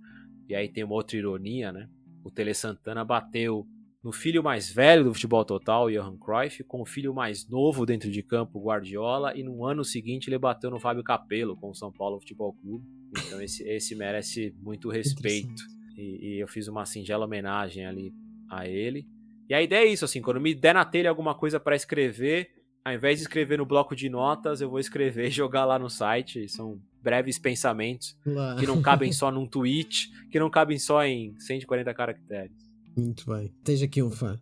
E 0.47 0.55
aí 0.55 0.67
tem 0.67 0.83
uma 0.83 0.95
outra 0.95 1.17
ironia, 1.17 1.71
né? 1.71 1.89
O 2.23 2.31
Tele 2.31 2.53
Santana 2.53 3.05
bateu 3.05 3.65
no 4.03 4.13
filho 4.13 4.41
mais 4.41 4.71
velho 4.71 5.03
do 5.03 5.13
futebol 5.13 5.43
total, 5.43 5.89
Johan 5.89 6.17
Cruyff, 6.17 6.63
com 6.63 6.81
o 6.81 6.85
filho 6.85 7.13
mais 7.13 7.47
novo 7.47 7.85
dentro 7.85 8.09
de 8.09 8.23
campo, 8.23 8.63
Guardiola, 8.63 9.37
e 9.37 9.43
no 9.43 9.65
ano 9.65 9.83
seguinte 9.83 10.29
ele 10.29 10.37
bateu 10.37 10.71
no 10.71 10.79
Fábio 10.79 11.03
Capello 11.03 11.55
com 11.57 11.69
o 11.69 11.75
São 11.75 11.91
Paulo 11.91 12.19
Futebol 12.19 12.53
Clube. 12.53 12.85
Então 13.25 13.41
esse, 13.41 13.67
esse 13.67 13.95
merece 13.95 14.55
muito 14.61 14.87
respeito. 14.89 15.63
E, 15.97 16.35
e, 16.35 16.39
eu 16.39 16.47
fiz 16.47 16.67
uma 16.69 16.85
singela 16.85 17.25
homenagem 17.25 17.85
ali 17.85 18.13
a 18.49 18.65
ele. 18.67 19.05
E 19.49 19.53
a 19.53 19.61
ideia 19.61 19.85
é 19.85 19.91
isso, 19.91 20.05
assim, 20.05 20.21
quando 20.21 20.39
me 20.39 20.55
der 20.55 20.73
na 20.73 20.85
telha 20.85 21.09
alguma 21.09 21.35
coisa 21.35 21.59
para 21.59 21.75
escrever, 21.75 22.49
ao 22.85 22.93
invés 22.93 23.17
de 23.17 23.23
escrever 23.23 23.57
no 23.57 23.65
bloco 23.65 23.95
de 23.95 24.07
notas, 24.07 24.61
eu 24.61 24.69
vou 24.69 24.79
escrever 24.79 25.27
e 25.27 25.31
jogar 25.31 25.65
lá 25.65 25.77
no 25.77 25.89
site. 25.89 26.47
São 26.47 26.79
breves 27.01 27.37
pensamentos 27.37 28.17
que 28.59 28.65
não 28.65 28.81
cabem 28.81 29.11
só 29.13 29.29
num 29.29 29.45
tweet, 29.45 30.09
que 30.31 30.39
não 30.39 30.49
cabem 30.49 30.79
só 30.79 31.03
em 31.03 31.37
140 31.37 31.93
caracteres. 31.93 32.68
Muito 32.95 33.25
bem. 33.29 33.53
Tens 33.63 33.81
aqui 33.81 34.01
um 34.01 34.11
fã. 34.11 34.39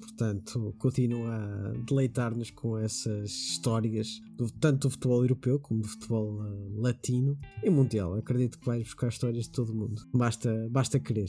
Portanto, 0.00 0.74
continua 0.78 1.34
a 1.34 1.72
deleitar-nos 1.86 2.50
com 2.50 2.76
essas 2.76 3.30
histórias, 3.30 4.20
do, 4.36 4.50
tanto 4.50 4.88
do 4.88 4.90
futebol 4.90 5.22
europeu 5.22 5.60
como 5.60 5.80
do 5.80 5.88
futebol 5.88 6.40
uh, 6.40 6.80
latino 6.80 7.38
e 7.62 7.70
mundial. 7.70 8.14
Acredito 8.14 8.58
que 8.58 8.66
vais 8.66 8.82
buscar 8.82 9.08
histórias 9.08 9.44
de 9.44 9.52
todo 9.52 9.74
mundo. 9.74 10.02
Basta, 10.12 10.68
basta 10.70 10.98
querer. 10.98 11.28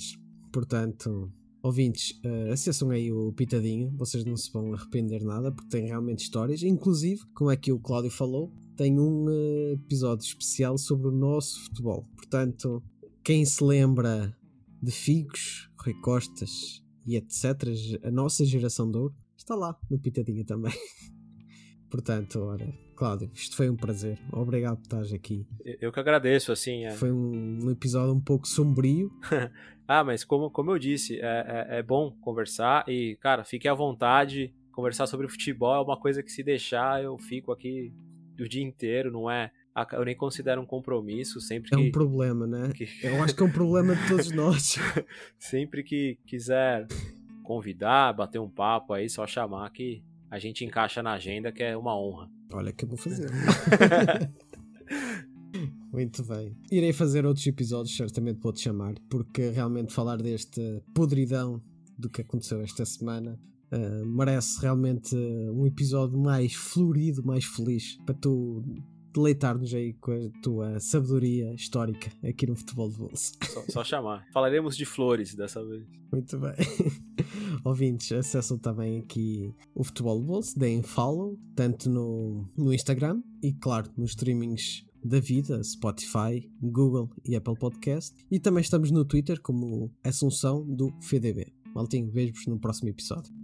Portanto, 0.51 1.31
Ouvintes, 1.61 2.11
uh, 2.23 2.53
acessam 2.53 2.89
aí 2.89 3.11
o 3.11 3.33
Pitadinha, 3.33 3.91
vocês 3.97 4.23
não 4.23 4.37
se 4.37 4.51
vão 4.51 4.73
arrepender 4.73 5.21
nada, 5.23 5.51
porque 5.51 5.69
tem 5.69 5.87
realmente 5.87 6.23
histórias. 6.23 6.63
Inclusive, 6.63 7.21
como 7.33 7.51
é 7.51 7.57
que 7.57 7.71
o 7.71 7.79
Cláudio 7.79 8.09
falou, 8.09 8.49
tem 8.77 8.97
um 8.97 9.25
uh, 9.25 9.73
episódio 9.73 10.23
especial 10.23 10.77
sobre 10.77 11.09
o 11.09 11.11
nosso 11.11 11.65
futebol. 11.65 12.07
Portanto, 12.15 12.81
quem 13.21 13.43
se 13.43 13.61
lembra 13.61 14.33
de 14.81 14.91
Figos, 14.91 15.68
Rui 15.83 15.93
Costas 16.01 16.83
e 17.05 17.15
etc., 17.15 18.03
a 18.03 18.11
nossa 18.11 18.45
geração 18.45 18.89
de 18.91 18.97
ouro, 18.97 19.15
está 19.37 19.55
lá 19.55 19.75
no 19.89 19.99
Pitadinha 19.99 20.45
também. 20.45 20.73
Portanto, 21.89 22.39
ora, 22.41 22.71
Cláudio, 22.95 23.31
isto 23.33 23.55
foi 23.55 23.69
um 23.69 23.75
prazer. 23.75 24.19
Obrigado 24.31 24.75
por 24.77 24.83
estares 24.83 25.13
aqui. 25.13 25.47
Eu 25.81 25.91
que 25.91 25.99
agradeço, 25.99 26.51
assim. 26.51 26.85
É... 26.85 26.91
Foi 26.91 27.11
um, 27.11 27.65
um, 27.65 27.71
episódio 27.71 28.13
um 28.13 28.21
pouco 28.21 28.47
sombrio. 28.47 29.11
ah, 29.87 30.03
mas 30.03 30.23
como, 30.23 30.51
como 30.51 30.71
eu 30.71 30.77
disse, 30.77 31.17
é, 31.19 31.67
é, 31.69 31.79
é, 31.79 31.83
bom 31.83 32.11
conversar 32.21 32.83
e, 32.87 33.17
cara, 33.21 33.43
fique 33.43 33.67
à 33.67 33.73
vontade. 33.73 34.53
Conversar 34.71 35.07
sobre 35.07 35.27
futebol 35.27 35.75
é 35.75 35.81
uma 35.81 35.99
coisa 35.99 36.21
que 36.21 36.31
se 36.31 36.43
deixar 36.43 37.03
eu 37.03 37.17
fico 37.17 37.51
aqui 37.51 37.91
o 38.39 38.47
dia 38.47 38.63
inteiro, 38.63 39.11
não 39.11 39.29
é? 39.29 39.51
Eu 39.93 40.03
nem 40.03 40.15
considero 40.15 40.61
um 40.61 40.65
compromisso, 40.65 41.39
sempre 41.39 41.69
que... 41.69 41.75
É 41.75 41.77
um 41.77 41.91
problema, 41.91 42.45
né? 42.45 42.71
Que... 42.73 42.87
Eu 43.03 43.23
acho 43.23 43.35
que 43.35 43.41
é 43.41 43.45
um 43.45 43.51
problema 43.51 43.95
de 43.95 44.07
todos 44.07 44.31
nós. 44.31 44.77
sempre 45.37 45.83
que 45.83 46.17
quiser 46.25 46.87
convidar, 47.43 48.13
bater 48.13 48.39
um 48.39 48.49
papo 48.49 48.93
aí, 48.93 49.09
só 49.09 49.25
chamar 49.25 49.69
que 49.71 50.03
a 50.29 50.37
gente 50.37 50.63
encaixa 50.63 51.01
na 51.01 51.13
agenda, 51.13 51.51
que 51.51 51.63
é 51.63 51.75
uma 51.75 51.99
honra. 51.99 52.29
Olha 52.51 52.71
que 52.71 52.85
eu 52.85 52.89
vou 52.89 52.97
fazer. 52.97 53.29
Muito 55.91 56.23
bem. 56.23 56.55
Irei 56.71 56.93
fazer 56.93 57.25
outros 57.25 57.45
episódios, 57.47 57.95
certamente 57.95 58.39
vou-te 58.39 58.61
chamar, 58.61 58.93
porque 59.09 59.49
realmente 59.49 59.93
falar 59.93 60.17
desta 60.17 60.61
podridão 60.93 61.61
do 61.97 62.09
que 62.09 62.21
aconteceu 62.21 62.61
esta 62.61 62.85
semana 62.85 63.39
uh, 63.71 64.05
merece 64.05 64.61
realmente 64.61 65.15
um 65.15 65.65
episódio 65.65 66.19
mais 66.19 66.53
florido, 66.53 67.23
mais 67.23 67.45
feliz, 67.45 67.97
para 68.05 68.15
tu 68.15 68.63
deleitar-nos 69.13 69.73
aí 69.73 69.93
com 69.93 70.11
a 70.11 70.41
tua 70.41 70.79
sabedoria 70.79 71.53
histórica 71.53 72.11
aqui 72.23 72.45
no 72.47 72.55
futebol 72.55 72.89
de 72.89 72.97
bolsa. 72.97 73.33
Só, 73.43 73.63
só, 73.69 73.83
chamar. 73.83 74.25
Falaremos 74.33 74.75
de 74.75 74.85
flores 74.85 75.35
dessa 75.35 75.63
vez. 75.65 75.85
Muito 76.11 76.37
bem. 76.39 76.53
Ouvintes, 77.63 78.11
acessam 78.11 78.57
também 78.57 78.99
aqui 78.99 79.53
o 79.75 79.83
futebol 79.83 80.19
de 80.19 80.25
bolsa, 80.25 80.59
deem 80.59 80.81
follow, 80.81 81.37
tanto 81.55 81.89
no, 81.89 82.49
no 82.57 82.73
Instagram 82.73 83.21
e, 83.43 83.53
claro, 83.53 83.89
nos 83.97 84.11
streamings 84.11 84.85
da 85.03 85.19
vida, 85.19 85.63
Spotify, 85.63 86.49
Google 86.61 87.09
e 87.25 87.35
Apple 87.35 87.57
Podcast. 87.57 88.15
E 88.29 88.39
também 88.39 88.61
estamos 88.61 88.91
no 88.91 89.05
Twitter 89.05 89.41
como 89.41 89.91
Assunção 90.03 90.65
do 90.65 90.91
FDB. 91.01 91.53
Maltinho, 91.73 92.11
vejo-vos 92.11 92.47
no 92.47 92.59
próximo 92.59 92.89
episódio. 92.89 93.38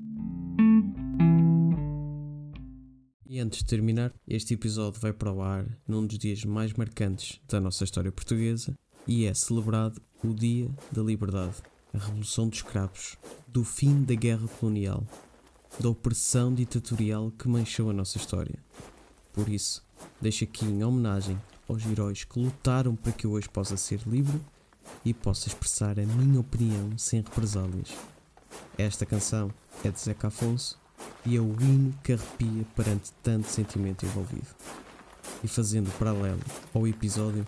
E 3.36 3.39
antes 3.41 3.59
de 3.59 3.65
terminar, 3.65 4.13
este 4.25 4.53
episódio 4.53 5.01
vai 5.01 5.11
para 5.11 5.29
o 5.29 5.41
ar 5.41 5.65
num 5.86 6.07
dos 6.07 6.17
dias 6.17 6.45
mais 6.45 6.71
marcantes 6.71 7.38
da 7.49 7.59
nossa 7.59 7.83
história 7.83 8.09
portuguesa 8.09 8.73
e 9.05 9.25
é 9.25 9.33
celebrado 9.33 10.01
o 10.23 10.33
Dia 10.33 10.69
da 10.89 11.03
Liberdade, 11.03 11.55
a 11.93 11.97
Revolução 11.97 12.47
dos 12.47 12.59
Escravos, 12.59 13.17
do 13.45 13.65
fim 13.65 14.03
da 14.03 14.15
Guerra 14.15 14.47
Colonial, 14.47 15.05
da 15.77 15.89
opressão 15.89 16.53
ditatorial 16.53 17.29
que 17.38 17.49
manchou 17.49 17.89
a 17.89 17.93
nossa 17.93 18.17
história. 18.17 18.57
Por 19.33 19.49
isso, 19.49 19.86
deixo 20.21 20.45
aqui 20.45 20.63
em 20.63 20.86
homenagem 20.86 21.38
aos 21.67 21.86
heróis 21.86 22.23
que 22.23 22.39
lutaram 22.39 22.95
para 22.95 23.11
que 23.11 23.27
eu 23.27 23.31
hoje 23.31 23.49
possa 23.49 23.75
ser 23.75 23.99
livre 24.07 24.39
e 25.03 25.13
possa 25.13 25.49
expressar 25.49 25.99
a 25.99 26.05
minha 26.05 26.39
opinião 26.39 26.97
sem 26.97 27.19
represálias. 27.19 27.93
Esta 28.77 29.05
canção 29.05 29.53
é 29.83 29.91
de 29.91 29.99
Zeca 29.99 30.29
Afonso 30.29 30.84
e 31.26 31.36
é 31.36 31.39
o 31.39 31.55
hino 31.59 31.93
que 32.03 32.13
arrepia 32.13 32.63
perante 32.76 33.11
tanto 33.23 33.47
sentimento 33.47 34.05
envolvido. 34.05 34.45
e 35.43 35.47
fazendo 35.47 35.91
paralelo 35.97 36.39
ao 36.73 36.88
episódio, 36.88 37.45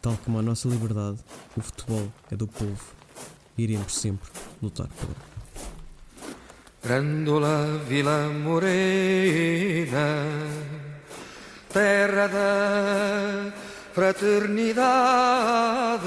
tal 0.00 0.16
como 0.24 0.38
a 0.38 0.42
nossa 0.42 0.68
liberdade, 0.68 1.18
o 1.56 1.60
futebol 1.60 2.12
é 2.30 2.36
do 2.36 2.46
povo. 2.46 2.80
Iremos 3.56 3.96
sempre 3.96 4.28
lutar 4.62 4.86
por 4.88 5.08
ele. 5.08 5.16
Grândola 6.82 7.78
Vila 7.88 8.28
Morena, 8.28 10.24
terra 11.72 12.26
da 12.26 13.52
fraternidade. 13.92 16.06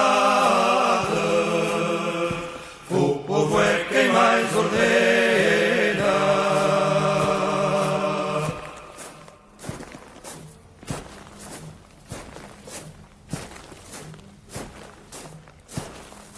O 2.92 3.16
povo 3.26 3.60
é 3.60 3.86
quem 3.90 4.12
mais 4.12 4.56
ordena. 4.56 4.86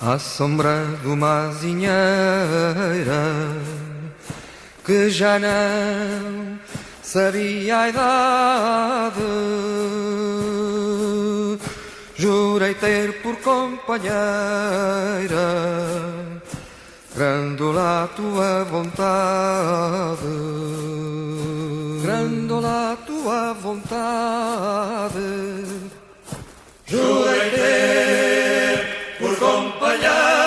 À 0.02 0.18
sombra 0.18 0.86
de 1.02 1.08
uma 1.10 1.48
azinheira 1.50 1.92
que 4.88 5.10
já 5.10 5.38
não 5.38 6.58
sabia 7.04 7.80
a 7.80 7.90
idade. 7.90 9.22
Jurei 12.16 12.74
ter 12.74 13.22
por 13.22 13.36
companheira 13.42 14.16
Grândola 17.14 18.06
a 18.06 18.08
tua 18.08 18.64
vontade. 18.64 20.22
Grândola 22.02 22.94
a 22.94 22.96
tua 23.06 23.54
vontade. 23.54 25.20
Jurei 26.86 27.50
ter 27.52 29.18
por 29.20 29.36
companheira 29.38 30.47